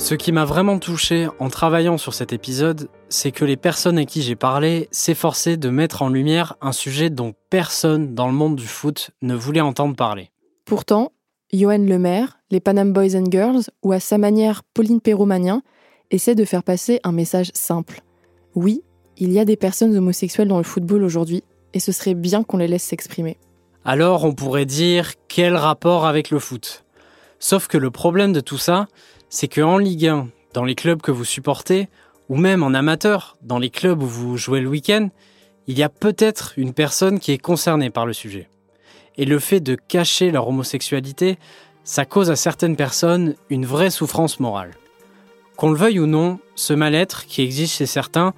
Ce 0.00 0.14
qui 0.14 0.32
m'a 0.32 0.46
vraiment 0.46 0.78
touché 0.78 1.28
en 1.38 1.50
travaillant 1.50 1.98
sur 1.98 2.14
cet 2.14 2.32
épisode, 2.32 2.88
c'est 3.10 3.32
que 3.32 3.44
les 3.44 3.58
personnes 3.58 3.98
à 3.98 4.06
qui 4.06 4.22
j'ai 4.22 4.34
parlé 4.34 4.88
s'efforçaient 4.90 5.58
de 5.58 5.68
mettre 5.68 6.00
en 6.00 6.08
lumière 6.08 6.56
un 6.62 6.72
sujet 6.72 7.10
dont 7.10 7.34
personne 7.50 8.14
dans 8.14 8.26
le 8.26 8.32
monde 8.32 8.56
du 8.56 8.66
foot 8.66 9.10
ne 9.20 9.34
voulait 9.34 9.60
entendre 9.60 9.94
parler. 9.94 10.30
Pourtant, 10.64 11.12
Johan 11.52 11.78
Lemaire, 11.78 12.38
les 12.50 12.60
Panam 12.60 12.94
Boys 12.94 13.14
and 13.14 13.30
Girls 13.30 13.64
ou 13.82 13.92
à 13.92 14.00
sa 14.00 14.16
manière 14.16 14.62
Pauline 14.72 15.02
Perromanien 15.02 15.62
essaient 16.10 16.34
de 16.34 16.46
faire 16.46 16.64
passer 16.64 16.98
un 17.04 17.12
message 17.12 17.50
simple. 17.52 18.00
Oui, 18.54 18.82
il 19.18 19.30
y 19.32 19.38
a 19.38 19.44
des 19.44 19.56
personnes 19.56 19.94
homosexuelles 19.94 20.48
dans 20.48 20.58
le 20.58 20.64
football 20.64 21.04
aujourd'hui 21.04 21.44
et 21.74 21.80
ce 21.80 21.92
serait 21.92 22.14
bien 22.14 22.42
qu'on 22.42 22.56
les 22.56 22.68
laisse 22.68 22.84
s'exprimer. 22.84 23.38
Alors 23.84 24.24
on 24.24 24.34
pourrait 24.34 24.66
dire 24.66 25.12
quel 25.28 25.56
rapport 25.56 26.06
avec 26.06 26.30
le 26.30 26.38
foot? 26.38 26.84
Sauf 27.38 27.66
que 27.68 27.78
le 27.78 27.90
problème 27.90 28.32
de 28.32 28.40
tout 28.40 28.58
ça, 28.58 28.86
c'est 29.30 29.48
qu'en 29.48 29.78
Ligue 29.78 30.06
1, 30.06 30.28
dans 30.52 30.64
les 30.64 30.74
clubs 30.74 31.00
que 31.00 31.10
vous 31.10 31.24
supportez, 31.24 31.88
ou 32.28 32.36
même 32.36 32.62
en 32.62 32.74
amateur, 32.74 33.36
dans 33.42 33.58
les 33.58 33.70
clubs 33.70 34.02
où 34.02 34.06
vous 34.06 34.36
jouez 34.36 34.60
le 34.60 34.68
week-end, 34.68 35.08
il 35.66 35.78
y 35.78 35.82
a 35.82 35.88
peut-être 35.88 36.54
une 36.56 36.74
personne 36.74 37.18
qui 37.18 37.32
est 37.32 37.38
concernée 37.38 37.90
par 37.90 38.06
le 38.06 38.12
sujet. 38.12 38.48
Et 39.16 39.24
le 39.24 39.38
fait 39.38 39.60
de 39.60 39.74
cacher 39.74 40.30
leur 40.30 40.48
homosexualité, 40.48 41.38
ça 41.84 42.04
cause 42.04 42.30
à 42.30 42.36
certaines 42.36 42.76
personnes 42.76 43.34
une 43.48 43.66
vraie 43.66 43.90
souffrance 43.90 44.40
morale. 44.40 44.72
Qu'on 45.56 45.70
le 45.70 45.76
veuille 45.76 46.00
ou 46.00 46.06
non, 46.06 46.38
ce 46.54 46.72
mal-être 46.72 47.26
qui 47.26 47.42
existe 47.42 47.76
chez 47.76 47.86
certains, 47.86 48.34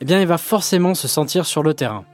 eh 0.00 0.04
bien 0.04 0.20
il 0.20 0.26
va 0.26 0.38
forcément 0.38 0.94
se 0.94 1.08
sentir 1.08 1.46
sur 1.46 1.62
le 1.62 1.74
terrain. 1.74 2.04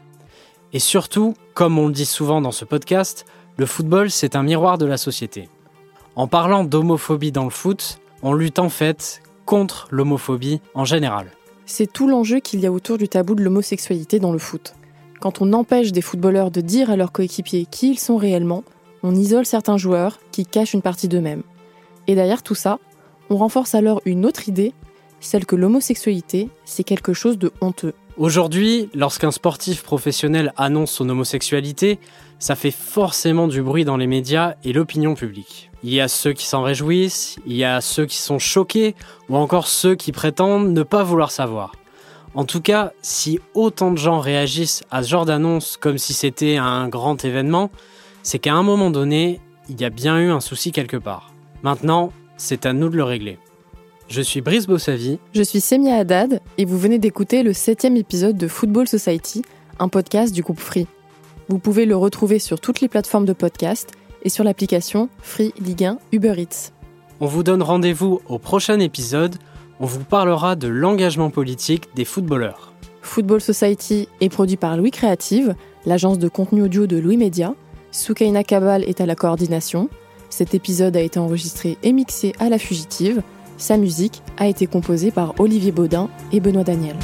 Et 0.73 0.79
surtout, 0.79 1.35
comme 1.55 1.79
on 1.79 1.89
le 1.89 1.93
dit 1.93 2.07
souvent 2.07 2.41
dans 2.41 2.53
ce 2.53 2.65
podcast, 2.65 3.27
le 3.57 3.67
football, 3.67 4.11
c'est 4.11 4.37
un 4.37 4.43
miroir 4.43 4.79
de 4.79 4.87
la 4.87 4.97
société. 4.97 5.49
En 6.17 6.27
parlant 6.27 6.65
d'homophobie 6.65 7.33
dans 7.33 7.45
le 7.45 7.51
foot, 7.51 8.01
on 8.23 8.33
lutte 8.33 8.59
en 8.59 8.69
fait 8.69 9.23
contre 9.47 9.89
l'homophobie 9.91 10.61
en 10.75 10.85
général. 10.85 11.27
C'est 11.67 11.93
tout 11.93 12.09
l'enjeu 12.09 12.41
qu'il 12.41 12.61
y 12.61 12.67
a 12.67 12.73
autour 12.73 12.99
du 12.99 13.09
tabou 13.09 13.35
de 13.35 13.43
l'homosexualité 13.43 14.19
dans 14.19 14.33
le 14.33 14.39
foot. 14.39 14.75
Quand 15.21 15.43
on 15.43 15.53
empêche 15.53 15.93
des 15.93 16.01
footballeurs 16.01 16.51
de 16.51 16.61
dire 16.61 16.91
à 16.91 16.97
leurs 16.97 17.13
coéquipiers 17.13 17.67
qui 17.71 17.91
ils 17.91 17.99
sont 17.99 18.17
réellement, 18.17 18.65
on 19.03 19.15
isole 19.15 19.47
certains 19.47 19.77
joueurs 19.77 20.19
qui 20.33 20.47
cachent 20.47 20.75
une 20.75 20.83
partie 20.83 21.09
d'eux-mêmes. 21.09 21.43
Et 22.07 22.15
derrière 22.15 22.43
tout 22.43 22.55
ça, 22.55 22.79
on 23.29 23.37
renforce 23.37 23.75
alors 23.75 24.01
une 24.05 24.27
autre 24.27 24.49
idée, 24.49 24.73
celle 25.21 25.47
que 25.47 25.57
l'homosexualité, 25.57 26.49
c'est 26.65 26.85
quelque 26.85 27.13
chose 27.13 27.39
de 27.39 27.53
honteux. 27.61 27.95
Aujourd'hui, 28.17 28.91
lorsqu'un 28.93 29.31
sportif 29.31 29.83
professionnel 29.83 30.53
annonce 30.57 30.91
son 30.91 31.09
homosexualité, 31.09 31.99
ça 32.39 32.55
fait 32.55 32.71
forcément 32.71 33.49
du 33.49 33.63
bruit 33.63 33.85
dans 33.85 33.97
les 33.97 34.07
médias 34.07 34.55
et 34.65 34.73
l'opinion 34.73 35.15
publique. 35.15 35.71
Il 35.83 35.95
y 35.95 36.01
a 36.01 36.09
ceux 36.09 36.33
qui 36.33 36.47
s'en 36.47 36.63
réjouissent, 36.63 37.37
il 37.47 37.55
y 37.55 37.65
a 37.65 37.81
ceux 37.81 38.07
qui 38.07 38.19
sont 38.19 38.39
choqués, 38.39 38.95
ou 39.29 39.37
encore 39.37 39.67
ceux 39.67 39.95
qui 39.95 40.13
prétendent 40.13 40.73
ne 40.73 40.83
pas 40.83 41.03
vouloir 41.03 41.31
savoir. 41.31 41.73
En 42.35 42.45
tout 42.45 42.61
cas, 42.61 42.93
si 43.01 43.41
autant 43.55 43.91
de 43.91 43.99
gens 43.99 44.21
réagissent 44.21 44.85
à 44.91 45.03
ce 45.03 45.09
genre 45.09 45.25
d'annonce 45.25 45.77
comme 45.77 45.99
si 45.99 46.13
c'était 46.13 46.57
un 46.57 46.89
grand 46.89 47.25
événement, 47.25 47.71
c'est 48.23 48.39
qu'à 48.39 48.55
un 48.55 48.63
moment 48.63 48.91
donné, 48.91 49.41
il 49.69 49.81
y 49.81 49.85
a 49.85 49.91
bien 49.91 50.19
eu 50.21 50.31
un 50.31 50.41
souci 50.41 50.73
quelque 50.73 50.97
part. 50.97 51.33
Maintenant, 51.63 52.13
c'est 52.37 52.67
à 52.67 52.73
nous 52.73 52.89
de 52.89 52.97
le 52.97 53.05
régler. 53.05 53.39
Je 54.11 54.23
suis 54.23 54.41
Brice 54.41 54.67
Bossavi. 54.67 55.21
Je 55.33 55.43
suis 55.45 55.61
Semia 55.61 55.95
Haddad 55.95 56.41
et 56.59 56.65
vous 56.65 56.77
venez 56.77 56.99
d'écouter 56.99 57.45
le 57.45 57.53
septième 57.53 57.97
épisode 57.97 58.37
de 58.37 58.49
Football 58.49 58.89
Society, 58.89 59.43
un 59.79 59.87
podcast 59.87 60.35
du 60.35 60.43
groupe 60.43 60.59
Free. 60.59 60.89
Vous 61.49 61.61
pouvez 61.61 61.87
le 61.87 61.97
retrouver 61.97 62.41
sur 62.41 62.59
toutes 62.59 62.81
les 62.81 62.89
plateformes 62.89 63.25
de 63.25 63.33
podcast 63.33 63.93
et 64.25 64.29
sur 64.29 64.43
l'application 64.43 65.09
Free 65.23 65.55
Ligue 65.61 65.85
1 65.85 65.99
Uber 66.11 66.35
Eats. 66.39 66.73
On 67.21 67.27
vous 67.27 67.45
donne 67.45 67.63
rendez-vous 67.63 68.21
au 68.27 68.41
prochain 68.41 68.81
épisode. 68.81 69.37
On 69.79 69.87
vous 69.87 70.03
parlera 70.03 70.57
de 70.57 70.67
l'engagement 70.67 71.31
politique 71.31 71.87
des 71.95 72.05
footballeurs. 72.05 72.73
Football 73.03 73.41
Society 73.41 74.09
est 74.21 74.29
produit 74.29 74.57
par 74.57 74.77
Louis 74.77 74.91
Créative, 74.91 75.55
l'agence 75.87 76.19
de 76.19 76.29
contenu 76.29 76.63
audio 76.63 76.89
de 76.89 76.97
Louis 76.97 77.17
Média. 77.17 77.55
Soukaina 77.93 78.43
Kabal 78.43 78.83
est 78.83 79.01
à 79.01 79.07
la 79.07 79.15
coordination. 79.15 79.89
Cet 80.31 80.53
épisode 80.53 80.97
a 80.97 81.01
été 81.01 81.21
enregistré 81.21 81.79
et 81.85 81.93
mixé 81.93 82.33
à 82.41 82.49
la 82.49 82.59
fugitive. 82.59 83.23
Sa 83.61 83.77
musique 83.77 84.23
a 84.39 84.47
été 84.47 84.67
composée 84.67 85.11
par 85.11 85.39
Olivier 85.39 85.71
Baudin 85.71 86.09
et 86.33 86.41
Benoît 86.41 86.65
Daniel. 86.65 86.97